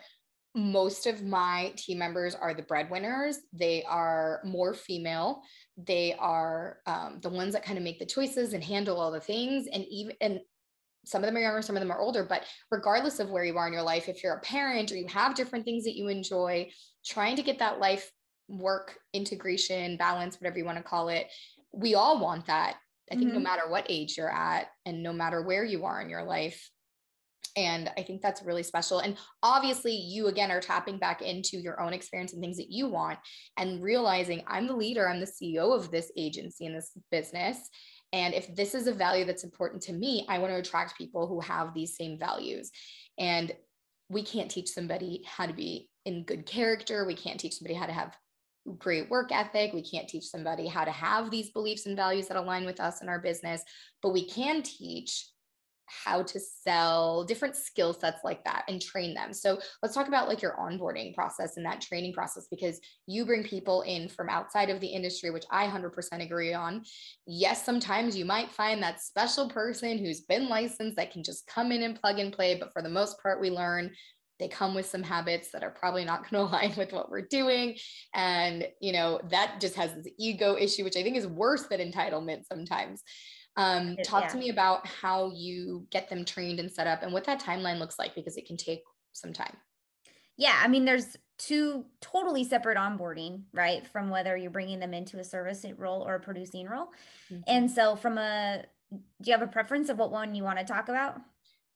most 0.57 1.05
of 1.05 1.23
my 1.23 1.71
team 1.77 1.99
members 1.99 2.33
are 2.33 2.53
the 2.53 2.63
breadwinners. 2.63 3.37
They 3.53 3.83
are 3.83 4.41
more 4.43 4.73
female. 4.73 5.43
They 5.77 6.15
are 6.17 6.79
um, 6.87 7.19
the 7.21 7.29
ones 7.29 7.53
that 7.53 7.63
kind 7.63 7.77
of 7.77 7.83
make 7.83 7.99
the 7.99 8.05
choices 8.07 8.53
and 8.53 8.63
handle 8.63 8.99
all 8.99 9.11
the 9.11 9.19
things. 9.19 9.67
And 9.71 9.85
even 9.85 10.15
and 10.19 10.39
some 11.05 11.23
of 11.23 11.27
them 11.27 11.37
are 11.37 11.41
younger, 11.41 11.61
some 11.61 11.77
of 11.77 11.81
them 11.81 11.91
are 11.91 12.01
older. 12.01 12.23
But 12.23 12.43
regardless 12.71 13.19
of 13.19 13.29
where 13.29 13.45
you 13.45 13.55
are 13.57 13.67
in 13.67 13.73
your 13.73 13.83
life, 13.83 14.09
if 14.09 14.23
you're 14.23 14.33
a 14.33 14.41
parent 14.41 14.91
or 14.91 14.95
you 14.95 15.07
have 15.07 15.35
different 15.35 15.63
things 15.63 15.83
that 15.83 15.95
you 15.95 16.07
enjoy, 16.07 16.71
trying 17.05 17.35
to 17.35 17.43
get 17.43 17.59
that 17.59 17.79
life 17.79 18.11
work 18.49 18.97
integration 19.13 19.95
balance, 19.95 20.41
whatever 20.41 20.57
you 20.57 20.65
want 20.65 20.79
to 20.79 20.83
call 20.83 21.09
it, 21.09 21.27
we 21.71 21.93
all 21.93 22.19
want 22.19 22.47
that. 22.47 22.77
I 23.11 23.15
think 23.15 23.27
mm-hmm. 23.27 23.37
no 23.37 23.43
matter 23.43 23.69
what 23.69 23.85
age 23.89 24.17
you're 24.17 24.33
at 24.33 24.69
and 24.87 25.03
no 25.03 25.13
matter 25.13 25.43
where 25.43 25.63
you 25.63 25.85
are 25.85 26.01
in 26.01 26.09
your 26.09 26.23
life, 26.23 26.69
and 27.57 27.89
I 27.97 28.03
think 28.03 28.21
that's 28.21 28.43
really 28.43 28.61
special. 28.61 28.99
And 28.99 29.17
obviously, 29.41 29.93
you 29.93 30.27
again 30.27 30.51
are 30.51 30.61
tapping 30.61 30.99
back 30.99 31.23
into 31.23 31.57
your 31.57 31.81
own 31.81 31.91
experience 31.91 32.31
and 32.31 32.41
things 32.41 32.57
that 32.57 32.71
you 32.71 32.87
want 32.87 33.17
and 33.57 33.83
realizing 33.83 34.43
I'm 34.47 34.67
the 34.67 34.75
leader, 34.75 35.09
I'm 35.09 35.19
the 35.19 35.25
CEO 35.25 35.75
of 35.75 35.89
this 35.89 36.11
agency 36.15 36.67
and 36.67 36.75
this 36.75 36.91
business. 37.11 37.57
And 38.13 38.33
if 38.33 38.55
this 38.55 38.75
is 38.75 38.87
a 38.87 38.93
value 38.93 39.25
that's 39.25 39.43
important 39.43 39.81
to 39.83 39.93
me, 39.93 40.25
I 40.29 40.37
want 40.37 40.53
to 40.53 40.59
attract 40.59 40.97
people 40.97 41.27
who 41.27 41.41
have 41.41 41.73
these 41.73 41.97
same 41.97 42.17
values. 42.19 42.71
And 43.17 43.51
we 44.07 44.23
can't 44.23 44.51
teach 44.51 44.69
somebody 44.69 45.23
how 45.25 45.47
to 45.47 45.53
be 45.53 45.89
in 46.05 46.23
good 46.23 46.45
character. 46.45 47.05
We 47.05 47.15
can't 47.15 47.39
teach 47.39 47.55
somebody 47.55 47.73
how 47.73 47.87
to 47.87 47.91
have 47.91 48.15
great 48.77 49.09
work 49.09 49.31
ethic. 49.31 49.73
We 49.73 49.83
can't 49.83 50.07
teach 50.07 50.25
somebody 50.25 50.67
how 50.67 50.85
to 50.85 50.91
have 50.91 51.31
these 51.31 51.49
beliefs 51.49 51.87
and 51.87 51.97
values 51.97 52.27
that 52.27 52.37
align 52.37 52.65
with 52.65 52.79
us 52.79 53.01
in 53.01 53.09
our 53.09 53.19
business, 53.19 53.63
but 54.03 54.13
we 54.13 54.29
can 54.29 54.61
teach 54.61 55.27
how 55.87 56.21
to 56.23 56.39
sell 56.39 57.23
different 57.23 57.55
skill 57.55 57.93
sets 57.93 58.23
like 58.23 58.43
that 58.43 58.63
and 58.67 58.81
train 58.81 59.13
them. 59.13 59.33
So 59.33 59.59
let's 59.81 59.95
talk 59.95 60.07
about 60.07 60.27
like 60.27 60.41
your 60.41 60.57
onboarding 60.57 61.15
process 61.15 61.57
and 61.57 61.65
that 61.65 61.81
training 61.81 62.13
process 62.13 62.47
because 62.49 62.79
you 63.07 63.25
bring 63.25 63.43
people 63.43 63.81
in 63.83 64.09
from 64.09 64.29
outside 64.29 64.69
of 64.69 64.81
the 64.81 64.87
industry, 64.87 65.29
which 65.29 65.45
I 65.51 65.67
100% 65.67 66.23
agree 66.23 66.53
on. 66.53 66.83
Yes, 67.25 67.65
sometimes 67.65 68.17
you 68.17 68.25
might 68.25 68.51
find 68.51 68.81
that 68.83 69.01
special 69.01 69.49
person 69.49 69.97
who's 69.97 70.21
been 70.21 70.49
licensed 70.49 70.97
that 70.97 71.11
can 71.11 71.23
just 71.23 71.47
come 71.47 71.71
in 71.71 71.83
and 71.83 71.99
plug 71.99 72.19
and 72.19 72.33
play, 72.33 72.57
but 72.59 72.73
for 72.73 72.81
the 72.81 72.89
most 72.89 73.21
part, 73.21 73.41
we 73.41 73.49
learn 73.49 73.91
they 74.39 74.47
come 74.47 74.75
with 74.75 74.85
some 74.85 75.01
habits 75.01 75.51
that 75.51 75.63
are 75.63 75.71
probably 75.71 76.05
not 76.05 76.29
going 76.29 76.31
to 76.47 76.51
align 76.51 76.73
with 76.77 76.93
what 76.93 77.09
we're 77.09 77.21
doing 77.21 77.75
and 78.13 78.67
you 78.79 78.91
know 78.91 79.19
that 79.29 79.59
just 79.59 79.75
has 79.75 79.93
this 79.95 80.07
ego 80.19 80.55
issue 80.55 80.83
which 80.83 80.97
i 80.97 81.03
think 81.03 81.17
is 81.17 81.27
worse 81.27 81.63
than 81.67 81.79
entitlement 81.79 82.45
sometimes 82.45 83.03
um, 83.57 83.97
talk 84.03 84.23
yeah. 84.23 84.29
to 84.29 84.37
me 84.37 84.49
about 84.49 84.85
how 84.87 85.31
you 85.35 85.85
get 85.91 86.09
them 86.09 86.23
trained 86.23 86.59
and 86.59 86.71
set 86.71 86.87
up 86.87 87.01
and 87.01 87.11
what 87.11 87.25
that 87.25 87.41
timeline 87.41 87.79
looks 87.79 87.97
like 87.99 88.13
because 88.15 88.37
it 88.37 88.45
can 88.45 88.55
take 88.55 88.83
some 89.13 89.33
time. 89.33 89.57
Yeah, 90.37 90.59
I 90.61 90.67
mean, 90.67 90.85
there's 90.85 91.17
two 91.39 91.85
totally 91.99 92.43
separate 92.43 92.77
onboarding, 92.77 93.41
right? 93.53 93.85
From 93.87 94.09
whether 94.09 94.37
you're 94.37 94.51
bringing 94.51 94.79
them 94.79 94.93
into 94.93 95.19
a 95.19 95.23
service 95.23 95.65
role 95.77 96.03
or 96.03 96.15
a 96.15 96.19
producing 96.19 96.67
role. 96.67 96.89
Mm-hmm. 97.31 97.41
And 97.47 97.71
so, 97.71 97.95
from 97.95 98.19
a, 98.19 98.63
do 98.91 98.99
you 99.23 99.33
have 99.33 99.41
a 99.41 99.51
preference 99.51 99.89
of 99.89 99.97
what 99.97 100.11
one 100.11 100.35
you 100.35 100.43
want 100.43 100.59
to 100.59 100.65
talk 100.65 100.89
about? 100.89 101.19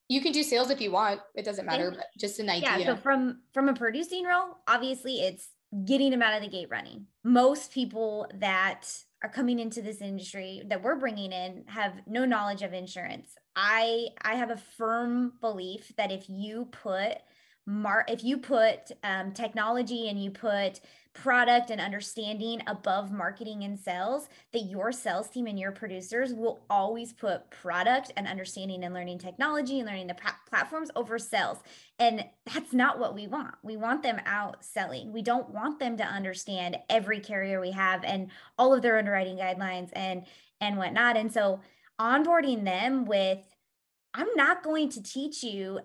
You 0.08 0.22
can 0.22 0.32
do 0.34 0.44
sales 0.44 0.70
if 0.70 0.80
you 0.80 0.92
want. 0.92 1.22
It 1.34 1.46
doesn't 1.46 1.66
matter, 1.66 1.90
but 1.90 2.06
just 2.20 2.40
an 2.40 2.50
idea. 2.50 2.78
Yeah. 2.78 2.86
So 2.86 2.96
from 2.98 3.42
from 3.54 3.70
a 3.70 3.74
producing 3.74 4.26
role, 4.26 4.58
obviously, 4.68 5.22
it's 5.22 5.48
getting 5.86 6.12
them 6.12 6.22
out 6.22 6.36
of 6.36 6.44
the 6.44 6.50
gate 6.50 6.68
running. 6.70 7.08
Most 7.24 7.72
people 7.72 8.30
that 8.36 8.92
are 9.24 9.30
coming 9.30 9.60
into 9.60 9.82
this 9.82 10.02
industry 10.02 10.64
that 10.68 10.82
we're 10.82 10.96
bringing 10.96 11.32
in 11.32 11.64
have 11.68 11.94
no 12.08 12.26
knowledge 12.26 12.64
of 12.64 12.74
insurance. 12.74 13.36
I 13.56 14.08
I 14.22 14.36
have 14.36 14.50
a 14.50 14.58
firm 14.58 15.34
belief 15.42 15.92
that 15.98 16.12
if 16.12 16.30
you 16.30 16.66
put 16.72 17.18
mar 17.68 18.06
if 18.08 18.24
you 18.24 18.38
put 18.38 18.92
um, 19.04 19.32
technology 19.34 20.10
and 20.10 20.22
you 20.22 20.32
put 20.32 20.80
product 21.14 21.70
and 21.70 21.82
understanding 21.82 22.62
above 22.68 23.12
marketing 23.12 23.64
and 23.64 23.78
sales 23.78 24.30
that 24.54 24.66
your 24.66 24.92
sales 24.92 25.30
team 25.30 25.46
and 25.46 25.60
your 25.60 25.72
producers 25.72 26.34
will 26.34 26.64
always 26.70 27.12
put 27.12 27.50
product 27.52 28.12
and 28.16 28.28
understanding 28.28 28.84
and 28.84 28.94
learning 28.94 29.20
technology 29.20 29.80
and 29.80 29.88
learning 29.88 30.08
the 30.08 30.16
platforms 30.50 30.90
over 30.96 31.20
sales. 31.20 31.58
And 32.00 32.24
that's 32.54 32.74
not 32.74 32.98
what 32.98 33.14
we 33.14 33.28
want. 33.28 33.56
We 33.62 33.76
want 33.76 34.04
them 34.04 34.22
out 34.26 34.64
selling. 34.64 35.12
We 35.12 35.22
don't 35.22 35.50
want 35.50 35.80
them 35.80 35.98
to 35.98 36.04
understand 36.04 36.78
every 36.90 37.20
carrier 37.20 37.60
we 37.60 37.72
have 37.72 38.04
and 38.04 38.32
all 38.58 38.74
of 38.74 38.82
their 38.82 38.98
underwriting 38.98 39.38
guidelines 39.38 39.90
and 39.94 40.26
and 40.62 40.78
whatnot. 40.78 41.18
And 41.18 41.34
so 41.34 41.60
onboarding 42.02 42.64
them 42.64 43.06
with 43.06 43.40
i'm 44.16 44.28
not 44.36 44.64
going 44.64 44.90
to 44.90 45.04
teach 45.04 45.44
you 45.44 45.80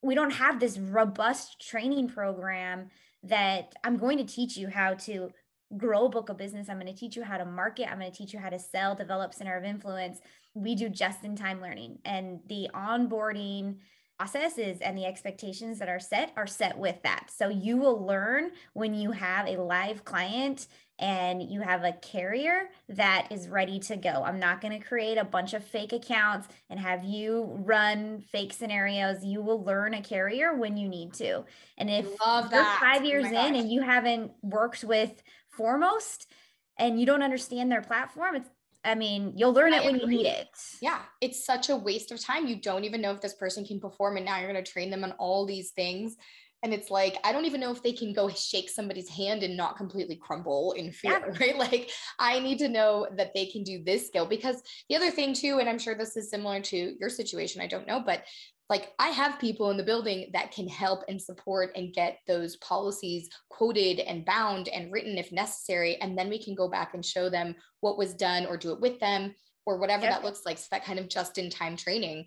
we 0.00 0.14
don't 0.14 0.32
have 0.32 0.58
this 0.58 0.78
robust 0.78 1.60
training 1.60 2.08
program 2.08 2.88
that 3.24 3.74
I'm 3.84 3.96
going 3.96 4.18
to 4.18 4.24
teach 4.24 4.56
you 4.56 4.68
how 4.68 4.94
to 4.94 5.30
grow 5.76 6.08
book 6.08 6.28
a 6.28 6.34
business. 6.34 6.68
I'm 6.68 6.78
going 6.78 6.92
to 6.92 6.98
teach 6.98 7.16
you 7.16 7.22
how 7.22 7.38
to 7.38 7.44
market. 7.44 7.90
I'm 7.90 7.98
going 7.98 8.10
to 8.10 8.16
teach 8.16 8.32
you 8.32 8.38
how 8.38 8.50
to 8.50 8.58
sell, 8.58 8.94
develop 8.94 9.32
center 9.32 9.56
of 9.56 9.64
influence. 9.64 10.18
We 10.54 10.74
do 10.74 10.88
just 10.88 11.24
in 11.24 11.36
time 11.36 11.60
learning 11.60 11.98
and 12.04 12.40
the 12.46 12.68
onboarding 12.74 13.76
processes 14.18 14.78
and 14.80 14.96
the 14.96 15.06
expectations 15.06 15.78
that 15.78 15.88
are 15.88 15.98
set 15.98 16.32
are 16.36 16.46
set 16.46 16.76
with 16.78 17.02
that. 17.02 17.28
So 17.34 17.48
you 17.48 17.76
will 17.76 18.04
learn 18.04 18.50
when 18.74 18.94
you 18.94 19.12
have 19.12 19.48
a 19.48 19.56
live 19.56 20.04
client 20.04 20.66
and 21.02 21.42
you 21.42 21.60
have 21.60 21.82
a 21.82 21.92
carrier 21.94 22.70
that 22.90 23.26
is 23.32 23.48
ready 23.48 23.80
to 23.80 23.96
go. 23.96 24.22
I'm 24.24 24.38
not 24.38 24.60
going 24.60 24.78
to 24.80 24.86
create 24.86 25.18
a 25.18 25.24
bunch 25.24 25.52
of 25.52 25.64
fake 25.64 25.92
accounts 25.92 26.46
and 26.70 26.78
have 26.78 27.04
you 27.04 27.58
run 27.64 28.20
fake 28.30 28.52
scenarios. 28.52 29.24
You 29.24 29.42
will 29.42 29.64
learn 29.64 29.94
a 29.94 30.00
carrier 30.00 30.54
when 30.54 30.76
you 30.76 30.88
need 30.88 31.12
to. 31.14 31.44
And 31.76 31.90
if 31.90 32.04
you're 32.04 32.16
five 32.16 33.02
oh 33.02 33.02
years 33.02 33.26
oh 33.26 33.46
in 33.46 33.56
and 33.56 33.70
you 33.70 33.82
haven't 33.82 34.30
worked 34.42 34.84
with 34.84 35.20
Foremost 35.50 36.30
and 36.78 37.00
you 37.00 37.04
don't 37.04 37.22
understand 37.22 37.70
their 37.70 37.82
platform, 37.82 38.36
it's 38.36 38.48
I 38.84 38.96
mean, 38.96 39.34
you'll 39.36 39.52
learn 39.52 39.74
it 39.74 39.84
when 39.84 40.00
you 40.00 40.06
need 40.08 40.26
it. 40.26 40.48
Yeah, 40.80 40.98
it's 41.20 41.46
such 41.46 41.68
a 41.68 41.76
waste 41.76 42.10
of 42.10 42.20
time. 42.20 42.48
You 42.48 42.56
don't 42.56 42.82
even 42.82 43.00
know 43.00 43.12
if 43.12 43.20
this 43.20 43.34
person 43.34 43.64
can 43.64 43.78
perform, 43.78 44.16
and 44.16 44.26
now 44.26 44.40
you're 44.40 44.52
going 44.52 44.64
to 44.64 44.72
train 44.72 44.90
them 44.90 45.04
on 45.04 45.12
all 45.20 45.46
these 45.46 45.70
things 45.70 46.16
and 46.62 46.72
it's 46.72 46.90
like 46.90 47.16
i 47.24 47.32
don't 47.32 47.44
even 47.44 47.60
know 47.60 47.70
if 47.70 47.82
they 47.82 47.92
can 47.92 48.12
go 48.12 48.28
shake 48.28 48.70
somebody's 48.70 49.08
hand 49.08 49.42
and 49.42 49.56
not 49.56 49.76
completely 49.76 50.16
crumble 50.16 50.72
in 50.72 50.92
fear 50.92 51.12
yeah. 51.12 51.38
right 51.40 51.58
like 51.58 51.90
i 52.18 52.38
need 52.38 52.58
to 52.58 52.68
know 52.68 53.06
that 53.16 53.32
they 53.34 53.46
can 53.46 53.62
do 53.62 53.82
this 53.84 54.06
skill 54.06 54.26
because 54.26 54.62
the 54.88 54.96
other 54.96 55.10
thing 55.10 55.32
too 55.32 55.58
and 55.58 55.68
i'm 55.68 55.78
sure 55.78 55.94
this 55.94 56.16
is 56.16 56.30
similar 56.30 56.60
to 56.60 56.94
your 56.98 57.08
situation 57.08 57.60
i 57.60 57.66
don't 57.66 57.86
know 57.86 58.02
but 58.04 58.24
like 58.68 58.92
i 58.98 59.08
have 59.08 59.38
people 59.38 59.70
in 59.70 59.76
the 59.76 59.82
building 59.82 60.30
that 60.32 60.52
can 60.52 60.68
help 60.68 61.00
and 61.08 61.20
support 61.20 61.70
and 61.76 61.94
get 61.94 62.18
those 62.26 62.56
policies 62.56 63.28
quoted 63.50 64.00
and 64.00 64.24
bound 64.24 64.68
and 64.68 64.92
written 64.92 65.18
if 65.18 65.32
necessary 65.32 65.96
and 65.96 66.16
then 66.16 66.28
we 66.28 66.42
can 66.42 66.54
go 66.54 66.68
back 66.68 66.94
and 66.94 67.04
show 67.04 67.28
them 67.28 67.54
what 67.80 67.98
was 67.98 68.14
done 68.14 68.46
or 68.46 68.56
do 68.56 68.72
it 68.72 68.80
with 68.80 68.98
them 69.00 69.34
or 69.66 69.78
whatever 69.78 70.04
yep. 70.04 70.12
that 70.12 70.24
looks 70.24 70.42
like 70.44 70.58
so 70.58 70.66
that 70.70 70.84
kind 70.84 70.98
of 70.98 71.08
just 71.08 71.38
in 71.38 71.50
time 71.50 71.76
training 71.76 72.26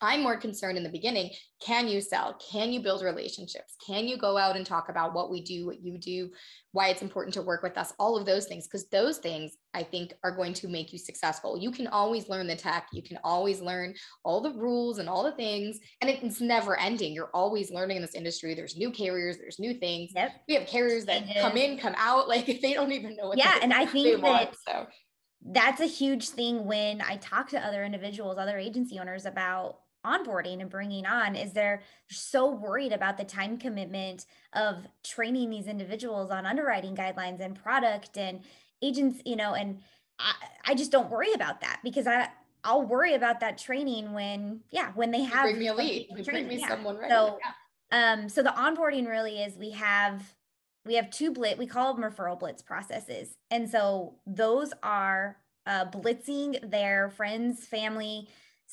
I'm 0.00 0.22
more 0.22 0.36
concerned 0.36 0.76
in 0.76 0.84
the 0.84 0.90
beginning 0.90 1.30
can 1.64 1.88
you 1.88 2.02
sell? 2.02 2.38
Can 2.50 2.70
you 2.70 2.80
build 2.80 3.02
relationships? 3.02 3.76
Can 3.84 4.06
you 4.06 4.18
go 4.18 4.36
out 4.36 4.56
and 4.56 4.66
talk 4.66 4.90
about 4.90 5.14
what 5.14 5.30
we 5.30 5.40
do, 5.40 5.64
what 5.64 5.80
you 5.82 5.96
do, 5.96 6.30
why 6.72 6.88
it's 6.88 7.00
important 7.00 7.32
to 7.34 7.42
work 7.42 7.62
with 7.62 7.78
us, 7.78 7.94
all 7.98 8.16
of 8.16 8.26
those 8.26 8.44
things? 8.44 8.66
Because 8.66 8.88
those 8.88 9.18
things 9.18 9.56
I 9.72 9.82
think 9.82 10.12
are 10.22 10.36
going 10.36 10.52
to 10.54 10.68
make 10.68 10.92
you 10.92 10.98
successful. 10.98 11.58
You 11.58 11.70
can 11.70 11.86
always 11.86 12.28
learn 12.28 12.46
the 12.46 12.56
tech, 12.56 12.88
you 12.92 13.02
can 13.02 13.18
always 13.24 13.62
learn 13.62 13.94
all 14.22 14.42
the 14.42 14.52
rules 14.52 14.98
and 14.98 15.08
all 15.08 15.22
the 15.24 15.32
things, 15.32 15.78
and 16.02 16.10
it's 16.10 16.42
never 16.42 16.78
ending. 16.78 17.14
You're 17.14 17.30
always 17.32 17.70
learning 17.70 17.96
in 17.96 18.02
this 18.02 18.14
industry. 18.14 18.54
There's 18.54 18.76
new 18.76 18.90
carriers, 18.90 19.38
there's 19.38 19.58
new 19.58 19.74
things. 19.74 20.12
Yep. 20.14 20.30
We 20.46 20.54
have 20.56 20.66
carriers 20.66 21.06
that 21.06 21.24
come 21.40 21.56
in, 21.56 21.78
come 21.78 21.94
out, 21.96 22.28
like 22.28 22.44
they 22.46 22.74
don't 22.74 22.92
even 22.92 23.16
know 23.16 23.28
what 23.28 23.38
yeah, 23.38 23.58
and 23.62 23.72
I 23.72 23.86
think 23.86 24.20
that 24.20 24.22
want, 24.22 24.56
so 24.68 24.86
that's 25.46 25.80
a 25.80 25.86
huge 25.86 26.30
thing 26.30 26.66
when 26.66 27.00
I 27.00 27.16
talk 27.16 27.48
to 27.50 27.64
other 27.64 27.84
individuals, 27.84 28.38
other 28.38 28.58
agency 28.58 28.98
owners 28.98 29.26
about 29.26 29.78
onboarding 30.04 30.60
and 30.60 30.70
bringing 30.70 31.04
on 31.04 31.34
is 31.34 31.52
they're 31.52 31.82
so 32.10 32.50
worried 32.50 32.92
about 32.92 33.16
the 33.16 33.24
time 33.24 33.58
commitment 33.58 34.26
of 34.52 34.86
training 35.02 35.50
these 35.50 35.66
individuals 35.66 36.30
on 36.30 36.46
underwriting 36.46 36.94
guidelines 36.94 37.40
and 37.40 37.60
product 37.60 38.16
and 38.16 38.40
agents, 38.82 39.20
you 39.24 39.36
know, 39.36 39.54
and 39.54 39.80
I, 40.18 40.32
I 40.64 40.74
just 40.74 40.92
don't 40.92 41.10
worry 41.10 41.32
about 41.32 41.60
that 41.60 41.80
because 41.82 42.06
I 42.06 42.28
I'll 42.64 42.82
worry 42.82 43.14
about 43.14 43.40
that 43.40 43.58
training 43.58 44.12
when 44.12 44.60
yeah, 44.70 44.92
when 44.94 45.10
they 45.10 45.22
have 45.22 45.46
you 45.46 45.52
bring 45.52 45.58
me 45.58 45.66
a 45.68 45.74
lead, 45.74 46.24
bring 46.24 46.48
me 46.48 46.58
yeah. 46.58 46.68
someone 46.68 46.96
right. 46.96 47.10
So 47.10 47.38
yeah. 47.92 48.12
um 48.12 48.28
so 48.28 48.42
the 48.42 48.50
onboarding 48.50 49.06
really 49.06 49.42
is 49.42 49.56
we 49.56 49.70
have 49.72 50.22
we 50.86 50.94
have 50.94 51.10
two 51.10 51.32
blitz 51.32 51.58
we 51.58 51.66
call 51.66 51.94
them 51.94 52.04
referral 52.04 52.38
blitz 52.38 52.62
processes. 52.62 53.36
And 53.50 53.68
so 53.68 54.14
those 54.26 54.72
are 54.82 55.36
uh, 55.66 55.86
blitzing 55.86 56.70
their 56.70 57.10
friends 57.10 57.66
family 57.66 58.28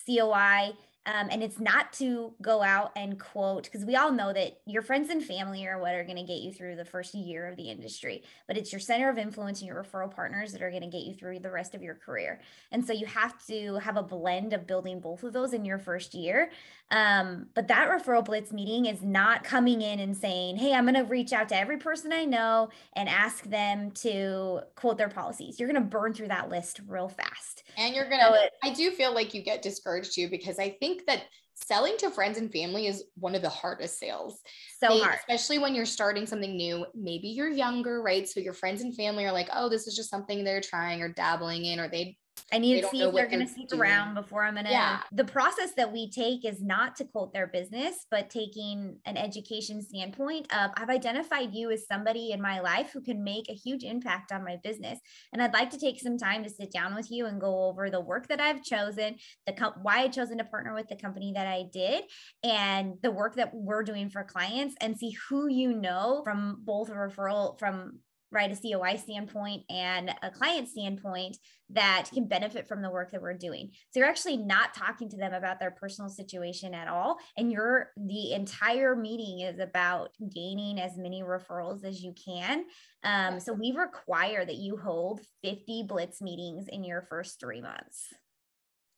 coi 0.08 0.73
um, 1.06 1.28
and 1.32 1.44
it's 1.44 1.60
not 1.60 1.92
to 1.94 2.34
go 2.42 2.62
out 2.62 2.92
and 2.96 3.20
quote, 3.20 3.63
because 3.63 3.86
we 3.86 3.96
all 3.96 4.12
know 4.12 4.32
that 4.32 4.62
your 4.66 4.82
friends 4.82 5.10
and 5.10 5.24
family 5.24 5.68
are 5.68 5.80
what 5.80 5.96
are 5.96 6.04
going 6.04 6.18
to 6.18 6.24
get 6.24 6.39
you 6.39 6.54
through 6.54 6.78
the 6.78 6.86
first 6.86 7.13
year 7.13 7.48
of 7.48 7.58
the 7.58 7.70
industry, 7.70 8.24
but 8.48 8.58
it's 8.58 8.72
your 8.72 8.80
center 8.80 9.10
of 9.10 9.18
influence 9.18 9.60
and 9.60 9.68
your 9.68 9.84
referral 9.84 10.13
partners 10.13 10.54
that 10.54 10.62
are 10.62 10.70
going 10.70 10.84
to 10.84 10.88
get 10.88 11.04
you 11.04 11.13
through 11.13 11.39
the 11.39 11.52
rest 11.52 11.76
of 11.76 11.84
your 11.84 11.96
career. 11.96 12.39
And 12.72 12.86
so 12.86 12.94
you 12.94 13.06
have 13.06 13.46
to 13.48 13.76
have 13.76 13.98
a 13.98 14.04
blend 14.04 14.54
of 14.54 14.66
building 14.66 15.02
both 15.02 15.24
of 15.24 15.34
those 15.34 15.54
in 15.54 15.66
your 15.66 15.78
first 15.78 16.13
year. 16.13 16.52
Um, 16.92 17.48
but 17.56 17.68
that 17.70 17.89
referral 17.89 18.24
blitz 18.24 18.54
meeting 18.54 18.86
is 18.86 19.02
not 19.02 19.44
coming 19.44 19.82
in 19.82 20.00
and 20.00 20.16
saying, 20.16 20.58
Hey, 20.58 20.74
I'm 20.74 20.84
going 20.84 20.96
to 20.96 21.02
reach 21.02 21.34
out 21.34 21.50
to 21.50 21.58
every 21.58 21.78
person 21.78 22.13
I 22.13 22.26
know 22.26 22.70
and 22.94 23.10
ask 23.10 23.44
them 23.46 23.92
to 23.92 24.62
quote 24.76 24.98
their 24.98 25.10
policies. 25.10 25.60
You're 25.60 25.70
going 25.70 25.82
to 25.82 25.89
burn 25.89 26.13
through 26.13 26.28
that 26.28 26.50
list 26.50 26.82
real 26.88 27.10
fast. 27.10 27.63
And 27.78 27.96
you're 27.96 28.08
going 28.08 28.22
to, 28.22 28.28
so 28.28 28.48
I 28.62 28.74
do 28.74 28.92
feel 28.92 29.13
like 29.13 29.34
you 29.34 29.42
get 29.42 29.62
discouraged 29.63 30.13
too, 30.13 30.30
because 30.30 30.60
I 30.60 30.78
think 30.93 31.08
that 31.08 31.23
selling 31.56 31.95
to 31.99 32.10
friends 32.10 32.38
and 32.38 32.51
family 32.51 32.88
is 32.88 33.03
one 33.15 33.36
of 33.36 33.41
the 33.41 33.49
hardest 33.49 33.99
sales. 33.99 34.39
So 34.79 34.89
they, 34.89 34.99
hard. 34.99 35.15
Especially 35.15 35.60
when 35.60 35.75
you're 35.75 35.86
starting 35.86 36.25
something 36.25 36.56
new. 36.56 36.86
Maybe 36.95 37.29
you're 37.29 37.49
younger, 37.49 38.01
right? 38.01 38.27
So 38.27 38.39
your 38.39 38.53
friends 38.53 38.82
and 38.82 38.95
family 38.95 39.25
are 39.25 39.32
like, 39.32 39.49
oh, 39.53 39.69
this 39.69 39.88
is 39.88 39.95
just 39.95 40.10
something 40.10 40.43
they're 40.43 40.62
trying 40.62 41.01
or 41.01 41.10
dabbling 41.10 41.65
in, 41.65 41.79
or 41.79 41.88
they 41.88 42.17
I 42.51 42.58
need 42.58 42.82
to 42.82 42.88
see 42.89 43.01
if 43.01 43.13
they're 43.13 43.27
going 43.27 43.45
to 43.45 43.51
stick 43.51 43.73
around 43.73 44.15
before 44.15 44.43
I'm 44.43 44.53
going 44.53 44.65
to. 44.65 44.71
Yeah. 44.71 44.99
The 45.12 45.25
process 45.25 45.73
that 45.77 45.91
we 45.91 46.10
take 46.10 46.45
is 46.45 46.62
not 46.62 46.95
to 46.97 47.06
quote 47.06 47.34
their 47.34 47.47
business, 47.47 48.06
but 48.12 48.29
taking 48.29 48.99
an 49.06 49.17
education 49.17 49.82
standpoint 49.82 50.53
of 50.56 50.71
I've 50.77 50.89
identified 50.89 51.53
you 51.53 51.71
as 51.71 51.88
somebody 51.88 52.32
in 52.32 52.41
my 52.41 52.60
life 52.60 52.91
who 52.91 53.01
can 53.01 53.23
make 53.23 53.49
a 53.49 53.53
huge 53.53 53.84
impact 53.84 54.32
on 54.32 54.43
my 54.43 54.58
business. 54.63 54.99
And 55.32 55.41
I'd 55.41 55.53
like 55.53 55.69
to 55.71 55.79
take 55.79 55.99
some 55.99 56.17
time 56.17 56.43
to 56.43 56.49
sit 56.49 56.71
down 56.71 56.95
with 56.95 57.12
you 57.12 57.25
and 57.25 57.39
go 57.39 57.65
over 57.65 57.89
the 57.89 58.01
work 58.01 58.27
that 58.27 58.39
I've 58.39 58.63
chosen, 58.63 59.15
the 59.45 59.53
com- 59.53 59.73
why 59.82 60.03
I 60.03 60.08
chosen 60.08 60.38
to 60.38 60.43
partner 60.43 60.73
with 60.73 60.88
the 60.88 60.95
company 60.95 61.34
that 61.36 61.47
I 61.47 61.65
did, 61.71 62.03
and 62.43 62.95
the 63.01 63.12
work 63.12 63.36
that 63.36 63.53
we're 63.53 63.84
doing 63.84 64.10
for 64.10 64.23
clients 64.23 64.75
and 64.82 64.97
see 64.97 65.15
who 65.29 65.47
you 65.47 65.73
know 65.73 66.21
from 66.23 66.62
both 66.63 66.89
a 66.89 66.93
referral 66.93 67.58
from 67.60 67.99
right 68.34 68.52
a 68.52 68.56
COI 68.56 68.98
standpoint 68.98 69.63
and 69.69 70.12
a 70.22 70.32
client 70.32 70.67
standpoint 70.67 71.38
that 71.69 72.10
can 72.13 72.28
benefit 72.28 72.67
from 72.67 72.82
the 72.82 72.89
work 72.89 73.12
that 73.12 73.22
we're 73.22 73.38
doing. 73.38 73.69
So 73.91 74.00
you're 74.00 74.10
actually 74.10 74.38
not 74.38 74.74
talking 74.74 75.10
to 75.10 75.17
them 75.17 75.34
about 75.34 75.60
their 75.60 75.72
personal 75.72 76.10
situation 76.10 76.74
at 76.74 76.88
all 76.88 77.17
and 77.38 77.52
you're 77.52 77.91
the 77.96 78.34
entire 78.34 78.96
meeting 78.96 79.41
is 79.41 79.60
about 79.60 80.10
gaining 80.34 80.80
as 80.80 80.98
many 80.98 81.22
referrals 81.22 81.86
as 81.86 82.02
you 82.02 82.13
can. 82.26 82.65
Um, 83.04 83.39
so 83.39 83.54
we 83.54 83.72
require 83.72 84.46
that 84.46 84.56
you 84.56 84.78
hold 84.78 85.22
50 85.43 85.84
blitz 85.88 86.22
meetings 86.22 86.65
in 86.67 86.84
your 86.84 87.04
first 87.10 87.39
3 87.39 87.62
months. 87.62 88.08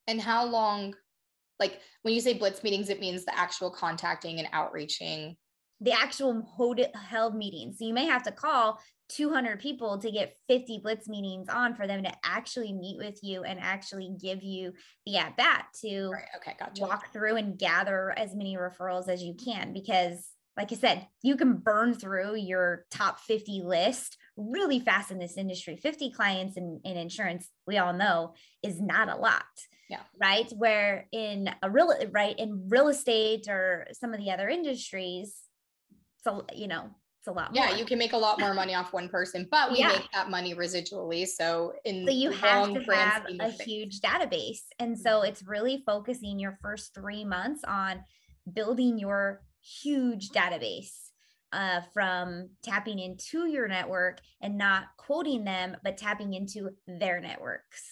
And 0.08 0.22
how 0.22 0.46
long 0.46 0.96
like 1.60 1.80
when 2.02 2.14
you 2.14 2.22
say 2.22 2.34
blitz 2.34 2.64
meetings 2.64 2.90
it 2.90 3.00
means 3.00 3.26
the 3.26 3.38
actual 3.38 3.70
contacting 3.70 4.40
and 4.40 4.48
outreaching 4.52 5.38
the 5.82 5.92
actual 5.92 6.42
hold, 6.42 6.80
held 6.94 7.36
meetings. 7.36 7.78
So 7.78 7.86
you 7.86 7.94
may 7.94 8.06
have 8.06 8.24
to 8.24 8.32
call 8.32 8.80
200 9.10 9.60
people 9.60 9.98
to 10.00 10.12
get 10.12 10.36
50 10.48 10.80
blitz 10.84 11.08
meetings 11.08 11.48
on 11.50 11.76
for 11.76 11.88
them 11.88 12.04
to 12.04 12.12
actually 12.24 12.74
meet 12.74 12.98
with 12.98 13.20
you 13.22 13.44
and 13.44 13.60
actually 13.60 14.16
give 14.22 14.42
you 14.44 14.74
the 15.06 15.18
at 15.18 15.38
bat 15.38 15.68
to 15.82 16.10
right. 16.10 16.26
okay, 16.38 16.56
gotcha. 16.60 16.82
walk 16.82 17.14
through 17.14 17.36
and 17.36 17.58
gather 17.58 18.14
as 18.18 18.36
many 18.36 18.58
referrals 18.58 19.08
as 19.08 19.22
you 19.22 19.36
can 19.36 19.74
because 19.74 20.32
like 20.58 20.72
I 20.72 20.76
said, 20.76 21.08
you 21.22 21.36
can 21.36 21.58
burn 21.58 21.94
through 21.94 22.36
your 22.38 22.86
top 22.90 23.20
50 23.20 23.64
list 23.64 24.18
really 24.38 24.80
fast 24.80 25.12
in 25.12 25.20
this 25.20 25.38
industry. 25.38 25.76
50 25.76 26.12
clients 26.12 26.56
in, 26.56 26.80
in 26.86 26.96
insurance, 26.96 27.50
we 27.68 27.78
all 27.78 27.94
know, 27.94 28.36
is 28.64 28.82
not 28.82 29.10
a 29.10 29.18
lot. 29.18 29.44
Yeah. 29.90 30.00
Right. 30.20 30.50
Where 30.56 31.08
in 31.12 31.50
a 31.62 31.70
real 31.70 31.94
right 32.12 32.38
in 32.40 32.70
real 32.70 32.88
estate 32.88 33.48
or 33.48 33.88
some 33.92 34.14
of 34.14 34.20
the 34.20 34.32
other 34.32 34.50
industries, 34.50 35.36
so 36.24 36.46
you 36.56 36.68
know, 36.68 36.90
it's 37.26 37.36
a 37.36 37.40
lot 37.40 37.50
yeah 37.54 37.68
more. 37.68 37.78
you 37.78 37.86
can 37.86 37.98
make 37.98 38.14
a 38.14 38.18
lot 38.18 38.40
more 38.40 38.54
money 38.54 38.76
off 38.76 38.94
one 38.94 39.10
person 39.10 39.48
but 39.50 39.72
we 39.72 39.80
yeah. 39.80 39.88
make 39.88 40.12
that 40.14 40.30
money 40.30 40.54
residually 40.54 41.28
so 41.28 41.74
in 41.84 42.06
so 42.06 42.14
you 42.14 42.30
have 42.30 42.72
to 42.74 42.80
have 42.94 43.26
a 43.40 43.50
huge 43.64 44.00
database 44.00 44.62
and 44.80 44.98
so 44.98 45.24
it's 45.24 45.44
really 45.44 45.82
focusing 45.86 46.40
your 46.40 46.58
first 46.62 46.94
three 46.94 47.24
months 47.24 47.62
on 47.68 48.04
building 48.54 49.00
your 49.00 49.42
huge 49.62 50.30
database 50.30 51.10
uh, 51.52 51.80
from 51.94 52.50
tapping 52.64 53.00
into 53.00 53.48
your 53.48 53.68
network 53.68 54.20
and 54.42 54.58
not 54.58 54.86
quoting 54.98 55.44
them 55.44 55.76
but 55.84 55.98
tapping 55.98 56.34
into 56.34 56.70
their 56.88 57.20
networks 57.20 57.84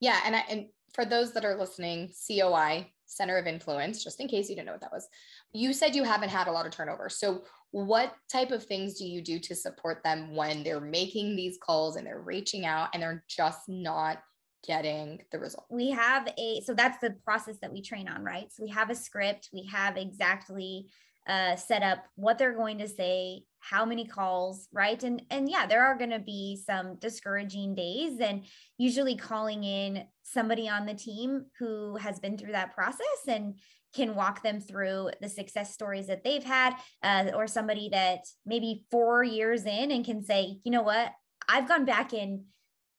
yeah 0.00 0.20
and 0.24 0.34
I, 0.34 0.44
and 0.48 0.66
for 0.94 1.04
those 1.04 1.32
that 1.32 1.44
are 1.44 1.58
listening 1.58 2.10
coi 2.26 2.90
center 3.04 3.36
of 3.36 3.46
influence 3.46 4.02
just 4.02 4.20
in 4.20 4.28
case 4.28 4.48
you 4.48 4.56
didn't 4.56 4.66
know 4.66 4.72
what 4.72 4.80
that 4.80 4.92
was 4.92 5.08
you 5.52 5.72
said 5.72 5.94
you 5.94 6.04
haven't 6.04 6.28
had 6.28 6.48
a 6.48 6.52
lot 6.52 6.66
of 6.66 6.72
turnover 6.72 7.08
so 7.08 7.42
what 7.70 8.14
type 8.30 8.50
of 8.50 8.64
things 8.64 8.94
do 8.94 9.06
you 9.06 9.20
do 9.20 9.38
to 9.40 9.54
support 9.54 10.02
them 10.02 10.34
when 10.34 10.62
they're 10.62 10.80
making 10.80 11.36
these 11.36 11.58
calls 11.58 11.96
and 11.96 12.06
they're 12.06 12.20
reaching 12.20 12.64
out 12.64 12.88
and 12.94 13.02
they're 13.02 13.24
just 13.28 13.68
not 13.68 14.22
getting 14.66 15.20
the 15.32 15.38
result? 15.38 15.66
We 15.70 15.90
have 15.90 16.28
a, 16.38 16.60
so 16.64 16.74
that's 16.74 16.98
the 16.98 17.16
process 17.24 17.58
that 17.62 17.72
we 17.72 17.82
train 17.82 18.08
on, 18.08 18.24
right? 18.24 18.52
So 18.52 18.62
we 18.62 18.70
have 18.70 18.90
a 18.90 18.94
script, 18.94 19.50
we 19.52 19.68
have 19.72 19.96
exactly 19.96 20.86
uh, 21.26 21.56
set 21.56 21.82
up 21.82 22.04
what 22.14 22.38
they're 22.38 22.54
going 22.54 22.78
to 22.78 22.88
say, 22.88 23.42
how 23.58 23.84
many 23.84 24.06
calls, 24.06 24.68
right? 24.72 25.02
And 25.02 25.22
and 25.30 25.48
yeah, 25.48 25.66
there 25.66 25.84
are 25.84 25.98
going 25.98 26.10
to 26.10 26.20
be 26.20 26.62
some 26.64 26.96
discouraging 26.96 27.74
days, 27.74 28.20
and 28.20 28.44
usually 28.78 29.16
calling 29.16 29.64
in 29.64 30.04
somebody 30.22 30.68
on 30.68 30.86
the 30.86 30.94
team 30.94 31.46
who 31.58 31.96
has 31.96 32.20
been 32.20 32.38
through 32.38 32.52
that 32.52 32.74
process 32.74 33.26
and 33.26 33.58
can 33.94 34.14
walk 34.14 34.42
them 34.42 34.60
through 34.60 35.10
the 35.20 35.28
success 35.28 35.72
stories 35.72 36.06
that 36.06 36.22
they've 36.22 36.44
had, 36.44 36.74
uh, 37.02 37.30
or 37.34 37.46
somebody 37.46 37.88
that 37.88 38.20
maybe 38.44 38.84
four 38.90 39.24
years 39.24 39.64
in 39.64 39.90
and 39.90 40.04
can 40.04 40.22
say, 40.22 40.58
you 40.64 40.70
know 40.70 40.82
what, 40.82 41.12
I've 41.48 41.68
gone 41.68 41.84
back 41.84 42.12
and 42.12 42.42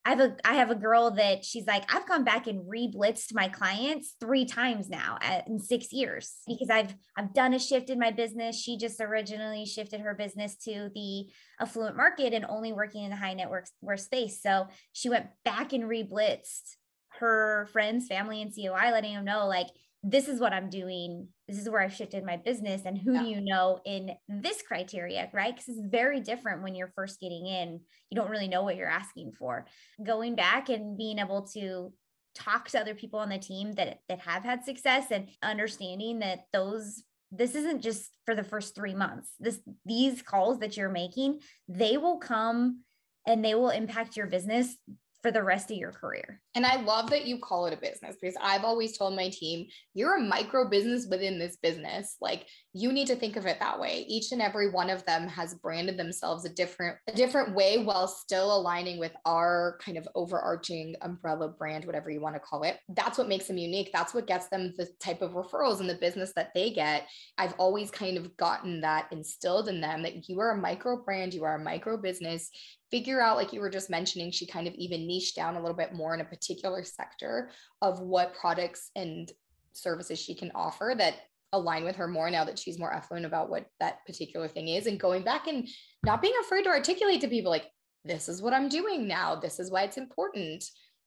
I 0.07 0.11
have 0.11 0.19
a 0.21 0.35
I 0.45 0.53
have 0.53 0.71
a 0.71 0.75
girl 0.75 1.11
that 1.11 1.43
she's 1.43 1.67
like 1.67 1.83
I've 1.93 2.07
gone 2.07 2.23
back 2.23 2.47
and 2.47 2.61
re-blitzed 2.65 3.33
my 3.33 3.49
clients 3.49 4.15
three 4.21 4.45
times 4.45 4.87
now 4.89 5.17
at, 5.21 5.45
in 5.49 5.59
6 5.59 5.91
years 5.91 6.33
because 6.47 6.69
I've 6.69 6.95
I've 7.17 7.33
done 7.33 7.53
a 7.53 7.59
shift 7.59 7.89
in 7.89 7.99
my 7.99 8.11
business. 8.11 8.57
She 8.57 8.77
just 8.77 9.01
originally 9.01 9.65
shifted 9.65 9.99
her 9.99 10.15
business 10.15 10.55
to 10.63 10.89
the 10.95 11.25
affluent 11.59 11.97
market 11.97 12.33
and 12.33 12.45
only 12.47 12.71
working 12.71 13.03
in 13.03 13.09
the 13.09 13.17
high 13.17 13.33
net 13.33 13.49
worth 13.49 13.99
space. 13.99 14.41
So 14.41 14.67
she 14.93 15.09
went 15.09 15.25
back 15.43 15.73
and 15.73 15.89
re-blitzed 15.89 16.77
her 17.19 17.67
friends, 17.73 18.07
family, 18.07 18.41
and 18.41 18.53
COI, 18.55 18.91
letting 18.91 19.13
them 19.13 19.25
know 19.25 19.45
like 19.47 19.67
this 20.03 20.29
is 20.29 20.39
what 20.39 20.53
I'm 20.53 20.69
doing. 20.69 21.27
This 21.47 21.59
is 21.59 21.69
where 21.69 21.81
I've 21.81 21.93
shifted 21.93 22.25
my 22.25 22.37
business. 22.37 22.81
And 22.85 22.97
who 22.97 23.13
yeah. 23.13 23.23
do 23.23 23.29
you 23.29 23.41
know 23.41 23.79
in 23.85 24.11
this 24.27 24.61
criteria, 24.61 25.29
right? 25.33 25.55
Because 25.55 25.69
it's 25.69 25.87
very 25.87 26.19
different 26.19 26.63
when 26.63 26.75
you're 26.75 26.91
first 26.95 27.19
getting 27.19 27.45
in. 27.45 27.79
You 28.09 28.15
don't 28.15 28.29
really 28.29 28.47
know 28.47 28.63
what 28.63 28.75
you're 28.75 28.89
asking 28.89 29.33
for. 29.39 29.65
Going 30.03 30.35
back 30.35 30.69
and 30.69 30.97
being 30.97 31.19
able 31.19 31.47
to 31.53 31.93
talk 32.35 32.69
to 32.69 32.79
other 32.79 32.93
people 32.93 33.19
on 33.19 33.29
the 33.29 33.39
team 33.39 33.73
that 33.73 33.99
that 34.09 34.19
have 34.19 34.43
had 34.43 34.63
success 34.63 35.05
and 35.09 35.27
understanding 35.41 36.19
that 36.19 36.41
those 36.53 37.03
this 37.31 37.55
isn't 37.55 37.81
just 37.81 38.11
for 38.25 38.35
the 38.35 38.43
first 38.43 38.75
3 38.75 38.93
months. 38.93 39.31
This 39.39 39.59
these 39.85 40.21
calls 40.21 40.59
that 40.59 40.77
you're 40.77 40.89
making, 40.89 41.39
they 41.67 41.97
will 41.97 42.19
come 42.19 42.83
and 43.25 43.43
they 43.43 43.55
will 43.55 43.69
impact 43.69 44.15
your 44.15 44.27
business 44.27 44.77
for 45.21 45.31
the 45.31 45.43
rest 45.43 45.71
of 45.71 45.77
your 45.77 45.91
career. 45.91 46.41
And 46.57 46.65
I 46.65 46.81
love 46.81 47.11
that 47.11 47.27
you 47.27 47.37
call 47.37 47.67
it 47.67 47.73
a 47.73 47.77
business 47.77 48.15
because 48.19 48.35
I've 48.41 48.63
always 48.63 48.97
told 48.97 49.15
my 49.15 49.29
team, 49.29 49.67
you're 49.93 50.17
a 50.17 50.23
micro 50.23 50.67
business 50.67 51.05
within 51.07 51.37
this 51.37 51.57
business. 51.57 52.15
Like 52.19 52.47
you 52.73 52.91
need 52.91 53.05
to 53.07 53.15
think 53.15 53.35
of 53.35 53.45
it 53.45 53.59
that 53.59 53.79
way. 53.79 54.05
Each 54.07 54.31
and 54.31 54.41
every 54.41 54.71
one 54.71 54.89
of 54.89 55.05
them 55.05 55.27
has 55.27 55.53
branded 55.53 55.97
themselves 55.97 56.45
a 56.45 56.49
different 56.49 56.97
a 57.07 57.11
different 57.11 57.53
way 57.53 57.83
while 57.83 58.07
still 58.07 58.57
aligning 58.57 58.97
with 58.97 59.11
our 59.23 59.77
kind 59.85 59.99
of 59.99 60.07
overarching 60.15 60.95
umbrella 61.03 61.47
brand, 61.47 61.85
whatever 61.85 62.09
you 62.09 62.21
want 62.21 62.33
to 62.33 62.39
call 62.39 62.63
it. 62.63 62.79
That's 62.89 63.19
what 63.19 63.29
makes 63.29 63.45
them 63.45 63.59
unique. 63.59 63.91
That's 63.93 64.15
what 64.15 64.25
gets 64.25 64.47
them 64.47 64.73
the 64.77 64.87
type 64.99 65.21
of 65.21 65.33
referrals 65.33 65.79
and 65.79 65.87
the 65.87 65.93
business 65.93 66.33
that 66.35 66.55
they 66.55 66.71
get. 66.71 67.07
I've 67.37 67.53
always 67.59 67.91
kind 67.91 68.17
of 68.17 68.35
gotten 68.35 68.81
that 68.81 69.09
instilled 69.11 69.69
in 69.69 69.79
them 69.79 70.01
that 70.01 70.27
you 70.27 70.39
are 70.39 70.53
a 70.53 70.57
micro 70.57 71.03
brand, 71.03 71.35
you 71.35 71.43
are 71.43 71.57
a 71.57 71.63
micro 71.63 71.97
business 71.97 72.49
figure 72.89 73.21
out, 73.21 73.37
like 73.37 73.51
you 73.51 73.59
were 73.59 73.69
just 73.69 73.89
mentioning, 73.89 74.31
she 74.31 74.45
kind 74.45 74.67
of 74.67 74.73
even 74.75 75.07
niched 75.07 75.35
down 75.35 75.55
a 75.55 75.59
little 75.59 75.75
bit 75.75 75.93
more 75.93 76.13
in 76.13 76.21
a 76.21 76.25
particular 76.25 76.46
sector 76.83 77.49
of 77.81 77.99
what 77.99 78.33
products 78.33 78.91
and 78.95 79.31
services 79.73 80.19
she 80.19 80.35
can 80.35 80.51
offer 80.55 80.95
that 80.97 81.15
align 81.53 81.83
with 81.83 81.95
her 81.95 82.07
more 82.07 82.29
now 82.29 82.43
that 82.43 82.59
she's 82.59 82.79
more 82.79 82.93
affluent 82.93 83.25
about 83.25 83.49
what 83.49 83.67
that 83.79 84.05
particular 84.05 84.47
thing 84.47 84.67
is 84.67 84.85
and 84.85 84.99
going 84.99 85.23
back 85.23 85.47
and 85.47 85.67
not 86.03 86.21
being 86.21 86.33
afraid 86.41 86.63
to 86.63 86.69
articulate 86.69 87.21
to 87.21 87.27
people 87.27 87.51
like 87.51 87.67
this 88.03 88.29
is 88.29 88.41
what 88.41 88.53
i'm 88.53 88.69
doing 88.69 89.07
now. 89.07 89.35
This 89.35 89.59
is 89.59 89.71
why 89.71 89.83
it's 89.83 89.97
important. 89.97 90.63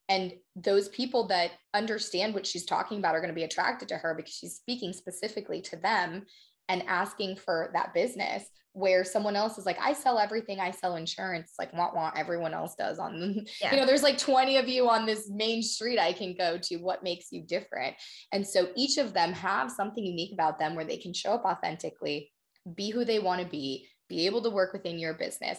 And 0.09 0.33
those 0.57 0.89
people 0.89 1.29
that 1.29 1.53
understand 1.73 2.35
what 2.35 2.47
she's 2.47 2.67
talking 2.67 2.99
about 2.99 3.15
are 3.15 3.21
going 3.21 3.31
to 3.31 3.35
be 3.35 3.45
attracted 3.45 3.89
to 3.89 3.97
her 3.97 4.15
because 4.15 4.35
she's 4.35 4.57
speaking 4.57 4.93
specifically 4.93 5.63
to 5.63 5.77
them 5.77 6.27
and 6.71 6.85
asking 6.87 7.35
for 7.37 7.71
that 7.75 7.93
business 7.93 8.45
where 8.73 9.03
someone 9.03 9.35
else 9.35 9.59
is 9.59 9.67
like, 9.67 9.79
I 9.81 9.93
sell 9.93 10.21
everything, 10.21 10.61
I 10.61 10.71
sell 10.71 10.95
insurance, 10.95 11.55
like 11.59 11.73
want 11.73 11.97
want 11.97 12.17
everyone 12.17 12.55
else 12.55 12.77
does 12.77 13.01
on 13.01 13.45
yeah. 13.61 13.71
you 13.75 13.81
know, 13.81 13.87
there's 13.87 14.05
like 14.05 14.17
20 14.17 14.57
of 14.57 14.69
you 14.69 14.89
on 14.89 15.05
this 15.05 15.29
main 15.29 15.63
street 15.63 15.99
I 15.99 16.13
can 16.13 16.37
go 16.39 16.57
to. 16.63 16.77
What 16.77 17.03
makes 17.03 17.33
you 17.33 17.43
different? 17.43 17.97
And 18.31 18.47
so 18.47 18.69
each 18.77 18.97
of 18.97 19.13
them 19.13 19.33
have 19.33 19.73
something 19.73 20.05
unique 20.05 20.33
about 20.33 20.61
them 20.61 20.77
where 20.77 20.85
they 20.85 20.99
can 20.99 21.13
show 21.13 21.33
up 21.33 21.45
authentically, 21.45 22.31
be 22.77 22.91
who 22.91 23.05
they 23.05 23.19
want 23.19 23.43
to 23.43 23.49
be, 23.49 23.89
be 24.09 24.27
able 24.27 24.43
to 24.43 24.51
work 24.51 24.73
within 24.73 25.01
your 25.01 25.15
business, 25.15 25.59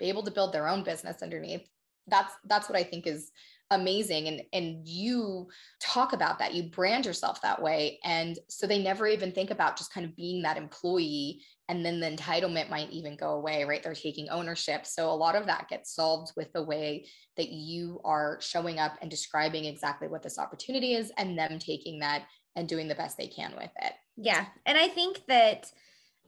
be 0.00 0.06
able 0.06 0.24
to 0.24 0.32
build 0.32 0.52
their 0.52 0.66
own 0.66 0.82
business 0.82 1.22
underneath. 1.22 1.62
That's 2.08 2.32
that's 2.44 2.68
what 2.68 2.76
I 2.76 2.82
think 2.82 3.06
is 3.06 3.30
amazing 3.74 4.28
and 4.28 4.42
and 4.52 4.88
you 4.88 5.48
talk 5.80 6.12
about 6.12 6.38
that 6.38 6.54
you 6.54 6.64
brand 6.64 7.04
yourself 7.04 7.40
that 7.42 7.60
way 7.60 7.98
and 8.04 8.38
so 8.48 8.66
they 8.66 8.82
never 8.82 9.06
even 9.06 9.32
think 9.32 9.50
about 9.50 9.76
just 9.76 9.92
kind 9.92 10.06
of 10.06 10.16
being 10.16 10.42
that 10.42 10.56
employee 10.56 11.42
and 11.68 11.84
then 11.84 12.00
the 12.00 12.10
entitlement 12.10 12.70
might 12.70 12.90
even 12.90 13.16
go 13.16 13.32
away 13.32 13.64
right? 13.64 13.82
They're 13.82 13.94
taking 13.94 14.28
ownership. 14.28 14.86
So 14.86 15.10
a 15.10 15.12
lot 15.12 15.34
of 15.34 15.46
that 15.46 15.68
gets 15.68 15.94
solved 15.94 16.32
with 16.36 16.52
the 16.52 16.62
way 16.62 17.06
that 17.36 17.48
you 17.48 18.00
are 18.04 18.38
showing 18.40 18.78
up 18.78 18.98
and 19.00 19.10
describing 19.10 19.64
exactly 19.64 20.08
what 20.08 20.22
this 20.22 20.38
opportunity 20.38 20.94
is 20.94 21.10
and 21.16 21.38
them 21.38 21.58
taking 21.58 22.00
that 22.00 22.24
and 22.56 22.68
doing 22.68 22.88
the 22.88 22.94
best 22.94 23.16
they 23.16 23.28
can 23.28 23.52
with 23.56 23.70
it. 23.82 23.92
Yeah 24.16 24.46
and 24.66 24.78
i 24.78 24.88
think 24.88 25.22
that 25.28 25.70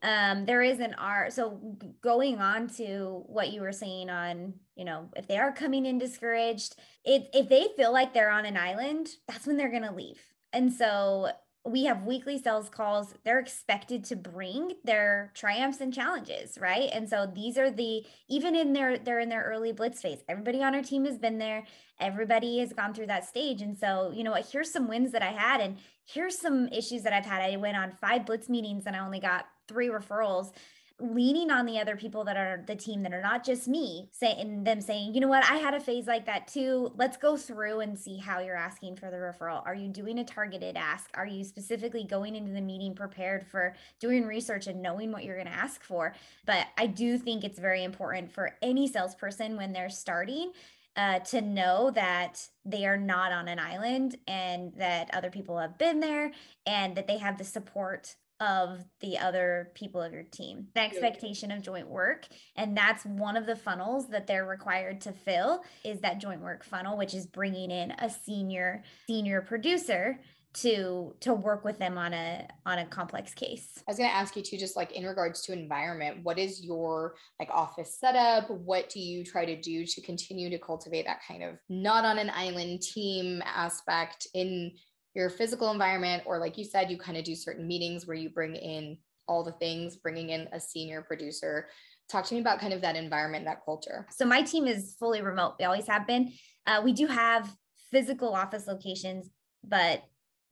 um 0.03 0.45
there 0.45 0.63
is 0.63 0.79
an 0.81 0.95
art 0.95 1.33
so 1.33 1.59
going 2.03 2.39
on 2.39 2.69
to 2.69 3.23
what 3.27 3.53
you 3.53 3.61
were 3.61 3.73
saying 3.73 4.11
on 4.11 4.53
you 4.75 4.85
know 4.85 5.09
if 5.17 5.27
they 5.27 5.39
are 5.39 5.53
coming 5.53 5.87
in 5.87 5.99
discouraged 5.99 6.77
if 7.05 7.27
if 7.33 7.49
they 7.49 7.69
feel 7.77 7.93
like 7.93 8.13
they're 8.13 8.31
on 8.31 8.45
an 8.45 8.57
island 8.57 9.09
that's 9.27 9.47
when 9.47 9.57
they're 9.57 9.71
going 9.71 9.83
to 9.83 9.93
leave. 9.93 10.21
And 10.53 10.73
so 10.73 11.29
we 11.65 11.85
have 11.85 12.05
weekly 12.05 12.39
sales 12.39 12.69
calls 12.69 13.15
they're 13.25 13.41
expected 13.41 14.05
to 14.05 14.15
bring 14.15 14.75
their 14.85 15.33
triumphs 15.35 15.81
and 15.81 15.93
challenges 15.93 16.59
right? 16.61 16.91
And 16.93 17.09
so 17.09 17.31
these 17.33 17.59
are 17.59 17.71
the 17.71 18.05
even 18.29 18.55
in 18.55 18.73
their 18.73 18.99
they're 18.99 19.21
in 19.21 19.29
their 19.29 19.43
early 19.43 19.73
blitz 19.73 20.01
phase 20.01 20.23
everybody 20.29 20.63
on 20.63 20.75
our 20.75 20.83
team 20.83 21.05
has 21.07 21.19
been 21.19 21.39
there 21.39 21.65
everybody 21.99 22.59
has 22.59 22.73
gone 22.73 22.93
through 22.95 23.07
that 23.07 23.25
stage. 23.25 23.63
And 23.63 23.77
so 23.77 24.13
you 24.15 24.23
know 24.23 24.33
what 24.33 24.49
here's 24.51 24.71
some 24.71 24.89
wins 24.89 25.13
that 25.13 25.23
i 25.23 25.33
had 25.33 25.61
and 25.61 25.79
here's 26.05 26.39
some 26.39 26.69
issues 26.69 27.03
that 27.03 27.13
i've 27.13 27.27
had. 27.27 27.41
I 27.43 27.57
went 27.57 27.77
on 27.77 27.91
five 27.93 28.27
blitz 28.27 28.49
meetings 28.49 28.85
and 28.87 28.95
i 28.95 29.01
only 29.01 29.21
got 29.21 29.47
three 29.69 29.89
referrals 29.89 30.53
leaning 30.99 31.51
on 31.51 31.67
the 31.67 31.79
other 31.79 31.95
people 31.95 32.25
that 32.25 32.39
are 32.39 32.65
the 32.67 32.75
team 32.75 33.03
that 33.03 33.13
are 33.13 33.21
not 33.21 33.45
just 33.45 33.69
me 33.69 34.09
saying 34.13 34.65
them 34.65 34.81
saying 34.81 35.15
you 35.15 35.21
know 35.21 35.29
what? 35.29 35.45
I 35.45 35.57
had 35.57 35.75
a 35.75 35.81
phase 35.81 36.07
like 36.07 36.25
that 36.25 36.49
too. 36.49 36.91
Let's 36.97 37.19
go 37.19 37.37
through 37.37 37.81
and 37.81 37.99
see 37.99 38.17
how 38.17 38.41
you're 38.41 38.57
asking 38.57 38.97
for 38.97 39.11
the 39.11 39.19
referral. 39.19 39.63
Are 39.67 39.75
you 39.75 39.89
doing 39.89 40.19
a 40.19 40.25
targeted 40.25 40.77
ask? 40.77 41.11
Are 41.15 41.27
you 41.27 41.45
specifically 41.45 42.05
going 42.05 42.35
into 42.35 42.53
the 42.53 42.63
meeting 42.63 42.95
prepared 42.95 43.47
for 43.47 43.75
doing 44.01 44.25
research 44.25 44.69
and 44.69 44.81
knowing 44.81 45.13
what 45.13 45.25
you're 45.25 45.37
going 45.37 45.47
to 45.47 45.53
ask 45.53 45.83
for? 45.83 46.15
But 46.47 46.67
i 46.79 46.87
do 46.87 47.19
think 47.19 47.45
it's 47.45 47.59
very 47.59 47.85
important 47.85 48.33
for 48.33 48.57
any 48.63 48.89
salesperson 48.89 49.57
when 49.57 49.73
they're 49.73 49.91
starting 49.91 50.53
uh, 50.97 51.19
to 51.19 51.43
know 51.43 51.91
that 51.91 52.49
they 52.65 52.87
are 52.87 52.97
not 52.97 53.31
on 53.31 53.49
an 53.49 53.59
island 53.59 54.17
and 54.27 54.73
that 54.77 55.11
other 55.13 55.31
people 55.31 55.59
have 55.59 55.77
been 55.77 56.01
there 56.01 56.33
and 56.65 56.97
that 56.97 57.07
they 57.07 57.19
have 57.19 57.37
the 57.37 57.45
support 57.45 58.17
of 58.41 58.85
the 59.01 59.19
other 59.19 59.71
people 59.75 60.03
of 60.03 60.13
your 60.13 60.23
team 60.23 60.67
the 60.75 60.81
expectation 60.81 61.51
of 61.51 61.63
joint 61.63 61.89
work. 61.89 62.27
And 62.57 62.77
that's 62.77 63.05
one 63.05 63.37
of 63.37 63.47
the 63.47 63.57
funnels 63.57 64.09
that 64.09 64.27
they're 64.27 64.47
required 64.47 65.01
to 65.03 65.13
fill 65.13 65.63
is 65.85 66.01
that 66.01 66.19
joint 66.21 66.43
work 66.43 66.65
funnel 66.65 66.97
which 66.99 67.15
is 67.15 67.27
bringing 67.27 67.71
in 67.71 67.93
a 67.93 68.11
senior 68.11 68.83
senior 69.07 69.41
producer 69.43 70.19
to 70.57 71.15
to 71.21 71.35
work 71.35 71.65
with 71.65 71.79
them 71.79 71.99
on 71.99 72.15
a 72.15 72.47
on 72.65 72.79
a 72.79 72.87
complex 72.87 73.35
case. 73.35 73.83
I 73.87 73.91
was 73.91 73.99
going 73.99 74.09
to 74.09 74.17
ask 74.17 74.37
you 74.37 74.43
too 74.43 74.57
just 74.57 74.77
like 74.77 74.93
in 74.93 75.05
regards 75.05 75.43
to 75.43 75.53
environment 75.53 76.21
what 76.23 76.39
is 76.39 76.65
your 76.65 77.15
like 77.39 77.51
office 77.53 77.99
setup? 78.01 78.51
What 78.51 78.89
do 78.89 79.01
you 79.01 79.23
try 79.23 79.45
to 79.45 79.61
do 79.61 79.85
to 79.85 80.01
continue 80.01 80.49
to 80.51 80.59
cultivate 80.59 81.07
that 81.07 81.21
kind 81.27 81.43
of 81.43 81.59
not 81.69 82.05
on 82.05 82.19
an 82.19 82.31
island 82.31 82.83
team 82.83 83.43
aspect 83.45 84.27
in 84.35 84.73
your 85.17 85.31
physical 85.31 85.71
environment, 85.71 86.23
or 86.27 86.39
like 86.39 86.59
you 86.59 86.65
said, 86.65 86.91
you 86.91 86.99
kind 86.99 87.17
of 87.17 87.25
do 87.25 87.35
certain 87.35 87.67
meetings 87.67 88.07
where 88.07 88.17
you 88.17 88.29
bring 88.29 88.55
in 88.55 88.99
all 89.27 89.43
the 89.43 89.53
things, 89.53 89.97
bringing 89.97 90.29
in 90.29 90.47
a 90.53 90.61
senior 90.61 91.01
producer. 91.01 91.69
Talk 92.11 92.27
to 92.27 92.35
me 92.35 92.41
about 92.41 92.61
kind 92.61 92.75
of 92.75 92.83
that 92.83 92.97
environment, 92.97 93.47
that 93.47 93.65
culture. 93.65 94.07
So 94.11 94.27
my 94.27 94.43
team 94.43 94.67
is 94.67 94.95
fully 95.01 95.23
remote. 95.23 95.55
We 95.59 95.65
always 95.65 95.87
have 95.87 96.07
been. 96.07 96.33
Uh, 96.67 96.83
we 96.85 96.93
do 96.93 97.07
have 97.07 97.51
physical 97.91 98.35
office 98.35 98.67
locations, 98.67 99.31
but 99.65 100.03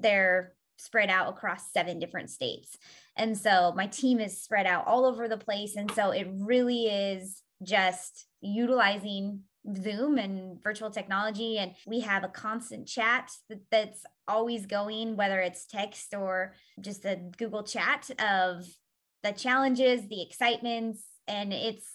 they're 0.00 0.54
spread 0.78 1.10
out 1.10 1.28
across 1.28 1.70
seven 1.70 1.98
different 1.98 2.30
states. 2.30 2.78
And 3.16 3.36
so 3.36 3.74
my 3.76 3.86
team 3.86 4.18
is 4.18 4.42
spread 4.42 4.66
out 4.66 4.86
all 4.86 5.04
over 5.04 5.28
the 5.28 5.36
place. 5.36 5.76
And 5.76 5.90
so 5.90 6.10
it 6.10 6.26
really 6.32 6.86
is 6.86 7.42
just 7.62 8.26
utilizing 8.40 9.42
Zoom 9.76 10.18
and 10.18 10.62
virtual 10.62 10.90
technology. 10.90 11.58
And 11.58 11.72
we 11.86 12.00
have 12.00 12.24
a 12.24 12.28
constant 12.28 12.88
chat 12.88 13.30
that, 13.50 13.60
that's 13.70 14.04
always 14.28 14.66
going, 14.66 15.16
whether 15.16 15.40
it's 15.40 15.66
text 15.66 16.14
or 16.14 16.54
just 16.80 17.04
a 17.04 17.16
Google 17.36 17.62
chat 17.62 18.10
of 18.18 18.64
the 19.22 19.32
challenges, 19.32 20.06
the 20.08 20.22
excitements, 20.22 21.04
and 21.26 21.52
it's 21.52 21.90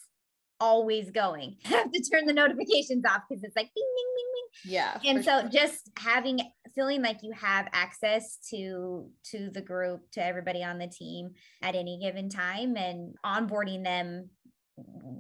always 0.60 1.12
going. 1.12 1.58
I 1.66 1.70
have 1.70 1.92
to 1.92 2.04
turn 2.12 2.26
the 2.26 2.34
notifications 2.34 3.06
off 3.06 3.22
because 3.30 3.44
it's 3.44 3.56
like 3.56 3.70
ding, 3.76 3.86
ding, 3.96 4.06
ding, 4.18 4.26
ding. 4.34 4.74
Yeah. 4.74 5.00
And 5.06 5.24
so 5.24 5.42
sure. 5.42 5.50
just 5.50 5.90
having 5.98 6.40
feeling 6.76 7.02
like 7.02 7.20
you 7.24 7.34
have 7.34 7.68
access 7.74 8.38
to 8.50 9.10
to 9.32 9.50
the 9.52 9.62
group, 9.62 10.02
to 10.14 10.24
everybody 10.24 10.64
on 10.64 10.78
the 10.78 10.88
team 10.88 11.32
at 11.62 11.76
any 11.76 12.00
given 12.02 12.30
time 12.30 12.76
and 12.78 13.16
onboarding 13.26 13.84
them 13.84 14.30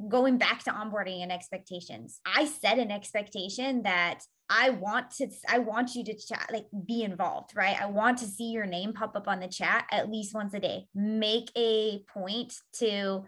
going 0.08 0.38
back 0.38 0.63
to 0.63 0.72
onboarding 0.72 1.22
and 1.22 1.32
expectations. 1.32 2.19
I 2.26 2.45
set 2.45 2.80
an 2.80 2.91
expectation 2.91 3.84
that 3.84 4.22
I 4.50 4.72
want 4.72 5.12
to 5.17 5.30
I 5.48 5.60
want 5.60 5.93
you 5.95 6.04
to 6.06 6.15
chat 6.15 6.50
like 6.52 6.65
be 6.88 7.04
involved, 7.04 7.52
right? 7.56 7.80
I 7.80 7.86
want 7.86 8.17
to 8.19 8.26
see 8.26 8.52
your 8.52 8.65
name 8.65 8.93
pop 8.93 9.15
up 9.15 9.28
on 9.28 9.39
the 9.39 9.48
chat 9.48 9.86
at 9.91 10.10
least 10.10 10.34
once 10.34 10.54
a 10.54 10.60
day. 10.60 10.88
Make 10.95 11.52
a 11.56 12.04
point 12.12 12.54
to 12.80 13.26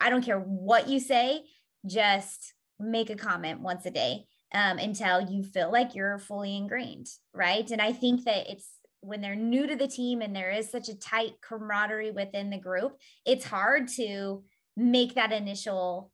I 0.00 0.10
don't 0.10 0.24
care 0.24 0.38
what 0.38 0.88
you 0.88 1.00
say, 1.00 1.42
just 1.86 2.54
make 2.78 3.10
a 3.10 3.16
comment 3.16 3.60
once 3.60 3.86
a 3.86 3.90
day 3.90 4.24
um, 4.54 4.78
until 4.78 5.20
you 5.20 5.42
feel 5.42 5.72
like 5.72 5.94
you're 5.94 6.18
fully 6.18 6.56
ingrained, 6.56 7.06
right? 7.34 7.68
And 7.70 7.80
I 7.80 7.92
think 7.92 8.24
that 8.24 8.50
it's 8.50 8.68
when 9.00 9.20
they're 9.20 9.36
new 9.36 9.66
to 9.66 9.76
the 9.76 9.88
team 9.88 10.20
and 10.20 10.36
there 10.36 10.50
is 10.50 10.70
such 10.70 10.88
a 10.88 10.98
tight 10.98 11.32
camaraderie 11.40 12.10
within 12.10 12.50
the 12.50 12.58
group, 12.58 12.96
it's 13.24 13.44
hard 13.44 13.88
to 13.88 14.42
make 14.76 15.14
that 15.14 15.32
initial 15.32 16.10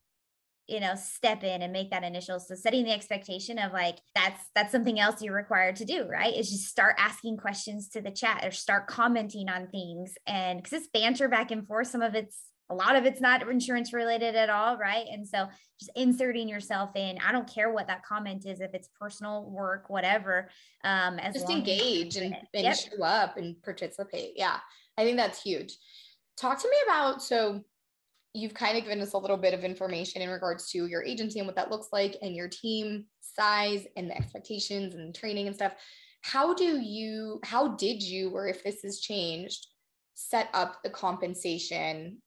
you 0.66 0.80
know 0.80 0.94
step 0.96 1.44
in 1.44 1.62
and 1.62 1.72
make 1.72 1.90
that 1.90 2.02
initial 2.02 2.40
so 2.40 2.54
setting 2.54 2.84
the 2.84 2.92
expectation 2.92 3.58
of 3.58 3.72
like 3.72 3.98
that's 4.14 4.42
that's 4.54 4.72
something 4.72 4.98
else 4.98 5.22
you're 5.22 5.34
required 5.34 5.76
to 5.76 5.84
do 5.84 6.06
right? 6.08 6.34
Is 6.34 6.50
just 6.50 6.66
start 6.66 6.96
asking 6.98 7.36
questions 7.36 7.88
to 7.90 8.00
the 8.00 8.10
chat 8.10 8.44
or 8.44 8.50
start 8.50 8.86
commenting 8.88 9.48
on 9.48 9.68
things. 9.68 10.14
And 10.26 10.62
because 10.62 10.72
it's 10.72 10.88
banter 10.88 11.28
back 11.28 11.50
and 11.50 11.66
forth 11.66 11.88
some 11.88 12.02
of 12.02 12.14
it's 12.14 12.36
a 12.68 12.74
lot 12.74 12.96
of 12.96 13.06
it's 13.06 13.20
not 13.20 13.48
insurance 13.48 13.92
related 13.92 14.34
at 14.34 14.50
all 14.50 14.76
right? 14.76 15.06
And 15.10 15.26
so 15.26 15.46
just 15.78 15.92
inserting 15.94 16.48
yourself 16.48 16.90
in 16.96 17.18
i 17.24 17.30
don't 17.30 17.52
care 17.52 17.70
what 17.70 17.86
that 17.86 18.02
comment 18.02 18.46
is 18.46 18.60
if 18.60 18.72
it's 18.72 18.88
personal 18.98 19.44
work 19.50 19.90
whatever 19.90 20.48
um 20.84 21.18
as 21.18 21.34
just 21.34 21.50
engage 21.50 22.16
and, 22.16 22.34
and 22.54 22.64
yep. 22.64 22.76
show 22.76 23.04
up 23.04 23.36
and 23.36 23.62
participate. 23.62 24.32
Yeah 24.36 24.58
i 24.98 25.04
think 25.04 25.16
that's 25.16 25.42
huge. 25.42 25.76
Talk 26.36 26.60
to 26.60 26.68
me 26.68 26.76
about 26.86 27.22
so 27.22 27.62
you've 28.36 28.54
kind 28.54 28.76
of 28.76 28.84
given 28.84 29.00
us 29.00 29.14
a 29.14 29.18
little 29.18 29.36
bit 29.36 29.54
of 29.54 29.64
information 29.64 30.20
in 30.20 30.28
regards 30.28 30.70
to 30.70 30.86
your 30.86 31.02
agency 31.02 31.38
and 31.38 31.48
what 31.48 31.56
that 31.56 31.70
looks 31.70 31.88
like 31.92 32.16
and 32.20 32.36
your 32.36 32.48
team 32.48 33.06
size 33.20 33.86
and 33.96 34.10
the 34.10 34.16
expectations 34.16 34.94
and 34.94 35.14
training 35.14 35.46
and 35.46 35.56
stuff. 35.56 35.72
How 36.22 36.54
do 36.54 36.78
you 36.78 37.40
how 37.44 37.68
did 37.76 38.02
you 38.02 38.30
or 38.30 38.46
if 38.46 38.62
this 38.62 38.82
has 38.82 39.00
changed 39.00 39.66
set 40.14 40.48
up 40.52 40.82
the 40.82 40.90
compensation? 40.90 42.18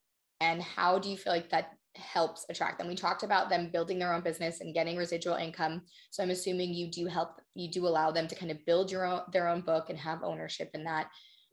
And 0.41 0.61
how 0.61 0.99
do 0.99 1.09
you 1.09 1.17
feel 1.17 1.33
like 1.33 1.49
that 1.49 1.73
helps 1.95 2.45
attract 2.49 2.79
them? 2.79 2.87
We 2.87 2.95
talked 2.95 3.23
about 3.23 3.49
them 3.49 3.69
building 3.71 3.99
their 3.99 4.13
own 4.13 4.21
business 4.21 4.61
and 4.61 4.73
getting 4.73 4.97
residual 4.97 5.35
income. 5.35 5.81
So 6.09 6.23
i'm 6.23 6.31
assuming 6.31 6.73
you 6.73 6.89
do 6.89 7.05
help 7.05 7.41
you 7.53 7.69
do 7.69 7.85
allow 7.85 8.09
them 8.09 8.27
to 8.27 8.35
kind 8.35 8.51
of 8.51 8.65
build 8.65 8.91
your 8.91 9.05
own 9.05 9.21
their 9.31 9.47
own 9.47 9.61
book 9.61 9.89
and 9.89 9.99
have 9.99 10.23
ownership 10.23 10.71
in 10.73 10.85
that 10.85 11.07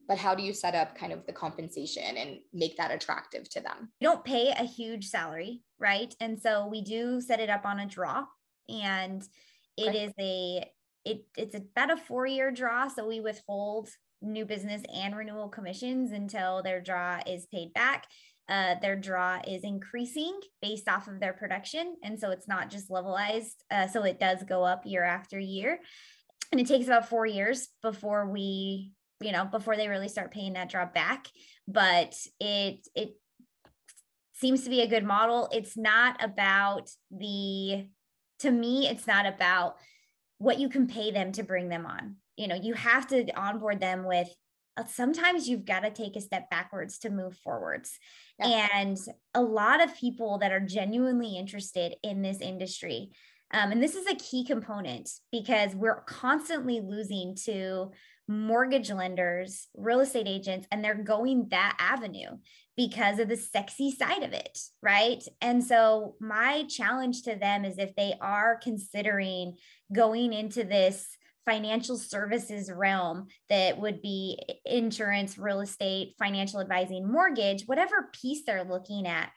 but 0.09 0.19
how 0.19 0.35
do 0.35 0.43
you 0.43 0.53
set 0.53 0.75
up 0.75 0.97
kind 0.97 1.13
of 1.13 1.25
the 1.27 1.33
compensation 1.33 2.17
and 2.17 2.39
make 2.53 2.77
that 2.77 2.91
attractive 2.91 3.49
to 3.49 3.61
them 3.61 3.91
we 4.01 4.05
don't 4.05 4.25
pay 4.25 4.51
a 4.51 4.65
huge 4.65 5.07
salary 5.07 5.63
right 5.79 6.15
and 6.21 6.41
so 6.41 6.67
we 6.67 6.83
do 6.83 7.21
set 7.21 7.41
it 7.41 7.51
up 7.51 7.65
on 7.65 7.81
a 7.81 7.87
draw 7.87 8.25
and 8.69 9.23
it 9.77 9.89
okay. 9.89 10.05
is 10.05 10.13
a 10.19 10.71
it, 11.05 11.25
it's 11.37 11.55
about 11.55 11.93
a 11.93 11.97
four 11.97 12.27
year 12.27 12.51
draw 12.51 12.89
so 12.89 13.07
we 13.07 13.21
withhold 13.21 13.89
new 14.23 14.45
business 14.45 14.83
and 14.95 15.17
renewal 15.17 15.49
commissions 15.49 16.11
until 16.11 16.63
their 16.63 16.81
draw 16.81 17.21
is 17.27 17.47
paid 17.47 17.73
back 17.75 18.07
uh, 18.49 18.77
their 18.81 18.97
draw 18.97 19.41
is 19.47 19.65
increasing 19.65 20.39
based 20.63 20.89
off 20.89 21.09
of 21.09 21.19
their 21.19 21.33
production. 21.33 21.97
And 22.03 22.19
so 22.19 22.31
it's 22.31 22.47
not 22.47 22.71
just 22.71 22.91
levelized. 22.91 23.55
Uh, 23.71 23.89
so 23.89 24.05
it 24.05 24.21
does 24.21 24.43
go 24.45 24.65
up 24.65 24.87
year 24.87 25.03
after 25.03 25.39
year. 25.39 25.81
And 26.53 26.61
it 26.61 26.69
takes 26.69 26.87
about 26.87 27.09
four 27.09 27.27
years 27.27 27.69
before 27.83 28.29
we, 28.29 28.93
you 29.21 29.33
know, 29.33 29.45
before 29.45 29.77
they 29.77 29.89
really 29.89 30.09
start 30.09 30.31
paying 30.31 30.55
that 30.55 30.71
draw 30.71 30.87
back. 30.87 31.29
But 31.67 32.15
it, 32.41 32.87
it, 32.95 33.15
seems 34.39 34.65
to 34.65 34.71
be 34.71 34.83
a 34.83 34.87
good 34.87 35.05
model. 35.05 35.49
It's 35.51 35.79
not 35.79 36.23
about 36.23 36.91
the, 37.11 37.87
to 38.41 38.51
me, 38.51 38.87
it's 38.87 39.07
not 39.07 39.25
about 39.25 39.77
what 40.37 40.59
you 40.59 40.69
can 40.69 40.87
pay 40.87 41.11
them 41.11 41.33
to 41.33 41.43
bring 41.43 41.71
them 41.71 41.87
on. 41.87 42.17
You 42.37 42.49
know, 42.49 42.55
you 42.55 42.75
have 42.75 43.07
to 43.09 43.31
onboard 43.33 43.81
them 43.81 44.05
with 44.05 44.29
uh, 44.77 44.85
sometimes 44.85 45.49
you've 45.49 45.65
got 45.65 45.81
to 45.81 45.91
take 45.91 46.17
a 46.17 46.21
step 46.21 46.51
backwards 46.51 46.99
to 46.99 47.11
move 47.11 47.37
forwards. 47.39 47.99
Yeah. 48.39 48.69
And 48.75 48.99
a 49.35 49.41
lot 49.41 49.83
of 49.83 49.97
people 49.97 50.39
that 50.39 50.53
are 50.53 50.61
genuinely 50.61 51.37
interested 51.39 51.95
in 52.03 52.21
this 52.21 52.41
industry, 52.41 53.13
um, 53.53 53.73
and 53.73 53.83
this 53.83 53.95
is 53.95 54.07
a 54.07 54.17
key 54.17 54.45
component 54.45 55.09
because 55.31 55.75
we're 55.75 56.03
constantly 56.03 56.81
losing 56.81 57.37
to 57.45 57.93
mortgage 58.29 58.91
lenders, 58.91 59.69
real 59.77 60.01
estate 60.01 60.27
agents, 60.27 60.67
and 60.73 60.85
they're 60.85 60.95
going 60.95 61.49
that 61.51 61.77
avenue 61.79 62.39
because 62.77 63.19
of 63.19 63.29
the 63.29 63.37
sexy 63.37 63.91
side 63.93 64.23
of 64.23 64.33
it. 64.33 64.59
Right. 64.83 65.23
And 65.41 65.65
so, 65.65 66.17
my 66.21 66.65
challenge 66.69 67.23
to 67.23 67.37
them 67.37 67.65
is 67.65 67.79
if 67.79 67.95
they 67.95 68.15
are 68.21 68.59
considering 68.61 69.57
going 69.93 70.33
into 70.33 70.65
this 70.65 71.17
financial 71.47 71.97
services 71.97 72.71
realm 72.71 73.29
that 73.49 73.79
would 73.79 74.03
be 74.03 74.39
insurance, 74.65 75.39
real 75.39 75.61
estate, 75.61 76.15
financial 76.19 76.61
advising, 76.61 77.11
mortgage, 77.11 77.63
whatever 77.67 78.11
piece 78.13 78.43
they're 78.45 78.65
looking 78.65 79.07
at. 79.07 79.31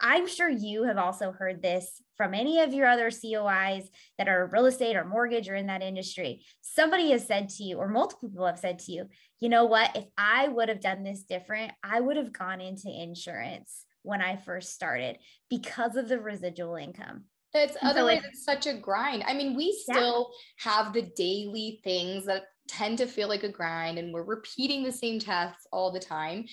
I'm 0.00 0.28
sure 0.28 0.48
you 0.48 0.84
have 0.84 0.98
also 0.98 1.32
heard 1.32 1.62
this 1.62 2.02
from 2.16 2.34
any 2.34 2.60
of 2.60 2.72
your 2.72 2.86
other 2.86 3.10
COIs 3.10 3.88
that 4.18 4.28
are 4.28 4.50
real 4.52 4.66
estate 4.66 4.96
or 4.96 5.04
mortgage 5.04 5.48
or 5.48 5.54
in 5.54 5.66
that 5.66 5.82
industry. 5.82 6.44
Somebody 6.60 7.10
has 7.10 7.26
said 7.26 7.48
to 7.50 7.64
you, 7.64 7.78
or 7.78 7.88
multiple 7.88 8.28
people 8.28 8.46
have 8.46 8.58
said 8.58 8.78
to 8.80 8.92
you, 8.92 9.06
you 9.40 9.48
know 9.48 9.64
what? 9.64 9.96
If 9.96 10.04
I 10.16 10.48
would 10.48 10.68
have 10.68 10.80
done 10.80 11.02
this 11.02 11.22
different, 11.22 11.72
I 11.82 12.00
would 12.00 12.16
have 12.16 12.32
gone 12.32 12.60
into 12.60 12.88
insurance 12.90 13.84
when 14.02 14.22
I 14.22 14.36
first 14.36 14.72
started 14.74 15.18
because 15.50 15.96
of 15.96 16.08
the 16.08 16.20
residual 16.20 16.76
income. 16.76 17.24
It's 17.54 17.76
otherwise 17.82 18.22
it's 18.28 18.44
such 18.44 18.66
a 18.66 18.74
grind. 18.74 19.24
I 19.26 19.34
mean, 19.34 19.56
we 19.56 19.72
still 19.72 20.30
yeah. 20.64 20.72
have 20.72 20.92
the 20.92 21.10
daily 21.16 21.80
things 21.82 22.26
that 22.26 22.44
tend 22.68 22.98
to 22.98 23.06
feel 23.06 23.28
like 23.28 23.42
a 23.42 23.48
grind 23.48 23.98
and 23.98 24.12
we're 24.12 24.22
repeating 24.22 24.82
the 24.82 24.92
same 24.92 25.18
tasks 25.18 25.66
all 25.72 25.90
the 25.90 26.00
time, 26.00 26.44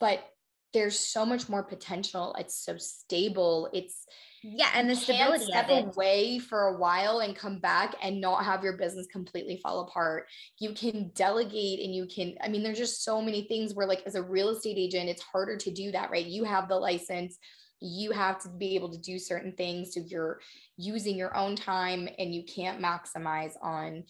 but 0.00 0.24
there's 0.72 0.98
so 0.98 1.26
much 1.26 1.48
more 1.48 1.62
potential. 1.62 2.34
It's 2.38 2.64
so 2.64 2.76
stable. 2.78 3.68
It's 3.72 4.06
yeah, 4.42 4.70
and 4.74 4.88
the 4.88 4.96
stability 4.96 5.44
step 5.44 5.68
away 5.68 6.38
for 6.38 6.68
a 6.68 6.78
while 6.78 7.18
and 7.18 7.36
come 7.36 7.58
back 7.58 7.94
and 8.02 8.22
not 8.22 8.44
have 8.44 8.64
your 8.64 8.78
business 8.78 9.06
completely 9.06 9.60
fall 9.62 9.80
apart. 9.80 10.28
You 10.58 10.72
can 10.72 11.10
delegate 11.14 11.80
and 11.80 11.94
you 11.94 12.06
can, 12.06 12.36
I 12.42 12.48
mean, 12.48 12.62
there's 12.62 12.78
just 12.78 13.04
so 13.04 13.20
many 13.20 13.42
things 13.42 13.74
where, 13.74 13.86
like, 13.86 14.02
as 14.06 14.14
a 14.14 14.22
real 14.22 14.48
estate 14.48 14.78
agent, 14.78 15.10
it's 15.10 15.20
harder 15.20 15.58
to 15.58 15.70
do 15.70 15.92
that, 15.92 16.10
right? 16.10 16.24
You 16.24 16.44
have 16.44 16.68
the 16.68 16.76
license, 16.76 17.36
you 17.80 18.12
have 18.12 18.38
to 18.42 18.48
be 18.48 18.74
able 18.76 18.90
to 18.90 18.98
do 18.98 19.18
certain 19.18 19.52
things 19.52 19.94
so 19.94 20.00
you're 20.06 20.40
using 20.76 21.16
your 21.16 21.36
own 21.36 21.56
time 21.56 22.08
and 22.18 22.34
you 22.34 22.44
can't 22.44 22.80
maximize 22.80 23.52
on 23.62 24.04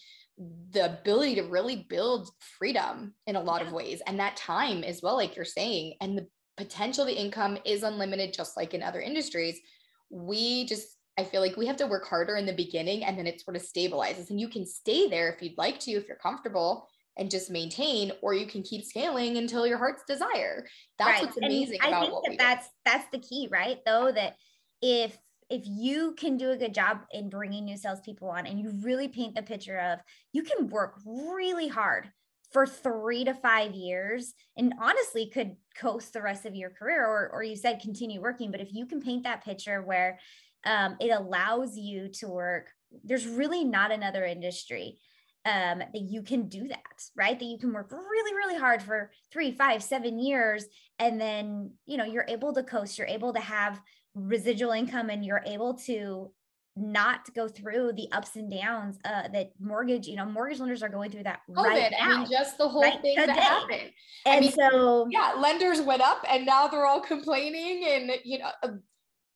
the 0.73 0.87
ability 0.87 1.37
to 1.37 1.42
really 1.42 1.87
build 1.88 2.29
freedom 2.59 3.14
in 3.27 3.37
a 3.37 3.40
lot 3.40 3.61
yeah. 3.61 3.68
of 3.68 3.73
ways 3.73 4.03
and 4.07 4.18
that 4.18 4.37
time 4.37 4.83
as 4.83 5.01
well 5.03 5.14
like 5.14 5.37
you're 5.37 5.44
saying 5.44 5.94
and 6.01 6.18
the 6.18 6.27
potential 6.61 7.07
the 7.07 7.18
income 7.18 7.57
is 7.64 7.83
unlimited 7.83 8.35
just 8.35 8.55
like 8.55 8.75
in 8.75 8.83
other 8.83 9.01
industries 9.01 9.59
we 10.11 10.66
just 10.66 10.99
I 11.18 11.25
feel 11.25 11.40
like 11.40 11.57
we 11.57 11.66
have 11.66 11.77
to 11.79 11.87
work 11.87 12.07
harder 12.07 12.37
in 12.37 12.44
the 12.44 12.53
beginning 12.53 13.05
and 13.05 13.18
then 13.18 13.27
it 13.27 13.40
sort 13.40 13.57
of 13.57 13.62
stabilizes 13.62 14.29
and 14.29 14.38
you 14.38 14.49
can 14.49 14.66
stay 14.66 15.09
there 15.09 15.33
if 15.33 15.40
you'd 15.40 15.57
like 15.57 15.81
to 15.81 15.92
if 15.92 16.07
you're 16.07 16.18
comfortable 16.18 16.87
and 17.16 17.31
just 17.31 17.51
maintain 17.51 18.12
or 18.20 18.35
you 18.35 18.46
can 18.46 18.62
keep 18.62 18.85
scaling 18.85 19.38
until 19.38 19.66
your 19.66 19.79
heart's 19.79 20.03
desire 20.07 20.66
that's 20.99 21.23
right. 21.23 21.23
what's 21.23 21.38
amazing 21.38 21.79
and 21.83 21.88
about 21.88 22.03
I 22.03 22.11
think 22.11 22.38
that 22.38 22.38
that's 22.38 22.66
do. 22.66 22.73
that's 22.85 23.11
the 23.11 23.18
key 23.18 23.49
right 23.51 23.79
though 23.87 24.12
that 24.12 24.37
if 24.83 25.16
if 25.49 25.62
you 25.64 26.14
can 26.18 26.37
do 26.37 26.51
a 26.51 26.57
good 26.57 26.75
job 26.75 26.99
in 27.11 27.31
bringing 27.31 27.64
new 27.64 27.77
salespeople 27.77 28.29
on 28.29 28.46
and 28.46 28.61
you 28.61 28.70
really 28.83 29.09
paint 29.09 29.35
the 29.35 29.42
picture 29.42 29.79
of 29.79 29.99
you 30.35 30.42
can 30.42 30.68
work 30.68 31.01
really 31.07 31.68
hard 31.68 32.11
for 32.50 32.66
three 32.66 33.24
to 33.24 33.34
five 33.34 33.74
years 33.74 34.34
and 34.56 34.74
honestly 34.80 35.30
could 35.32 35.56
coast 35.76 36.12
the 36.12 36.22
rest 36.22 36.46
of 36.46 36.54
your 36.54 36.70
career 36.70 37.06
or, 37.06 37.30
or 37.32 37.42
you 37.42 37.56
said 37.56 37.80
continue 37.80 38.20
working 38.20 38.50
but 38.50 38.60
if 38.60 38.72
you 38.72 38.86
can 38.86 39.00
paint 39.00 39.22
that 39.22 39.44
picture 39.44 39.82
where 39.82 40.18
um, 40.64 40.96
it 41.00 41.10
allows 41.10 41.76
you 41.76 42.08
to 42.08 42.28
work 42.28 42.70
there's 43.04 43.26
really 43.26 43.64
not 43.64 43.92
another 43.92 44.24
industry 44.24 44.98
um, 45.46 45.78
that 45.78 46.02
you 46.02 46.22
can 46.22 46.48
do 46.48 46.68
that, 46.68 47.04
right? 47.16 47.38
That 47.38 47.44
you 47.46 47.58
can 47.58 47.72
work 47.72 47.90
really, 47.90 48.34
really 48.34 48.58
hard 48.58 48.82
for 48.82 49.10
three, 49.32 49.52
five, 49.52 49.82
seven 49.82 50.18
years. 50.18 50.66
And 50.98 51.18
then, 51.18 51.72
you 51.86 51.96
know, 51.96 52.04
you're 52.04 52.26
able 52.28 52.52
to 52.54 52.62
coast, 52.62 52.98
you're 52.98 53.06
able 53.06 53.32
to 53.32 53.40
have 53.40 53.80
residual 54.14 54.72
income 54.72 55.08
and 55.08 55.24
you're 55.24 55.42
able 55.46 55.74
to 55.74 56.30
not 56.76 57.33
go 57.35 57.48
through 57.48 57.92
the 57.94 58.09
ups 58.12 58.37
and 58.37 58.50
downs 58.50 58.98
uh, 59.04 59.28
that 59.33 59.50
mortgage, 59.61 60.06
you 60.06 60.16
know, 60.16 60.24
mortgage 60.24 60.61
lenders 60.61 60.83
are 60.83 60.88
going 60.88 61.11
through 61.11 61.24
that 61.24 61.40
COVID. 61.50 61.64
Right 61.64 61.92
now, 61.98 62.16
I 62.16 62.18
mean, 62.18 62.30
just 62.30 62.59
the 62.59 62.68
whole 62.68 62.83
right 62.83 63.00
thing 63.02 63.16
today. 63.16 63.26
that 63.26 63.38
happened. 63.38 63.90
And 64.26 64.37
I 64.37 64.40
mean, 64.40 64.52
so, 64.52 65.09
yeah, 65.11 65.35
lenders 65.38 65.80
went 65.80 66.02
up 66.02 66.24
and 66.28 66.46
now 66.46 66.68
they're 66.68 66.87
all 66.87 67.00
complaining. 67.00 67.85
And, 67.87 68.12
you 68.24 68.38
know, 68.38 68.50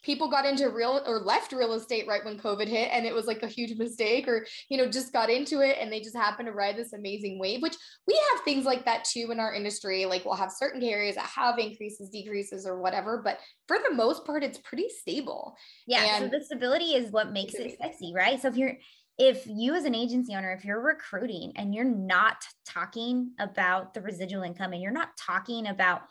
people 0.05 0.29
got 0.29 0.45
into 0.45 0.69
real 0.69 1.03
or 1.07 1.21
left 1.21 1.53
real 1.53 1.73
estate 1.73 2.07
right 2.07 2.25
when 2.25 2.39
COVID 2.39 2.69
hit 2.69 2.91
and 2.93 3.07
it 3.07 3.15
was 3.15 3.27
like 3.27 3.43
a 3.43 3.49
huge 3.49 3.77
mistake 3.79 4.29
or, 4.29 4.47
you 4.69 4.77
know, 4.77 4.87
just 4.87 5.13
got 5.13 5.31
into 5.31 5.61
it 5.61 5.79
and 5.81 5.91
they 5.91 6.01
just 6.01 6.17
happened 6.17 6.47
to 6.47 6.53
ride 6.53 6.77
this 6.77 6.93
amazing 6.93 7.39
wave, 7.39 7.63
which 7.63 7.77
we 8.07 8.15
have 8.15 8.45
things 8.45 8.65
like 8.65 8.85
that 8.85 9.05
too 9.05 9.29
in 9.31 9.41
our 9.41 9.55
industry. 9.55 10.05
Like 10.05 10.25
we'll 10.25 10.35
have 10.35 10.53
certain 10.53 10.83
areas 10.83 11.17
that 11.17 11.27
have 11.27 11.59
increases, 11.59 12.11
decreases, 12.11 12.67
or 12.67 12.81
whatever, 12.81 13.23
but 13.25 13.39
for 13.67 13.79
the 13.79 13.95
most 13.95 14.25
part, 14.27 14.45
it's 14.45 14.59
pretty 14.59 14.89
stable. 14.89 15.57
Yeah. 15.87 16.05
And 16.05 16.31
so 16.31 16.39
the 16.39 16.45
stability 16.45 16.95
is 16.95 17.11
what 17.11 17.33
makes 17.33 17.55
it 17.55 17.77
sexy, 17.81 18.13
right? 18.15 18.41
So 18.41 18.49
if 18.49 18.57
you're, 18.57 18.75
if 19.17 19.47
you 19.47 19.75
as 19.75 19.85
an 19.85 19.95
agency 19.95 20.35
owner 20.35 20.53
if 20.53 20.65
you're 20.65 20.81
recruiting 20.81 21.53
and 21.55 21.73
you're 21.73 21.85
not 21.85 22.37
talking 22.67 23.31
about 23.39 23.95
the 23.95 24.01
residual 24.01 24.43
income 24.43 24.73
and 24.73 24.83
you're 24.83 24.91
not 24.91 25.17
talking 25.17 25.69
about 25.69 26.03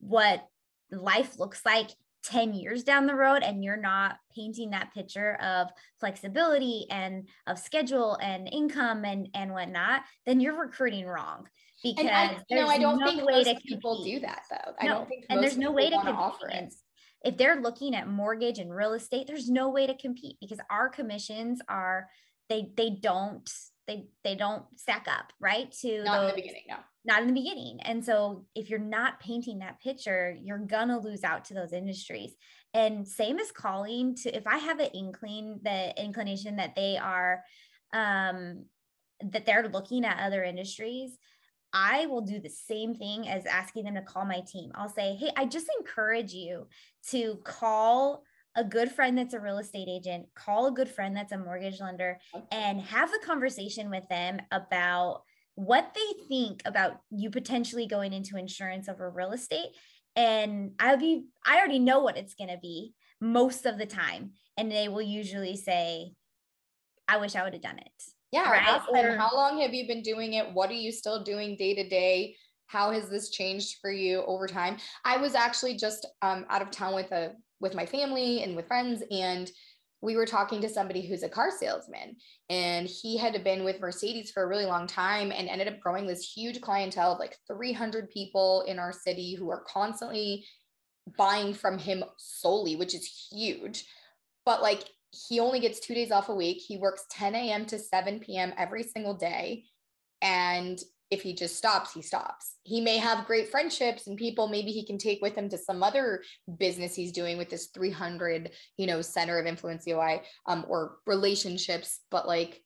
what 0.00 0.48
life 0.90 1.38
looks 1.38 1.60
like 1.66 1.90
10 2.24 2.54
years 2.54 2.84
down 2.84 3.06
the 3.06 3.14
road 3.14 3.42
and 3.42 3.64
you're 3.64 3.76
not 3.76 4.16
painting 4.34 4.70
that 4.70 4.92
picture 4.94 5.34
of 5.42 5.68
flexibility 5.98 6.86
and 6.90 7.28
of 7.46 7.58
schedule 7.58 8.16
and 8.22 8.48
income 8.52 9.04
and 9.04 9.28
and 9.34 9.52
whatnot 9.52 10.02
then 10.24 10.38
you're 10.38 10.58
recruiting 10.58 11.06
wrong 11.06 11.46
because 11.82 12.06
I, 12.06 12.38
know, 12.50 12.68
I 12.68 12.78
don't 12.78 13.00
no 13.00 13.06
think 13.06 13.24
way 13.24 13.42
most 13.44 13.64
people 13.64 14.04
do 14.04 14.20
that 14.20 14.42
though. 14.50 14.72
I 14.80 14.86
don't 14.86 15.08
think 15.08 15.26
and 15.28 15.42
there's 15.42 15.58
no 15.58 15.72
way 15.72 15.90
to 15.90 15.96
offer 15.96 16.48
it. 16.48 16.72
If 17.24 17.36
they're 17.36 17.60
looking 17.60 17.94
at 17.94 18.08
mortgage 18.08 18.58
and 18.58 18.74
real 18.74 18.94
estate, 18.94 19.26
there's 19.26 19.48
no 19.48 19.68
way 19.68 19.86
to 19.86 19.96
compete 19.96 20.36
because 20.40 20.58
our 20.70 20.88
commissions 20.88 21.60
are 21.68 22.08
they 22.48 22.70
they 22.76 22.90
don't 22.90 23.50
they 23.86 24.06
they 24.24 24.34
don't 24.34 24.64
stack 24.76 25.06
up 25.08 25.32
right 25.40 25.72
to 25.80 26.02
not 26.04 26.20
those, 26.20 26.30
in 26.30 26.36
the 26.36 26.42
beginning 26.42 26.62
no. 26.68 26.76
not 27.04 27.22
in 27.22 27.28
the 27.28 27.34
beginning. 27.34 27.80
And 27.82 28.04
so 28.04 28.46
if 28.54 28.70
you're 28.70 28.78
not 28.78 29.20
painting 29.20 29.58
that 29.60 29.80
picture 29.80 30.36
you're 30.42 30.58
gonna 30.58 30.98
lose 30.98 31.24
out 31.24 31.44
to 31.46 31.54
those 31.54 31.72
industries. 31.72 32.34
And 32.74 33.06
same 33.06 33.38
as 33.38 33.52
calling 33.52 34.14
to 34.16 34.34
if 34.34 34.46
i 34.46 34.56
have 34.56 34.80
an 34.80 34.90
inkling 34.94 35.60
the 35.62 35.92
inclination 36.02 36.56
that 36.56 36.74
they 36.74 36.96
are 36.96 37.42
um 37.92 38.64
that 39.20 39.46
they're 39.46 39.68
looking 39.68 40.04
at 40.04 40.18
other 40.18 40.42
industries 40.42 41.18
I 41.72 42.06
will 42.06 42.20
do 42.20 42.38
the 42.38 42.50
same 42.50 42.94
thing 42.94 43.28
as 43.28 43.46
asking 43.46 43.84
them 43.84 43.94
to 43.94 44.02
call 44.02 44.26
my 44.26 44.40
team. 44.40 44.72
I'll 44.74 44.88
say, 44.88 45.14
Hey, 45.14 45.30
I 45.36 45.46
just 45.46 45.66
encourage 45.78 46.32
you 46.32 46.66
to 47.10 47.36
call 47.44 48.24
a 48.54 48.64
good 48.64 48.90
friend 48.90 49.16
that's 49.16 49.34
a 49.34 49.40
real 49.40 49.58
estate 49.58 49.88
agent, 49.88 50.26
call 50.34 50.66
a 50.66 50.72
good 50.72 50.88
friend 50.88 51.16
that's 51.16 51.32
a 51.32 51.38
mortgage 51.38 51.80
lender, 51.80 52.18
and 52.50 52.80
have 52.80 53.10
the 53.10 53.20
conversation 53.24 53.90
with 53.90 54.06
them 54.08 54.40
about 54.50 55.22
what 55.54 55.94
they 55.94 56.26
think 56.28 56.62
about 56.64 57.00
you 57.10 57.30
potentially 57.30 57.86
going 57.86 58.12
into 58.12 58.36
insurance 58.36 58.88
over 58.88 59.10
real 59.10 59.32
estate. 59.32 59.70
And 60.16 60.72
I'll 60.78 60.98
be, 60.98 61.24
I 61.46 61.58
already 61.58 61.78
know 61.78 62.00
what 62.00 62.18
it's 62.18 62.34
going 62.34 62.50
to 62.50 62.58
be 62.60 62.92
most 63.20 63.66
of 63.66 63.78
the 63.78 63.86
time. 63.86 64.32
And 64.56 64.70
they 64.70 64.88
will 64.88 65.02
usually 65.02 65.56
say, 65.56 66.12
I 67.08 67.16
wish 67.16 67.34
I 67.34 67.44
would 67.44 67.54
have 67.54 67.62
done 67.62 67.78
it. 67.78 68.02
Yeah. 68.32 68.50
Right? 68.50 68.80
Or, 68.94 69.16
how 69.16 69.34
long 69.34 69.60
have 69.60 69.74
you 69.74 69.86
been 69.86 70.02
doing 70.02 70.34
it? 70.34 70.52
What 70.52 70.70
are 70.70 70.74
you 70.74 70.92
still 70.92 71.22
doing 71.22 71.56
day 71.56 71.74
to 71.74 71.88
day? 71.88 72.36
How 72.72 72.90
has 72.90 73.10
this 73.10 73.28
changed 73.28 73.78
for 73.82 73.90
you 73.90 74.22
over 74.22 74.46
time? 74.46 74.78
I 75.04 75.18
was 75.18 75.34
actually 75.34 75.76
just 75.76 76.06
um, 76.22 76.46
out 76.48 76.62
of 76.62 76.70
town 76.70 76.94
with 76.94 77.12
a 77.12 77.34
with 77.60 77.74
my 77.74 77.84
family 77.84 78.42
and 78.42 78.56
with 78.56 78.66
friends, 78.66 79.02
and 79.10 79.50
we 80.00 80.16
were 80.16 80.24
talking 80.24 80.62
to 80.62 80.70
somebody 80.70 81.06
who's 81.06 81.22
a 81.22 81.28
car 81.28 81.50
salesman, 81.50 82.16
and 82.48 82.88
he 82.88 83.18
had 83.18 83.44
been 83.44 83.62
with 83.62 83.78
Mercedes 83.78 84.30
for 84.30 84.42
a 84.42 84.46
really 84.48 84.64
long 84.64 84.86
time 84.86 85.30
and 85.32 85.50
ended 85.50 85.68
up 85.68 85.80
growing 85.80 86.06
this 86.06 86.32
huge 86.32 86.62
clientele 86.62 87.12
of 87.12 87.18
like 87.18 87.36
300 87.46 88.10
people 88.10 88.62
in 88.66 88.78
our 88.78 88.92
city 88.92 89.34
who 89.34 89.50
are 89.50 89.64
constantly 89.68 90.46
buying 91.18 91.52
from 91.52 91.76
him 91.78 92.02
solely, 92.16 92.74
which 92.76 92.94
is 92.94 93.28
huge. 93.30 93.84
But 94.46 94.62
like 94.62 94.84
he 95.28 95.40
only 95.40 95.60
gets 95.60 95.78
two 95.78 95.94
days 95.94 96.10
off 96.10 96.30
a 96.30 96.34
week. 96.34 96.62
He 96.66 96.78
works 96.78 97.04
10 97.10 97.34
a.m. 97.34 97.66
to 97.66 97.78
7 97.78 98.18
p.m. 98.20 98.54
every 98.56 98.82
single 98.82 99.14
day. 99.14 99.64
And 100.22 100.82
if 101.12 101.20
he 101.20 101.34
just 101.34 101.56
stops, 101.56 101.92
he 101.92 102.00
stops. 102.00 102.54
He 102.62 102.80
may 102.80 102.96
have 102.96 103.26
great 103.26 103.50
friendships 103.50 104.06
and 104.06 104.16
people 104.16 104.48
maybe 104.48 104.72
he 104.72 104.86
can 104.86 104.96
take 104.96 105.20
with 105.20 105.34
him 105.34 105.50
to 105.50 105.58
some 105.58 105.82
other 105.82 106.22
business 106.58 106.94
he's 106.94 107.12
doing 107.12 107.36
with 107.36 107.50
this 107.50 107.66
300, 107.66 108.50
you 108.78 108.86
know, 108.86 109.02
center 109.02 109.38
of 109.38 109.46
influence 109.46 109.84
COI 109.84 110.22
um, 110.46 110.64
or 110.68 110.96
relationships. 111.06 112.00
But 112.10 112.26
like, 112.26 112.62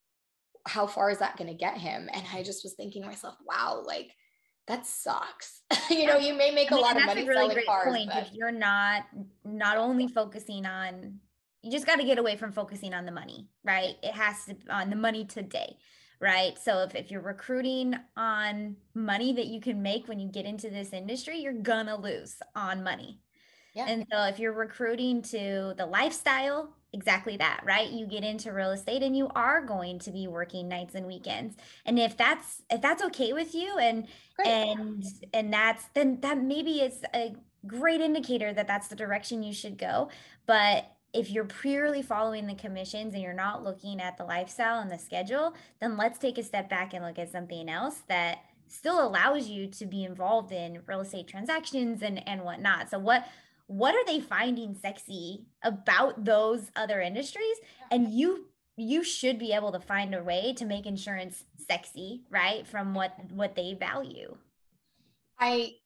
how 0.65 0.87
far 0.87 1.11
is 1.11 1.19
that 1.19 1.37
going 1.37 1.51
to 1.51 1.57
get 1.57 1.77
him? 1.77 2.09
And 2.13 2.25
I 2.33 2.45
just 2.45 2.63
was 2.63 2.75
thinking 2.75 3.03
to 3.03 3.09
myself, 3.09 3.35
wow, 3.45 3.83
like 3.85 4.13
that 4.69 4.87
sucks. 4.87 5.63
you 5.91 6.07
know, 6.07 6.19
you 6.19 6.33
may 6.33 6.53
make 6.53 6.71
I 6.71 6.77
mean, 6.77 6.85
a 6.85 6.87
lot 6.87 6.97
of 6.97 7.05
money 7.05 7.23
a 7.23 7.27
really 7.27 7.41
selling 7.41 7.55
great 7.55 7.67
cars. 7.67 7.97
Point. 7.97 8.11
But... 8.15 8.29
If 8.29 8.33
you're 8.33 8.53
not 8.53 9.07
not 9.45 9.77
only 9.77 10.07
focusing 10.07 10.67
on 10.67 11.19
you 11.63 11.73
just 11.73 11.85
got 11.87 11.97
to 11.97 12.05
get 12.05 12.19
away 12.19 12.37
from 12.37 12.53
focusing 12.53 12.95
on 12.95 13.07
the 13.07 13.13
money, 13.13 13.49
right? 13.65 13.97
It 14.05 14.13
has 14.13 14.45
to 14.45 14.57
on 14.71 14.89
the 14.89 14.95
money 14.95 15.25
today, 15.25 15.77
right? 16.21 16.59
So 16.59 16.83
if, 16.83 16.95
if 16.95 17.11
you're 17.11 17.21
recruiting 17.21 17.95
on 18.17 18.77
money 18.95 19.33
that 19.35 19.47
you 19.47 19.61
can 19.61 19.83
make 19.83 20.09
when 20.09 20.19
you 20.19 20.29
get 20.29 20.47
into 20.47 20.71
this 20.71 20.93
industry, 20.93 21.39
you're 21.39 21.53
gonna 21.53 21.97
lose 21.97 22.37
on 22.55 22.83
money. 22.83 23.21
Yeah. 23.75 23.87
And 23.89 24.07
so 24.11 24.25
if 24.25 24.39
you're 24.39 24.55
recruiting 24.55 25.21
to 25.23 25.75
the 25.77 25.85
lifestyle, 25.85 26.75
exactly 26.95 27.37
that, 27.37 27.61
right? 27.63 27.91
You 27.91 28.07
get 28.07 28.25
into 28.25 28.53
real 28.53 28.71
estate 28.71 29.03
and 29.03 29.15
you 29.15 29.29
are 29.35 29.61
going 29.61 29.99
to 30.01 30.11
be 30.11 30.29
working 30.29 30.67
nights 30.67 30.95
and 30.95 31.07
weekends. 31.07 31.57
And 31.85 31.99
if 31.99 32.17
that's 32.17 32.63
if 32.71 32.81
that's 32.81 33.03
okay 33.05 33.35
with 33.35 33.55
you 33.55 33.77
and 33.79 34.07
Great. 34.37 34.49
and 34.49 35.05
and 35.35 35.53
that's 35.53 35.85
then 35.95 36.21
that 36.23 36.43
maybe 36.43 36.81
is 36.81 37.03
a 37.15 37.35
great 37.67 38.01
indicator 38.01 38.53
that 38.53 38.67
that's 38.67 38.89
the 38.89 38.97
direction 38.97 39.43
you 39.43 39.53
should 39.53 39.77
go. 39.77 40.09
But 40.47 40.91
if 41.13 41.31
you're 41.31 41.45
purely 41.45 42.03
following 42.03 42.47
the 42.47 42.55
commissions 42.55 43.15
and 43.15 43.23
you're 43.23 43.33
not 43.33 43.65
looking 43.65 44.01
at 44.01 44.17
the 44.17 44.25
lifestyle 44.25 44.81
and 44.81 44.91
the 44.91 44.99
schedule, 44.99 45.55
then 45.81 45.97
let's 45.97 46.19
take 46.19 46.39
a 46.39 46.43
step 46.43 46.69
back 46.69 46.93
and 46.93 47.05
look 47.05 47.19
at 47.19 47.31
something 47.31 47.69
else 47.69 48.03
that 48.09 48.39
still 48.69 49.07
allows 49.07 49.49
you 49.49 49.69
to 49.69 49.87
be 49.87 50.05
involved 50.05 50.53
in 50.53 50.83
real 50.87 51.01
estate 51.01 51.29
transactions 51.29 52.03
and 52.03 52.27
and 52.29 52.43
whatnot. 52.43 52.91
So 52.91 52.99
what 52.99 53.27
what 53.67 53.95
are 53.95 54.05
they 54.07 54.21
finding 54.21 54.75
sexy 54.75 55.47
about 55.63 56.25
those 56.25 56.71
other 56.77 57.01
industries? 57.01 57.57
And 57.91 58.13
you 58.13 58.49
you 58.77 59.03
should 59.03 59.39
be 59.39 59.53
able 59.53 59.73
to 59.73 59.81
find 59.81 60.15
a 60.15 60.23
way 60.23 60.53
to 60.59 60.67
make 60.67 60.87
insurance 60.87 61.45
sexy, 61.57 62.23
right? 62.31 62.67
From 62.67 62.95
what 62.95 63.15
what 63.31 63.55
they 63.55 63.75
value. 63.75 64.37
I 65.39 65.77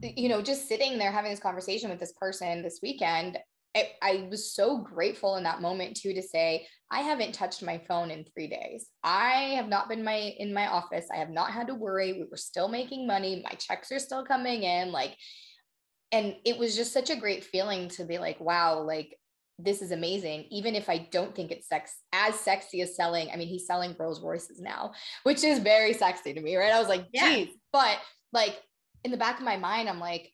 you 0.00 0.28
know, 0.28 0.40
just 0.40 0.68
sitting 0.68 0.96
there 0.96 1.10
having 1.10 1.30
this 1.30 1.40
conversation 1.40 1.90
with 1.90 1.98
this 1.98 2.12
person 2.12 2.62
this 2.62 2.78
weekend, 2.80 3.36
I, 3.76 3.90
I 4.02 4.28
was 4.30 4.54
so 4.54 4.78
grateful 4.78 5.36
in 5.36 5.44
that 5.44 5.60
moment 5.60 5.96
too 5.96 6.14
to 6.14 6.22
say 6.22 6.66
I 6.90 7.00
haven't 7.00 7.34
touched 7.34 7.62
my 7.62 7.78
phone 7.86 8.10
in 8.10 8.24
three 8.24 8.48
days. 8.48 8.88
I 9.04 9.54
have 9.56 9.68
not 9.68 9.88
been 9.88 10.02
my 10.02 10.16
in 10.38 10.54
my 10.54 10.66
office. 10.66 11.06
I 11.12 11.18
have 11.18 11.30
not 11.30 11.50
had 11.50 11.66
to 11.66 11.74
worry. 11.74 12.14
We 12.14 12.26
were 12.30 12.36
still 12.36 12.68
making 12.68 13.06
money. 13.06 13.42
My 13.44 13.54
checks 13.56 13.92
are 13.92 13.98
still 13.98 14.24
coming 14.24 14.62
in. 14.62 14.90
Like, 14.90 15.14
and 16.12 16.36
it 16.44 16.58
was 16.58 16.76
just 16.76 16.92
such 16.92 17.10
a 17.10 17.16
great 17.16 17.44
feeling 17.44 17.88
to 17.90 18.04
be 18.04 18.18
like, 18.18 18.40
wow, 18.40 18.80
like 18.80 19.14
this 19.58 19.82
is 19.82 19.90
amazing. 19.90 20.46
Even 20.50 20.74
if 20.74 20.88
I 20.88 21.08
don't 21.10 21.34
think 21.34 21.50
it's 21.50 21.68
sex 21.68 21.96
as 22.12 22.38
sexy 22.40 22.80
as 22.80 22.96
selling. 22.96 23.28
I 23.30 23.36
mean, 23.36 23.48
he's 23.48 23.66
selling 23.66 23.94
Rolls 23.98 24.22
Royces 24.22 24.60
now, 24.60 24.92
which 25.24 25.44
is 25.44 25.58
very 25.58 25.92
sexy 25.92 26.32
to 26.32 26.40
me, 26.40 26.56
right? 26.56 26.72
I 26.72 26.78
was 26.78 26.88
like, 26.88 27.02
geez, 27.12 27.48
yeah. 27.48 27.54
but 27.72 27.98
like 28.32 28.56
in 29.04 29.10
the 29.10 29.16
back 29.16 29.38
of 29.38 29.44
my 29.44 29.56
mind, 29.56 29.88
I'm 29.88 30.00
like, 30.00 30.32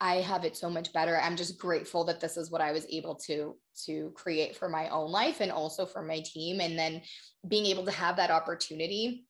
I 0.00 0.16
have 0.16 0.44
it 0.44 0.56
so 0.56 0.70
much 0.70 0.92
better. 0.92 1.20
I'm 1.20 1.36
just 1.36 1.58
grateful 1.58 2.04
that 2.04 2.20
this 2.20 2.36
is 2.36 2.50
what 2.50 2.60
I 2.60 2.72
was 2.72 2.86
able 2.90 3.16
to 3.26 3.56
to 3.86 4.12
create 4.14 4.56
for 4.56 4.68
my 4.68 4.88
own 4.88 5.10
life 5.10 5.40
and 5.40 5.52
also 5.52 5.84
for 5.84 6.02
my 6.02 6.20
team. 6.20 6.60
And 6.60 6.78
then 6.78 7.02
being 7.46 7.66
able 7.66 7.84
to 7.84 7.90
have 7.90 8.16
that 8.16 8.30
opportunity 8.30 9.26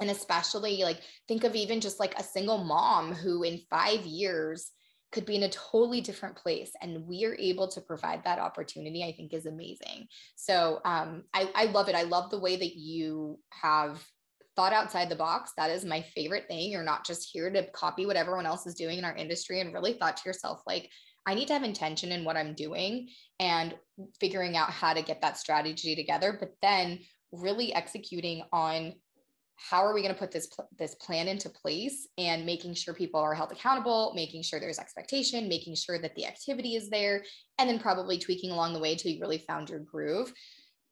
and 0.00 0.10
especially 0.10 0.82
like 0.82 1.00
think 1.28 1.44
of 1.44 1.54
even 1.54 1.80
just 1.80 2.00
like 2.00 2.18
a 2.18 2.22
single 2.22 2.58
mom 2.58 3.14
who 3.14 3.42
in 3.42 3.60
5 3.70 4.06
years 4.06 4.70
could 5.12 5.26
be 5.26 5.36
in 5.36 5.42
a 5.42 5.50
totally 5.50 6.00
different 6.00 6.36
place 6.36 6.72
and 6.80 7.06
we 7.06 7.24
are 7.26 7.36
able 7.38 7.68
to 7.68 7.82
provide 7.82 8.24
that 8.24 8.38
opportunity 8.38 9.04
i 9.04 9.12
think 9.12 9.34
is 9.34 9.46
amazing. 9.46 10.08
So 10.36 10.80
um, 10.84 11.24
I, 11.34 11.50
I 11.54 11.64
love 11.66 11.88
it. 11.88 11.94
I 11.94 12.02
love 12.02 12.30
the 12.30 12.40
way 12.40 12.56
that 12.56 12.74
you 12.76 13.38
have 13.50 14.02
thought 14.56 14.72
outside 14.72 15.08
the 15.08 15.16
box. 15.16 15.52
That 15.56 15.70
is 15.70 15.84
my 15.84 16.02
favorite 16.14 16.46
thing. 16.48 16.70
You're 16.70 16.82
not 16.82 17.06
just 17.06 17.30
here 17.32 17.50
to 17.50 17.70
copy 17.70 18.06
what 18.06 18.16
everyone 18.16 18.46
else 18.46 18.66
is 18.66 18.74
doing 18.74 18.98
in 18.98 19.04
our 19.04 19.16
industry 19.16 19.60
and 19.60 19.72
really 19.72 19.94
thought 19.94 20.16
to 20.18 20.28
yourself, 20.28 20.62
like, 20.66 20.90
I 21.26 21.34
need 21.34 21.46
to 21.48 21.52
have 21.52 21.62
intention 21.62 22.10
in 22.10 22.24
what 22.24 22.36
I'm 22.36 22.54
doing 22.54 23.08
and 23.38 23.74
figuring 24.18 24.56
out 24.56 24.70
how 24.70 24.92
to 24.92 25.02
get 25.02 25.22
that 25.22 25.38
strategy 25.38 25.94
together, 25.94 26.36
but 26.38 26.52
then 26.60 26.98
really 27.30 27.72
executing 27.74 28.42
on 28.52 28.94
how 29.56 29.84
are 29.84 29.94
we 29.94 30.02
going 30.02 30.12
to 30.12 30.18
put 30.18 30.32
this 30.32 30.48
this 30.78 30.94
plan 30.96 31.28
into 31.28 31.48
place 31.48 32.08
and 32.18 32.44
making 32.44 32.74
sure 32.74 32.94
people 32.94 33.20
are 33.20 33.34
held 33.34 33.52
accountable 33.52 34.12
making 34.14 34.42
sure 34.42 34.58
there's 34.58 34.78
expectation 34.78 35.48
making 35.48 35.74
sure 35.74 35.98
that 35.98 36.14
the 36.16 36.26
activity 36.26 36.74
is 36.74 36.90
there 36.90 37.22
and 37.58 37.68
then 37.68 37.78
probably 37.78 38.18
tweaking 38.18 38.50
along 38.50 38.72
the 38.72 38.78
way 38.78 38.92
until 38.92 39.12
you 39.12 39.20
really 39.20 39.38
found 39.38 39.70
your 39.70 39.80
groove 39.80 40.32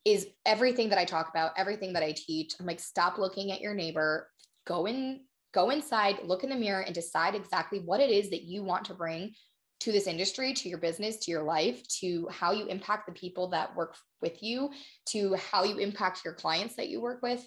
is 0.05 0.27
everything 0.47 0.89
that 0.89 0.99
I 0.99 1.05
talk 1.05 1.29
about, 1.29 1.53
everything 1.57 1.93
that 1.93 2.03
I 2.03 2.13
teach. 2.13 2.55
I'm 2.59 2.67
like, 2.67 2.81
stop 2.81 3.19
looking 3.19 3.53
at 3.53 3.61
your 3.61 3.75
neighbor, 3.75 4.29
go 4.67 4.87
in, 4.87 5.21
go 5.53 5.71
inside, 5.71 6.21
look 6.25 6.45
in 6.45 6.51
the 6.51 6.57
mirror 6.57 6.81
and 6.81 6.95
decide 6.95 7.35
exactly 7.35 7.81
what 7.81 8.01
it 8.01 8.11
is 8.11 8.31
that 8.31 8.45
you 8.45 8.63
want 8.63 8.85
to 8.87 8.95
bring 8.95 9.33
to 9.81 9.93
this 9.93 10.07
industry, 10.07 10.53
to 10.53 10.69
your 10.69 10.79
business, 10.79 11.19
to 11.19 11.31
your 11.31 11.43
life, 11.43 11.87
to 12.01 12.29
how 12.31 12.53
you 12.53 12.67
impact 12.67 13.07
the 13.07 13.13
people 13.13 13.49
that 13.49 13.75
work 13.75 13.97
with 14.21 14.43
you, 14.43 14.71
to 15.07 15.35
how 15.35 15.65
you 15.65 15.79
impact 15.79 16.25
your 16.25 16.35
clients 16.35 16.77
that 16.77 16.89
you 16.89 17.01
work 17.01 17.23
with. 17.23 17.47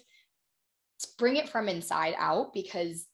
Bring 1.18 1.36
it 1.36 1.48
from 1.48 1.68
inside 1.68 2.14
out 2.18 2.52
because 2.52 3.06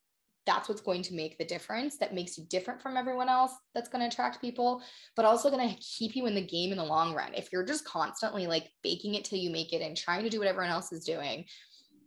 that's 0.46 0.68
what's 0.68 0.80
going 0.80 1.02
to 1.02 1.14
make 1.14 1.38
the 1.38 1.44
difference 1.44 1.98
that 1.98 2.14
makes 2.14 2.36
you 2.38 2.44
different 2.48 2.80
from 2.80 2.96
everyone 2.96 3.28
else 3.28 3.52
that's 3.74 3.88
going 3.88 4.00
to 4.00 4.08
attract 4.08 4.40
people 4.40 4.82
but 5.16 5.24
also 5.24 5.50
going 5.50 5.68
to 5.68 5.76
keep 5.76 6.16
you 6.16 6.26
in 6.26 6.34
the 6.34 6.46
game 6.46 6.72
in 6.72 6.78
the 6.78 6.84
long 6.84 7.14
run 7.14 7.32
if 7.34 7.52
you're 7.52 7.64
just 7.64 7.84
constantly 7.84 8.46
like 8.46 8.70
baking 8.82 9.14
it 9.14 9.24
till 9.24 9.38
you 9.38 9.50
make 9.50 9.72
it 9.72 9.82
and 9.82 9.96
trying 9.96 10.22
to 10.22 10.30
do 10.30 10.38
what 10.38 10.48
everyone 10.48 10.70
else 10.70 10.92
is 10.92 11.04
doing 11.04 11.44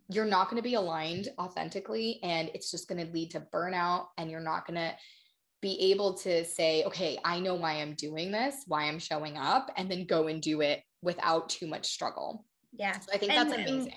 you're 0.10 0.26
not 0.26 0.50
going 0.50 0.62
to 0.62 0.68
be 0.68 0.76
aligned 0.76 1.30
authentically 1.40 2.20
and 2.24 2.50
it's 2.54 2.70
just 2.70 2.88
going 2.88 3.04
to 3.04 3.12
lead 3.14 3.32
to 3.32 3.46
burnout 3.54 4.08
and 4.18 4.30
you're 4.30 4.40
not 4.40 4.68
going 4.68 4.76
to 4.76 4.94
be 5.64 5.92
able 5.92 6.14
to 6.14 6.44
say, 6.44 6.84
okay, 6.84 7.18
I 7.24 7.40
know 7.40 7.56
why 7.56 7.76
I'm 7.82 7.94
doing 7.94 8.32
this, 8.32 8.66
why 8.68 8.84
I'm 8.84 9.00
showing 9.00 9.38
up, 9.38 9.72
and 9.78 9.90
then 9.90 10.06
go 10.06 10.28
and 10.28 10.42
do 10.42 10.60
it 10.60 10.84
without 11.02 11.48
too 11.48 11.68
much 11.68 11.88
struggle. 11.88 12.46
Yeah. 12.74 13.00
So 13.00 13.14
I 13.14 13.18
think 13.18 13.32
and, 13.32 13.50
that's 13.50 13.58
amazing. 13.58 13.94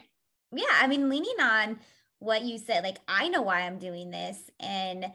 yeah. 0.52 0.64
I 0.80 0.86
mean, 0.86 1.08
leaning 1.08 1.34
on 1.40 1.80
what 2.18 2.42
you 2.42 2.58
said, 2.58 2.84
like, 2.84 2.98
I 3.06 3.28
know 3.28 3.42
why 3.42 3.62
I'm 3.62 3.78
doing 3.78 4.10
this 4.10 4.38
and, 4.60 5.06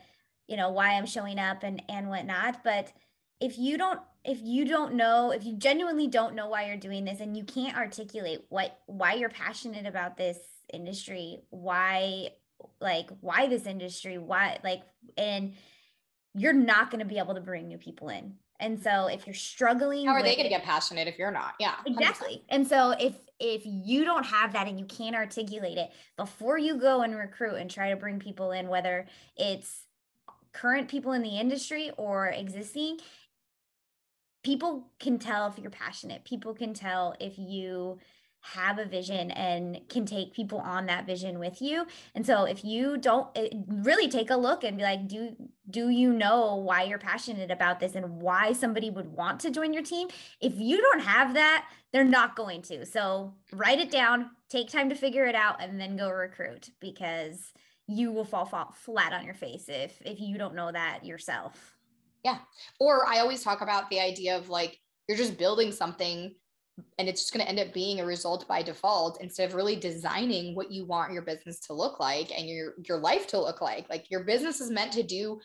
you 0.47 0.57
know, 0.57 0.69
why 0.69 0.93
I'm 0.93 1.05
showing 1.05 1.39
up 1.39 1.63
and, 1.63 1.81
and 1.89 2.09
whatnot. 2.09 2.63
But 2.63 2.91
if 3.39 3.57
you 3.57 3.77
don't, 3.77 3.99
if 4.23 4.39
you 4.41 4.65
don't 4.65 4.93
know, 4.93 5.31
if 5.31 5.43
you 5.43 5.55
genuinely 5.55 6.07
don't 6.07 6.35
know 6.35 6.47
why 6.47 6.67
you're 6.67 6.77
doing 6.77 7.05
this 7.05 7.19
and 7.19 7.35
you 7.35 7.43
can't 7.43 7.77
articulate 7.77 8.45
what, 8.49 8.77
why 8.85 9.13
you're 9.13 9.29
passionate 9.29 9.87
about 9.87 10.17
this 10.17 10.37
industry, 10.71 11.39
why, 11.49 12.29
like, 12.79 13.09
why 13.21 13.47
this 13.47 13.65
industry, 13.65 14.17
why, 14.17 14.59
like, 14.63 14.83
and, 15.17 15.53
you're 16.33 16.53
not 16.53 16.89
going 16.89 16.99
to 16.99 17.05
be 17.05 17.17
able 17.17 17.35
to 17.35 17.41
bring 17.41 17.67
new 17.67 17.77
people 17.77 18.07
in. 18.07 18.35
And 18.61 18.81
so 18.81 19.07
if 19.07 19.25
you're 19.27 19.33
struggling, 19.33 20.05
how 20.05 20.13
are 20.13 20.23
they 20.23 20.35
going 20.35 20.45
to 20.45 20.49
get 20.49 20.63
passionate 20.63 21.07
if 21.07 21.17
you're 21.17 21.31
not? 21.31 21.55
Yeah. 21.59 21.73
100%. 21.87 21.97
Exactly. 21.97 22.43
And 22.49 22.65
so 22.65 22.91
if 22.91 23.15
if 23.39 23.63
you 23.65 24.05
don't 24.05 24.25
have 24.25 24.53
that 24.53 24.67
and 24.67 24.79
you 24.79 24.85
can't 24.85 25.15
articulate 25.15 25.77
it 25.77 25.89
before 26.15 26.59
you 26.59 26.77
go 26.77 27.01
and 27.01 27.15
recruit 27.15 27.55
and 27.55 27.69
try 27.69 27.89
to 27.89 27.95
bring 27.95 28.19
people 28.19 28.51
in 28.51 28.67
whether 28.67 29.07
it's 29.35 29.87
current 30.53 30.87
people 30.87 31.11
in 31.13 31.23
the 31.23 31.39
industry 31.39 31.91
or 31.97 32.27
existing, 32.27 32.99
people 34.43 34.91
can 34.99 35.17
tell 35.17 35.47
if 35.47 35.57
you're 35.57 35.71
passionate. 35.71 36.23
People 36.23 36.53
can 36.53 36.73
tell 36.73 37.15
if 37.19 37.37
you 37.37 37.97
have 38.41 38.79
a 38.79 38.85
vision 38.85 39.29
and 39.31 39.79
can 39.87 40.05
take 40.05 40.33
people 40.33 40.57
on 40.57 40.87
that 40.87 41.05
vision 41.05 41.37
with 41.37 41.61
you. 41.61 41.85
And 42.15 42.25
so 42.25 42.43
if 42.45 42.65
you 42.65 42.97
don't 42.97 43.27
eh, 43.35 43.49
really 43.67 44.09
take 44.09 44.31
a 44.31 44.35
look 44.35 44.63
and 44.63 44.77
be 44.77 44.83
like 44.83 45.07
do 45.07 45.35
do 45.69 45.89
you 45.89 46.11
know 46.11 46.55
why 46.55 46.83
you're 46.83 46.97
passionate 46.97 47.51
about 47.51 47.79
this 47.79 47.95
and 47.95 48.21
why 48.21 48.51
somebody 48.51 48.89
would 48.89 49.07
want 49.07 49.39
to 49.41 49.51
join 49.51 49.73
your 49.73 49.83
team? 49.83 50.07
If 50.41 50.53
you 50.57 50.81
don't 50.81 51.01
have 51.01 51.35
that 51.35 51.69
they're 51.93 52.03
not 52.03 52.35
going 52.35 52.61
to. 52.63 52.85
So 52.85 53.35
write 53.53 53.79
it 53.79 53.91
down 53.91 54.31
take 54.49 54.69
time 54.69 54.89
to 54.89 54.95
figure 54.95 55.25
it 55.25 55.35
out 55.35 55.61
and 55.61 55.79
then 55.79 55.95
go 55.95 56.09
recruit 56.09 56.71
because 56.79 57.53
you 57.87 58.11
will 58.11 58.25
fall, 58.25 58.45
fall 58.45 58.73
flat 58.75 59.13
on 59.13 59.23
your 59.23 59.33
face 59.33 59.65
if 59.67 60.01
if 60.03 60.19
you 60.19 60.37
don't 60.37 60.55
know 60.55 60.71
that 60.71 61.05
yourself. 61.05 61.75
Yeah. 62.23 62.39
Or 62.79 63.07
i 63.07 63.19
always 63.19 63.43
talk 63.43 63.61
about 63.61 63.89
the 63.89 63.99
idea 63.99 64.35
of 64.37 64.49
like 64.49 64.79
you're 65.07 65.17
just 65.17 65.37
building 65.37 65.71
something 65.71 66.33
and 66.97 67.09
it's 67.09 67.21
just 67.21 67.33
going 67.33 67.43
to 67.43 67.49
end 67.49 67.59
up 67.59 67.73
being 67.73 67.99
a 67.99 68.05
result 68.05 68.47
by 68.47 68.61
default 68.61 69.21
instead 69.21 69.49
of 69.49 69.55
really 69.55 69.75
designing 69.75 70.55
what 70.55 70.71
you 70.71 70.85
want 70.85 71.13
your 71.13 71.21
business 71.21 71.59
to 71.59 71.73
look 71.73 71.99
like 71.99 72.31
and 72.37 72.47
your 72.47 72.73
your 72.87 72.97
life 72.97 73.27
to 73.27 73.39
look 73.39 73.61
like 73.61 73.89
like 73.89 74.09
your 74.09 74.23
business 74.23 74.61
is 74.61 74.71
meant 74.71 74.91
to 74.93 75.03
do 75.03 75.39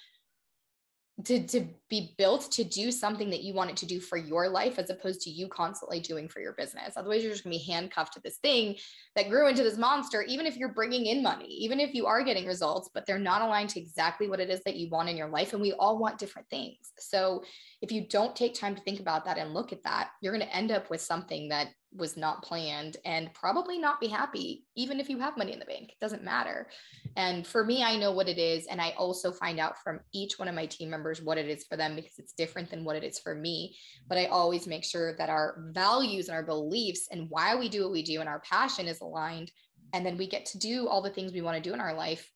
to, 1.24 1.46
to 1.46 1.66
be 1.88 2.14
built 2.18 2.52
to 2.52 2.62
do 2.62 2.92
something 2.92 3.30
that 3.30 3.42
you 3.42 3.54
want 3.54 3.70
it 3.70 3.76
to 3.78 3.86
do 3.86 4.00
for 4.00 4.18
your 4.18 4.50
life 4.50 4.78
as 4.78 4.90
opposed 4.90 5.22
to 5.22 5.30
you 5.30 5.48
constantly 5.48 5.98
doing 5.98 6.28
for 6.28 6.40
your 6.40 6.52
business. 6.52 6.94
Otherwise, 6.94 7.22
you're 7.22 7.32
just 7.32 7.42
gonna 7.42 7.56
be 7.56 7.64
handcuffed 7.64 8.12
to 8.12 8.20
this 8.20 8.36
thing 8.36 8.76
that 9.14 9.30
grew 9.30 9.48
into 9.48 9.62
this 9.62 9.78
monster, 9.78 10.22
even 10.22 10.44
if 10.44 10.58
you're 10.58 10.74
bringing 10.74 11.06
in 11.06 11.22
money, 11.22 11.46
even 11.46 11.80
if 11.80 11.94
you 11.94 12.04
are 12.04 12.22
getting 12.22 12.46
results, 12.46 12.90
but 12.92 13.06
they're 13.06 13.18
not 13.18 13.40
aligned 13.40 13.70
to 13.70 13.80
exactly 13.80 14.28
what 14.28 14.40
it 14.40 14.50
is 14.50 14.62
that 14.64 14.76
you 14.76 14.90
want 14.90 15.08
in 15.08 15.16
your 15.16 15.28
life. 15.28 15.54
And 15.54 15.62
we 15.62 15.72
all 15.72 15.98
want 15.98 16.18
different 16.18 16.50
things. 16.50 16.92
So 16.98 17.42
if 17.82 17.92
you 17.92 18.06
don't 18.08 18.34
take 18.34 18.54
time 18.54 18.74
to 18.74 18.82
think 18.82 19.00
about 19.00 19.24
that 19.24 19.38
and 19.38 19.52
look 19.52 19.72
at 19.72 19.82
that, 19.84 20.10
you're 20.20 20.32
gonna 20.32 20.44
end 20.46 20.70
up 20.70 20.88
with 20.90 21.00
something 21.00 21.48
that 21.48 21.68
was 21.94 22.16
not 22.16 22.42
planned 22.42 22.96
and 23.04 23.32
probably 23.32 23.78
not 23.78 24.00
be 24.00 24.06
happy 24.06 24.64
even 24.76 25.00
if 25.00 25.08
you 25.08 25.18
have 25.18 25.36
money 25.36 25.52
in 25.52 25.58
the 25.58 25.64
bank 25.64 25.88
it 25.88 26.00
doesn't 26.00 26.24
matter. 26.24 26.68
And 27.16 27.46
for 27.46 27.64
me 27.64 27.82
i 27.82 27.96
know 27.96 28.12
what 28.12 28.28
it 28.28 28.38
is 28.38 28.66
and 28.66 28.80
i 28.80 28.90
also 28.98 29.32
find 29.32 29.58
out 29.58 29.78
from 29.82 30.00
each 30.12 30.38
one 30.38 30.48
of 30.48 30.54
my 30.54 30.66
team 30.66 30.90
members 30.90 31.22
what 31.22 31.38
it 31.38 31.48
is 31.48 31.64
for 31.64 31.76
them 31.76 31.96
because 31.96 32.18
it's 32.18 32.34
different 32.34 32.70
than 32.70 32.84
what 32.84 32.96
it 32.96 33.04
is 33.04 33.18
for 33.18 33.34
me. 33.34 33.76
But 34.08 34.18
i 34.18 34.26
always 34.26 34.66
make 34.66 34.84
sure 34.84 35.16
that 35.16 35.30
our 35.30 35.64
values 35.72 36.28
and 36.28 36.36
our 36.36 36.44
beliefs 36.44 37.08
and 37.10 37.30
why 37.30 37.56
we 37.56 37.68
do 37.68 37.84
what 37.84 37.92
we 37.92 38.02
do 38.02 38.20
and 38.20 38.28
our 38.28 38.40
passion 38.40 38.88
is 38.88 39.00
aligned 39.00 39.50
and 39.92 40.04
then 40.04 40.16
we 40.16 40.26
get 40.26 40.46
to 40.46 40.58
do 40.58 40.88
all 40.88 41.02
the 41.02 41.10
things 41.10 41.32
we 41.32 41.40
want 41.40 41.56
to 41.56 41.68
do 41.68 41.74
in 41.74 41.80
our 41.80 41.94
life 41.94 42.30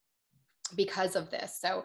because 0.77 1.17
of 1.17 1.31
this. 1.31 1.59
So 1.61 1.85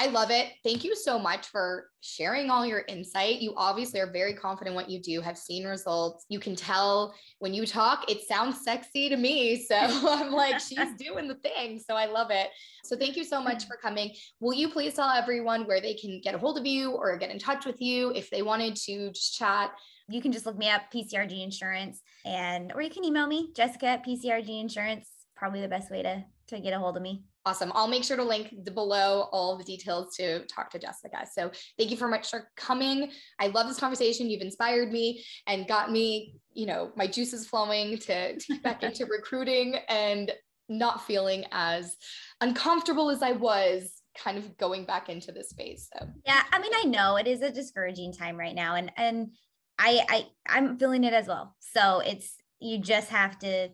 I 0.00 0.06
love 0.06 0.30
it. 0.30 0.54
Thank 0.64 0.82
you 0.82 0.96
so 0.96 1.18
much 1.18 1.48
for 1.48 1.90
sharing 2.00 2.48
all 2.48 2.64
your 2.64 2.84
insight. 2.88 3.42
You 3.42 3.52
obviously 3.54 4.00
are 4.00 4.10
very 4.10 4.32
confident 4.32 4.74
what 4.74 4.88
you 4.88 4.98
do, 4.98 5.20
have 5.20 5.36
seen 5.36 5.66
results. 5.66 6.24
You 6.30 6.40
can 6.40 6.56
tell 6.56 7.14
when 7.38 7.52
you 7.52 7.66
talk, 7.66 8.10
it 8.10 8.22
sounds 8.26 8.64
sexy 8.64 9.10
to 9.10 9.16
me. 9.18 9.66
So 9.70 9.76
I'm 9.76 10.32
like, 10.32 10.58
she's 10.58 10.94
doing 10.96 11.28
the 11.28 11.34
thing. 11.34 11.78
So 11.78 11.94
I 11.94 12.06
love 12.06 12.30
it. 12.30 12.48
So 12.82 12.96
thank 12.96 13.14
you 13.14 13.24
so 13.24 13.42
much 13.42 13.66
for 13.66 13.76
coming. 13.76 14.14
Will 14.40 14.54
you 14.54 14.70
please 14.70 14.94
tell 14.94 15.10
everyone 15.10 15.66
where 15.66 15.82
they 15.82 15.92
can 15.92 16.18
get 16.24 16.34
a 16.34 16.38
hold 16.38 16.56
of 16.56 16.64
you 16.64 16.92
or 16.92 17.18
get 17.18 17.30
in 17.30 17.38
touch 17.38 17.66
with 17.66 17.80
you 17.80 18.10
if 18.14 18.30
they 18.30 18.40
wanted 18.40 18.76
to 18.86 19.10
just 19.10 19.36
chat? 19.36 19.70
You 20.08 20.22
can 20.22 20.32
just 20.32 20.46
look 20.46 20.56
me 20.56 20.70
up, 20.70 20.82
PCRG 20.94 21.44
Insurance, 21.44 22.00
and 22.24 22.72
or 22.72 22.80
you 22.80 22.90
can 22.90 23.04
email 23.04 23.26
me, 23.26 23.50
Jessica 23.54 23.86
at 23.86 24.06
PCRG 24.06 24.60
Insurance. 24.60 25.10
Probably 25.36 25.60
the 25.60 25.68
best 25.68 25.90
way 25.90 26.02
to 26.02 26.24
to 26.48 26.58
get 26.58 26.72
a 26.72 26.78
hold 26.78 26.96
of 26.96 27.02
me. 27.02 27.22
Awesome. 27.46 27.72
I'll 27.74 27.88
make 27.88 28.04
sure 28.04 28.18
to 28.18 28.22
link 28.22 28.54
the 28.64 28.70
below 28.70 29.28
all 29.32 29.56
the 29.56 29.64
details 29.64 30.14
to 30.16 30.44
talk 30.46 30.70
to 30.70 30.78
Jessica. 30.78 31.26
So 31.32 31.50
thank 31.78 31.90
you 31.90 31.96
for 31.96 32.06
much 32.06 32.28
for 32.28 32.50
coming. 32.56 33.10
I 33.38 33.46
love 33.48 33.66
this 33.66 33.78
conversation. 33.78 34.28
You've 34.28 34.42
inspired 34.42 34.92
me 34.92 35.24
and 35.46 35.66
got 35.66 35.90
me, 35.90 36.34
you 36.52 36.66
know, 36.66 36.92
my 36.96 37.06
juices 37.06 37.46
flowing 37.46 37.96
to, 37.98 38.38
to 38.38 38.46
get 38.46 38.62
back 38.62 38.82
into 38.82 39.06
recruiting 39.06 39.76
and 39.88 40.30
not 40.68 41.06
feeling 41.06 41.44
as 41.50 41.96
uncomfortable 42.42 43.10
as 43.10 43.22
I 43.22 43.32
was 43.32 43.90
kind 44.16 44.36
of 44.36 44.56
going 44.58 44.84
back 44.84 45.08
into 45.08 45.32
this 45.32 45.48
space. 45.48 45.88
So 45.96 46.06
yeah, 46.26 46.42
I 46.52 46.60
mean, 46.60 46.72
I 46.76 46.84
know 46.84 47.16
it 47.16 47.26
is 47.26 47.40
a 47.40 47.50
discouraging 47.50 48.12
time 48.12 48.36
right 48.36 48.54
now 48.54 48.74
and 48.74 48.92
and 48.96 49.30
I 49.78 50.04
I 50.08 50.26
I'm 50.46 50.78
feeling 50.78 51.04
it 51.04 51.14
as 51.14 51.26
well. 51.26 51.56
So 51.60 52.00
it's 52.00 52.34
you 52.60 52.78
just 52.78 53.08
have 53.08 53.38
to 53.38 53.70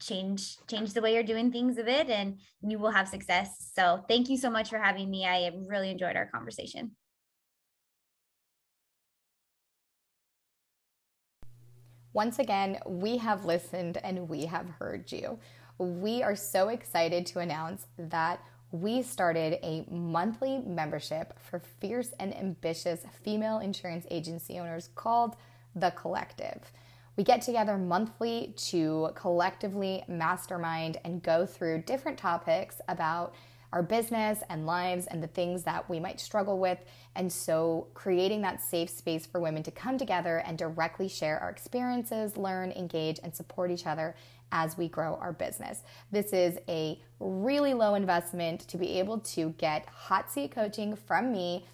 change 0.00 0.56
change 0.68 0.92
the 0.92 1.00
way 1.00 1.14
you're 1.14 1.22
doing 1.22 1.50
things 1.50 1.78
a 1.78 1.84
bit 1.84 2.08
and 2.08 2.38
you 2.62 2.78
will 2.78 2.90
have 2.90 3.08
success. 3.08 3.70
So 3.74 4.04
thank 4.08 4.28
you 4.28 4.36
so 4.36 4.50
much 4.50 4.70
for 4.70 4.78
having 4.78 5.10
me. 5.10 5.26
I 5.26 5.50
really 5.66 5.90
enjoyed 5.90 6.16
our 6.16 6.26
conversation. 6.26 6.92
Once 12.12 12.38
again 12.38 12.78
we 12.86 13.16
have 13.18 13.44
listened 13.44 13.98
and 14.02 14.28
we 14.28 14.46
have 14.46 14.68
heard 14.78 15.10
you. 15.10 15.38
We 15.78 16.22
are 16.22 16.36
so 16.36 16.68
excited 16.68 17.26
to 17.26 17.40
announce 17.40 17.86
that 17.98 18.40
we 18.72 19.02
started 19.02 19.58
a 19.62 19.86
monthly 19.90 20.58
membership 20.58 21.38
for 21.38 21.60
fierce 21.80 22.12
and 22.18 22.36
ambitious 22.36 23.04
female 23.22 23.58
insurance 23.58 24.06
agency 24.10 24.58
owners 24.58 24.88
called 24.94 25.36
the 25.74 25.90
collective 25.90 26.72
we 27.16 27.24
get 27.24 27.42
together 27.42 27.78
monthly 27.78 28.54
to 28.56 29.10
collectively 29.14 30.04
mastermind 30.06 30.98
and 31.04 31.22
go 31.22 31.46
through 31.46 31.82
different 31.82 32.18
topics 32.18 32.80
about 32.88 33.34
our 33.72 33.82
business 33.82 34.42
and 34.48 34.64
lives 34.64 35.06
and 35.06 35.22
the 35.22 35.26
things 35.26 35.62
that 35.64 35.88
we 35.88 35.98
might 35.98 36.20
struggle 36.20 36.58
with. 36.58 36.78
And 37.14 37.32
so, 37.32 37.88
creating 37.94 38.42
that 38.42 38.62
safe 38.62 38.90
space 38.90 39.26
for 39.26 39.40
women 39.40 39.62
to 39.64 39.70
come 39.70 39.98
together 39.98 40.38
and 40.46 40.56
directly 40.56 41.08
share 41.08 41.38
our 41.40 41.50
experiences, 41.50 42.36
learn, 42.36 42.70
engage, 42.72 43.18
and 43.22 43.34
support 43.34 43.70
each 43.70 43.86
other 43.86 44.14
as 44.52 44.78
we 44.78 44.88
grow 44.88 45.16
our 45.16 45.32
business. 45.32 45.82
This 46.12 46.32
is 46.32 46.58
a 46.68 47.00
really 47.18 47.74
low 47.74 47.94
investment 47.94 48.60
to 48.68 48.78
be 48.78 48.98
able 48.98 49.18
to 49.20 49.50
get 49.58 49.86
hot 49.86 50.30
seat 50.30 50.52
coaching 50.52 50.94
from 50.94 51.32
me 51.32 51.66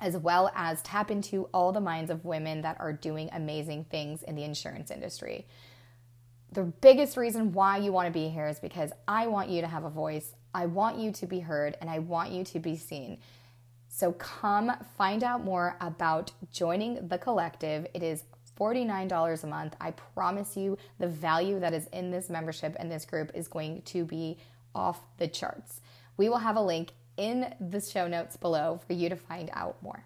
as 0.00 0.16
well 0.16 0.50
as 0.54 0.82
tap 0.82 1.10
into 1.10 1.48
all 1.54 1.72
the 1.72 1.80
minds 1.80 2.10
of 2.10 2.24
women 2.24 2.62
that 2.62 2.76
are 2.80 2.92
doing 2.92 3.28
amazing 3.32 3.84
things 3.84 4.22
in 4.22 4.34
the 4.34 4.44
insurance 4.44 4.90
industry. 4.90 5.46
The 6.52 6.64
biggest 6.64 7.16
reason 7.16 7.52
why 7.52 7.78
you 7.78 7.92
want 7.92 8.06
to 8.06 8.12
be 8.12 8.28
here 8.28 8.46
is 8.46 8.58
because 8.58 8.92
I 9.08 9.26
want 9.26 9.48
you 9.48 9.60
to 9.60 9.66
have 9.66 9.84
a 9.84 9.90
voice, 9.90 10.34
I 10.54 10.66
want 10.66 10.98
you 10.98 11.12
to 11.12 11.26
be 11.26 11.40
heard, 11.40 11.76
and 11.80 11.90
I 11.90 11.98
want 11.98 12.30
you 12.30 12.44
to 12.44 12.58
be 12.58 12.76
seen. 12.76 13.18
So 13.88 14.12
come 14.12 14.72
find 14.96 15.24
out 15.24 15.44
more 15.44 15.76
about 15.80 16.30
joining 16.52 17.08
the 17.08 17.18
collective. 17.18 17.86
It 17.94 18.02
is 18.02 18.24
$49 18.58 19.44
a 19.44 19.46
month. 19.46 19.76
I 19.80 19.90
promise 19.90 20.56
you 20.56 20.78
the 20.98 21.08
value 21.08 21.60
that 21.60 21.72
is 21.72 21.86
in 21.88 22.10
this 22.10 22.30
membership 22.30 22.76
and 22.78 22.90
this 22.90 23.04
group 23.04 23.30
is 23.34 23.48
going 23.48 23.82
to 23.82 24.04
be 24.04 24.38
off 24.74 25.00
the 25.18 25.28
charts. 25.28 25.80
We 26.16 26.28
will 26.28 26.38
have 26.38 26.56
a 26.56 26.62
link 26.62 26.92
in 27.16 27.54
the 27.60 27.80
show 27.80 28.06
notes 28.06 28.36
below 28.36 28.80
for 28.86 28.92
you 28.92 29.08
to 29.08 29.16
find 29.16 29.50
out 29.52 29.82
more. 29.82 30.04